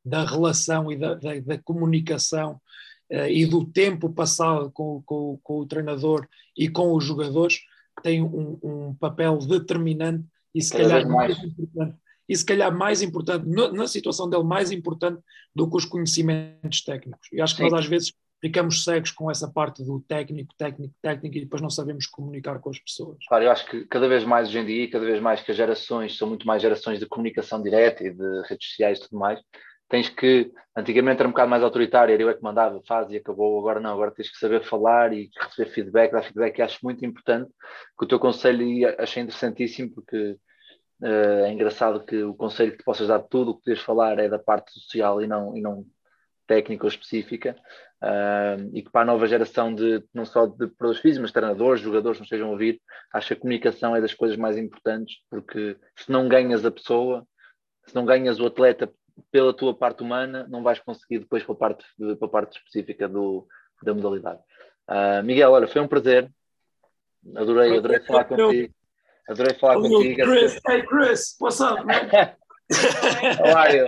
da 0.04 0.26
relação 0.26 0.92
e 0.92 0.98
da, 0.98 1.16
da 1.16 1.58
comunicação 1.64 2.60
uh, 3.12 3.28
e 3.28 3.46
do 3.46 3.66
tempo 3.66 4.10
passado 4.10 4.72
com, 4.72 5.02
com, 5.06 5.40
com, 5.42 5.60
o 5.60 5.66
treinador 5.66 6.28
e 6.58 6.68
com 6.70 6.94
os 6.94 7.04
jogadores 7.04 7.62
tem 8.02 8.22
um, 8.22 8.60
um 8.64 8.96
papel 8.96 9.38
determinante 9.38 10.26
e 10.54 10.62
se 10.62 10.72
calhar 10.72 11.08
mais. 11.08 11.38
mais 11.38 11.54
importante, 11.54 11.98
e 12.28 12.36
se 12.36 12.46
calhar 12.46 12.76
mais 12.76 13.02
importante, 13.02 13.46
na 13.48 13.88
situação 13.88 14.30
dele, 14.30 14.44
mais 14.44 14.72
importante 14.72 15.22
do 15.54 15.70
que 15.70 15.76
os 15.76 15.86
conhecimentos 15.86 16.82
técnicos. 16.82 17.28
E 17.32 17.42
acho 17.42 17.56
que 17.56 17.64
Sim. 17.64 17.70
nós 17.70 17.80
às 17.82 17.86
vezes 17.86 18.14
ficamos 18.44 18.84
cegos 18.84 19.12
com 19.12 19.32
essa 19.32 19.50
parte 19.50 19.84
do 19.84 20.02
técnico, 20.02 20.54
técnico, 20.58 20.94
técnico 21.02 21.38
e 21.38 21.42
depois 21.42 21.62
não 21.62 21.70
sabemos 21.70 22.06
comunicar 22.08 22.60
com 22.60 22.70
as 22.70 22.80
pessoas. 22.80 23.18
Claro, 23.28 23.46
eu 23.46 23.52
acho 23.52 23.66
que 23.70 23.86
cada 23.86 24.08
vez 24.08 24.26
mais 24.26 24.50
hoje 24.50 24.60
em 24.60 24.66
dia, 24.66 24.90
cada 24.90 25.06
vez 25.06 25.22
mais 25.22 25.42
que 25.42 25.52
as 25.52 25.58
gerações 25.58 26.18
são 26.18 26.28
muito 26.28 26.46
mais 26.46 26.62
gerações 26.62 27.00
de 27.00 27.06
comunicação 27.06 27.62
direta 27.62 28.04
e 28.04 28.12
de 28.12 28.42
redes 28.48 28.68
sociais 28.68 29.00
e 29.00 29.02
tudo 29.04 29.18
mais, 29.18 29.40
tens 29.90 30.10
que, 30.10 30.52
antigamente 30.76 31.20
era 31.20 31.28
um 31.28 31.32
bocado 31.32 31.50
mais 31.50 31.64
autoritário, 31.64 32.20
eu 32.20 32.30
é 32.30 32.34
que 32.34 32.44
mandava, 32.44 32.82
faz 32.88 33.10
e 33.12 33.18
acabou, 33.18 33.60
agora 33.60 33.80
não, 33.80 33.94
agora 33.94 34.12
tens 34.12 34.30
que 34.30 34.38
saber 34.38 34.64
falar 34.64 35.14
e 35.14 35.30
receber 35.40 35.70
feedback, 35.70 36.12
dar 36.12 36.24
feedback, 36.24 36.58
e 36.58 36.62
acho 36.62 36.80
muito 36.84 37.06
importante 37.06 37.52
que 37.98 38.06
o 38.06 38.08
teu 38.08 38.20
conselho, 38.20 38.64
e 38.64 38.86
achei 38.86 39.22
interessantíssimo, 39.24 39.92
porque 39.92 40.38
uh, 41.02 41.46
é 41.46 41.52
engraçado 41.52 42.04
que 42.04 42.24
o 42.24 42.34
conselho 42.34 42.72
que 42.72 42.80
te 42.80 42.84
possas 42.84 43.08
dar 43.08 43.20
tudo 43.20 43.52
o 43.52 43.58
que 43.58 43.66
podes 43.66 43.84
falar 43.84 44.20
é 44.20 44.28
da 44.28 44.40
parte 44.40 44.72
social 44.72 45.22
e 45.22 45.28
não, 45.28 45.56
e 45.56 45.62
não 45.62 45.86
técnica 46.48 46.86
ou 46.86 46.90
específica, 46.90 47.56
uh, 48.02 48.70
e 48.74 48.82
que 48.82 48.92
para 48.92 49.02
a 49.02 49.06
nova 49.06 49.28
geração 49.28 49.74
de, 49.74 50.04
não 50.14 50.26
só 50.26 50.46
de 50.46 50.68
produtos 50.68 51.02
físicos, 51.02 51.22
mas 51.22 51.32
treinadores, 51.32 51.82
jogadores, 51.82 52.20
não 52.20 52.24
estejam 52.24 52.48
a 52.48 52.52
ouvir, 52.52 52.82
acho 53.14 53.28
que 53.28 53.34
a 53.34 53.38
comunicação 53.38 53.96
é 53.96 54.02
das 54.02 54.14
coisas 54.14 54.38
mais 54.38 54.58
importantes, 54.58 55.18
porque 55.30 55.78
se 55.96 56.12
não 56.12 56.28
ganhas 56.28 56.66
a 56.66 56.72
pessoa, 56.72 57.26
se 57.86 57.94
não 57.96 58.06
ganhas 58.06 58.40
o 58.40 58.46
atleta 58.46 58.92
pela 59.32 59.54
tua 59.54 59.74
parte 59.74 60.02
humana, 60.02 60.48
não 60.50 60.64
vais 60.64 60.80
conseguir 60.80 61.20
depois 61.20 61.44
para 61.44 61.54
a 61.54 61.58
parte, 61.58 61.86
para 61.98 62.28
a 62.28 62.32
parte 62.32 62.58
específica 62.58 63.08
do, 63.08 63.48
da 63.82 63.94
modalidade. 63.94 64.40
Uh, 64.90 65.24
Miguel, 65.24 65.52
olha, 65.52 65.68
foi 65.68 65.82
um 65.82 65.88
prazer. 65.88 66.30
Adorei, 67.36 67.78
adorei 67.78 68.00
falar 68.02 68.26
contigo. 68.26 68.74
Adorei 69.30 69.54
falar 69.54 69.76
contigo. 69.76 70.24
Chris, 70.24 70.60
hey 70.68 70.84
Chris, 70.84 71.38
what's 71.40 71.60
up, 71.62 71.86
man? 71.86 72.10
How 73.40 73.58
are 73.58 73.76
you? 73.76 73.88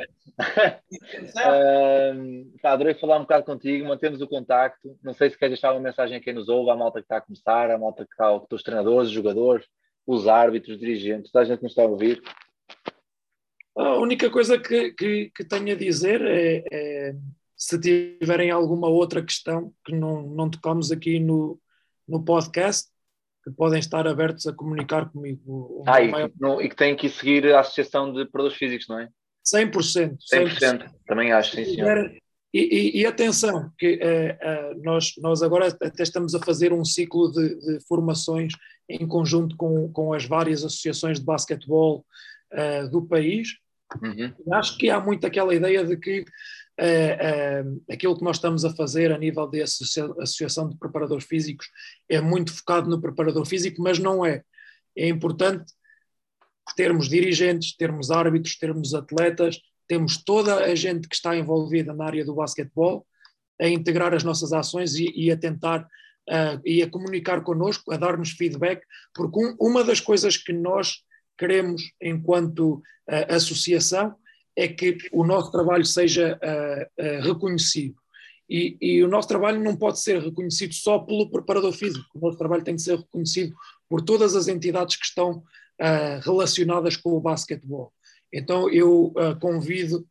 uh, 1.37 2.13
pá, 2.61 2.71
adorei 2.71 2.93
falar 2.95 3.17
um 3.17 3.21
bocado 3.21 3.45
contigo, 3.45 3.87
mantemos 3.87 4.21
o 4.21 4.27
contacto. 4.27 4.97
Não 5.03 5.13
sei 5.13 5.29
se 5.29 5.37
queres 5.37 5.53
deixar 5.53 5.71
uma 5.71 5.79
mensagem 5.79 6.17
a 6.17 6.21
quem 6.21 6.33
nos 6.33 6.49
ouve, 6.49 6.71
à 6.71 6.75
malta 6.75 6.99
que 6.99 7.05
está 7.05 7.17
a 7.17 7.21
começar, 7.21 7.71
à 7.71 7.77
malta 7.77 8.05
que 8.05 8.11
está, 8.11 8.31
os 8.33 8.63
treinadores, 8.63 9.09
os 9.09 9.13
jogadores, 9.13 9.65
os 10.05 10.27
árbitros, 10.27 10.75
os 10.75 10.79
dirigentes, 10.79 11.31
toda 11.31 11.43
a 11.43 11.47
gente 11.47 11.57
que 11.59 11.63
nos 11.63 11.71
está 11.71 11.83
a 11.83 11.87
ouvir. 11.87 12.21
A 13.77 13.97
única 13.97 14.29
coisa 14.29 14.57
que, 14.57 14.91
que, 14.93 15.31
que 15.35 15.43
tenho 15.43 15.73
a 15.73 15.77
dizer 15.77 16.21
é, 16.21 16.63
é, 16.71 17.15
se 17.57 17.79
tiverem 17.79 18.49
alguma 18.51 18.87
outra 18.87 19.21
questão 19.23 19.73
que 19.85 19.93
não, 19.93 20.21
não 20.29 20.49
tocamos 20.49 20.91
aqui 20.91 21.19
no, 21.19 21.59
no 22.07 22.23
podcast, 22.23 22.89
que 23.43 23.51
podem 23.51 23.79
estar 23.79 24.07
abertos 24.07 24.47
a 24.47 24.53
comunicar 24.53 25.09
comigo. 25.11 25.83
Ah, 25.85 26.01
e, 26.01 26.09
maior- 26.09 26.29
que 26.29 26.41
não- 26.41 26.61
e 26.61 26.69
que 26.69 26.75
têm 26.75 26.95
que 26.95 27.09
seguir 27.09 27.53
a 27.53 27.59
Associação 27.59 28.11
de 28.13 28.23
Preparadores 28.23 28.57
Físicos, 28.57 28.87
não 28.87 28.99
é? 28.99 29.09
100%. 29.45 30.17
100%. 30.33 30.89
Também 31.05 31.31
acho, 31.31 31.55
sim, 31.55 31.65
senhor. 31.65 32.11
E, 32.53 32.59
e- 32.61 33.01
e 33.01 33.05
atenção, 33.05 33.69
que 33.77 33.99
eh, 34.01 34.37
eh, 34.41 34.73
nós, 34.81 35.13
nós 35.17 35.43
agora 35.43 35.67
até 35.67 36.01
estamos 36.03 36.33
a 36.33 36.39
fazer 36.39 36.71
um 36.71 36.85
ciclo 36.85 37.29
de, 37.31 37.53
de 37.59 37.85
formações 37.85 38.53
em 38.87 39.05
conjunto 39.05 39.57
com, 39.57 39.91
com 39.91 40.13
as 40.13 40.25
várias 40.25 40.63
associações 40.63 41.19
de 41.19 41.25
basquetebol 41.25 42.05
eh, 42.53 42.87
do 42.87 43.01
país. 43.05 43.49
Uhum. 44.01 44.33
Acho 44.53 44.77
que 44.77 44.89
há 44.89 44.99
muito 44.99 45.25
aquela 45.27 45.53
ideia 45.53 45.83
de 45.83 45.95
que 45.97 46.25
eh, 46.77 47.17
eh, 47.19 47.63
aquilo 47.93 48.17
que 48.17 48.23
nós 48.23 48.37
estamos 48.37 48.65
a 48.65 48.75
fazer 48.75 49.11
a 49.11 49.17
nível 49.17 49.47
de 49.47 49.61
associa- 49.61 50.11
associação 50.19 50.67
de 50.67 50.77
preparadores 50.77 51.25
físicos 51.25 51.67
é 52.09 52.19
muito 52.19 52.51
focado 52.53 52.89
no 52.89 52.99
preparador 53.01 53.45
físico, 53.45 53.81
mas 53.81 53.99
não 53.99 54.25
é. 54.25 54.43
É 54.97 55.07
importante 55.07 55.71
termos 56.75 57.07
dirigentes, 57.07 57.75
termos 57.77 58.09
árbitros, 58.11 58.57
termos 58.57 58.93
atletas, 58.93 59.59
temos 59.87 60.17
toda 60.23 60.55
a 60.65 60.75
gente 60.75 61.07
que 61.07 61.15
está 61.15 61.35
envolvida 61.35 61.93
na 61.93 62.05
área 62.05 62.25
do 62.25 62.35
basquetebol 62.35 63.05
a 63.61 63.67
integrar 63.67 64.13
as 64.13 64.23
nossas 64.23 64.51
ações 64.51 64.95
e, 64.95 65.11
e 65.15 65.31
a 65.31 65.37
tentar 65.37 65.87
ah, 66.27 66.59
e 66.65 66.81
a 66.81 66.89
comunicar 66.89 67.41
connosco, 67.43 67.93
a 67.93 67.97
dar-nos 67.97 68.31
feedback, 68.31 68.81
porque 69.13 69.39
um- 69.39 69.55
uma 69.59 69.83
das 69.83 69.99
coisas 69.99 70.35
que 70.35 70.51
nós 70.51 71.03
queremos 71.37 71.91
enquanto 72.01 72.81
ah, 73.07 73.35
associação 73.35 74.15
é 74.55 74.67
que 74.67 74.97
o 75.11 75.25
nosso 75.25 75.51
trabalho 75.51 75.85
seja 75.85 76.39
ah, 76.41 76.87
ah, 76.99 77.21
reconhecido. 77.21 77.95
E, 78.49 78.77
e 78.79 79.03
o 79.03 79.07
nosso 79.07 79.27
trabalho 79.27 79.61
não 79.63 79.75
pode 79.75 79.99
ser 79.99 80.21
reconhecido 80.21 80.73
só 80.73 80.99
pelo 80.99 81.31
preparador 81.31 81.73
físico, 81.73 82.05
o 82.13 82.19
nosso 82.19 82.37
trabalho 82.37 82.63
tem 82.63 82.75
que 82.75 82.81
ser 82.81 82.97
reconhecido 82.97 83.55
por 83.89 84.01
todas 84.01 84.35
as 84.35 84.47
entidades 84.47 84.95
que 84.95 85.05
estão 85.05 85.43
ah, 85.79 86.19
relacionadas 86.23 86.95
com 86.95 87.11
o 87.11 87.19
basquetebol. 87.19 87.91
Então 88.31 88.69
eu 88.69 89.13
ah, 89.17 89.35
convido 89.35 90.07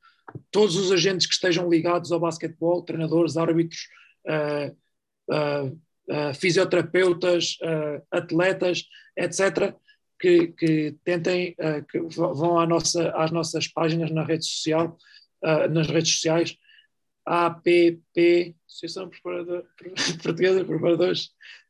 todos 0.51 0.77
os 0.77 0.91
agentes 0.93 1.27
que 1.27 1.35
estejam 1.35 1.69
ligados 1.69 2.13
ao 2.13 2.21
basquetebol, 2.21 2.83
treinadores, 2.83 3.37
árbitros, 3.37 3.89
ah, 4.27 4.73
fisioterapeutas, 6.35 7.57
atletas, 8.11 8.85
etc., 9.17 9.75
que, 10.25 10.47
que 10.49 10.97
tentem, 11.05 11.55
ah, 11.61 11.83
que 11.83 12.01
vão 12.01 12.59
à 12.59 12.67
nossa, 12.67 13.11
às 13.11 13.31
nossas 13.31 13.69
páginas 13.69 14.11
na 14.11 14.25
rede 14.25 14.47
social, 14.47 14.97
ah, 15.43 15.69
nas 15.69 15.87
redes 15.87 16.15
sociais, 16.15 16.57
APP, 17.27 18.57
Associação 18.67 19.11
Preparador- 19.11 19.67
Portuguesa 20.23 20.61
de 20.61 20.65
Preparadores, 20.65 21.29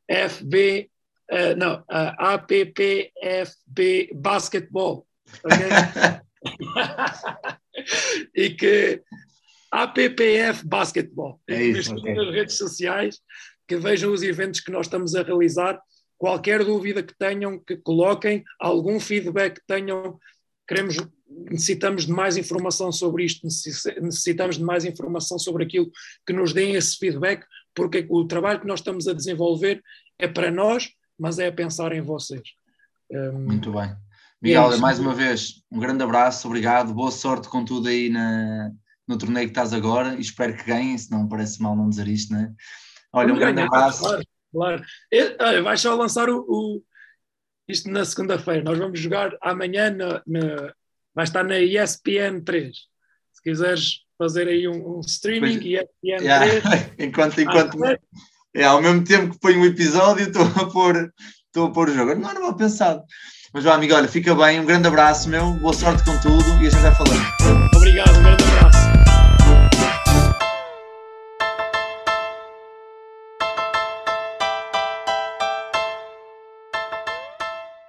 FB, 0.08 0.88
ah, 1.32 1.56
não, 1.56 1.84
ah, 1.90 2.34
APPFB 2.34 4.12
Basketball, 4.14 5.04
ok? 5.42 5.66
e 8.36 8.50
que 8.50 9.02
APPF 9.72 10.64
Basketball. 10.64 11.40
É 11.50 11.60
isso, 11.60 11.92
nas 11.92 12.30
redes 12.30 12.56
sociais, 12.56 13.20
que 13.66 13.76
vejam 13.76 14.12
os 14.12 14.22
eventos 14.22 14.60
que 14.60 14.70
nós 14.70 14.86
estamos 14.86 15.16
a 15.16 15.24
realizar. 15.24 15.80
Qualquer 16.18 16.64
dúvida 16.64 17.02
que 17.02 17.14
tenham, 17.16 17.58
que 17.58 17.76
coloquem, 17.76 18.44
algum 18.60 18.98
feedback 19.00 19.56
que 19.56 19.66
tenham, 19.66 20.18
queremos, 20.66 20.96
necessitamos 21.50 22.06
de 22.06 22.12
mais 22.12 22.36
informação 22.36 22.90
sobre 22.92 23.24
isto, 23.24 23.44
necess- 23.44 24.00
necessitamos 24.00 24.56
de 24.56 24.64
mais 24.64 24.84
informação 24.84 25.38
sobre 25.38 25.64
aquilo, 25.64 25.90
que 26.26 26.32
nos 26.32 26.52
deem 26.52 26.74
esse 26.74 26.96
feedback, 26.96 27.44
porque 27.74 28.06
o 28.08 28.24
trabalho 28.26 28.60
que 28.60 28.66
nós 28.66 28.80
estamos 28.80 29.08
a 29.08 29.12
desenvolver 29.12 29.82
é 30.18 30.28
para 30.28 30.50
nós, 30.50 30.90
mas 31.18 31.38
é 31.38 31.48
a 31.48 31.52
pensar 31.52 31.92
em 31.92 32.00
vocês. 32.00 32.42
Um, 33.10 33.46
Muito 33.46 33.72
bem. 33.72 33.82
É 33.82 33.96
Miguel, 34.40 34.78
mais 34.78 34.98
uma 34.98 35.14
vez, 35.14 35.62
um 35.70 35.78
grande 35.78 36.02
abraço, 36.02 36.46
obrigado, 36.46 36.92
boa 36.92 37.10
sorte 37.10 37.48
com 37.48 37.64
tudo 37.64 37.88
aí 37.88 38.10
na, 38.10 38.70
no 39.08 39.16
torneio 39.16 39.46
que 39.46 39.52
estás 39.52 39.72
agora 39.72 40.14
e 40.16 40.20
espero 40.20 40.54
que 40.56 40.64
ganhem, 40.64 40.96
senão 40.98 41.26
parece 41.26 41.62
mal 41.62 41.74
não 41.74 41.88
dizer 41.88 42.06
isto, 42.08 42.32
né? 42.32 42.52
Olha, 43.12 43.32
um 43.32 43.38
grande 43.38 43.62
abraço. 43.62 44.04
Claro, 44.54 44.78
claro. 44.78 44.84
E, 45.12 45.36
olha, 45.42 45.62
vais 45.62 45.80
só 45.80 45.94
lançar 45.94 46.28
o, 46.30 46.38
o- 46.48 46.82
isto 47.68 47.90
na 47.90 48.04
segunda-feira. 48.04 48.62
Nós 48.62 48.78
vamos 48.78 48.98
jogar 49.00 49.36
amanhã, 49.42 49.90
na, 49.90 50.22
na- 50.26 50.72
vai 51.14 51.24
estar 51.24 51.42
na 51.44 51.58
ESPN 51.58 52.40
3. 52.44 52.76
Se 53.32 53.42
quiseres 53.42 54.00
fazer 54.18 54.48
aí 54.48 54.68
um, 54.68 54.98
um 54.98 55.00
streaming, 55.00 55.58
Pois- 55.60 55.64
ESPN 55.66 56.22
Yeah. 56.22 56.60
3. 56.60 56.92
enquanto, 56.98 57.40
enquanto, 57.40 57.84
Ah, 57.84 57.98
é, 58.54 58.64
ao 58.64 58.80
mesmo 58.80 59.02
tempo 59.04 59.32
que 59.34 59.40
ponho 59.40 59.60
um 59.60 59.64
episódio, 59.66 60.26
estou 60.28 60.42
a 60.44 60.70
pôr, 60.70 61.12
estou 61.46 61.66
a 61.66 61.72
pôr 61.72 61.88
o 61.88 61.94
jogo. 61.94 62.14
Não 62.14 62.30
era 62.30 62.40
mal 62.40 62.56
pensado. 62.56 63.02
Mas 63.52 63.64
vá, 63.64 63.74
amigo, 63.74 63.94
olha, 63.94 64.08
fica 64.08 64.34
bem, 64.34 64.60
um 64.60 64.64
grande 64.66 64.88
abraço, 64.88 65.28
meu, 65.28 65.52
boa 65.54 65.72
sorte 65.72 66.04
com 66.04 66.20
tudo 66.20 66.44
e 66.62 66.66
a 66.66 66.70
gente 66.70 66.80
vai 66.82 66.94
falando. 66.94 67.63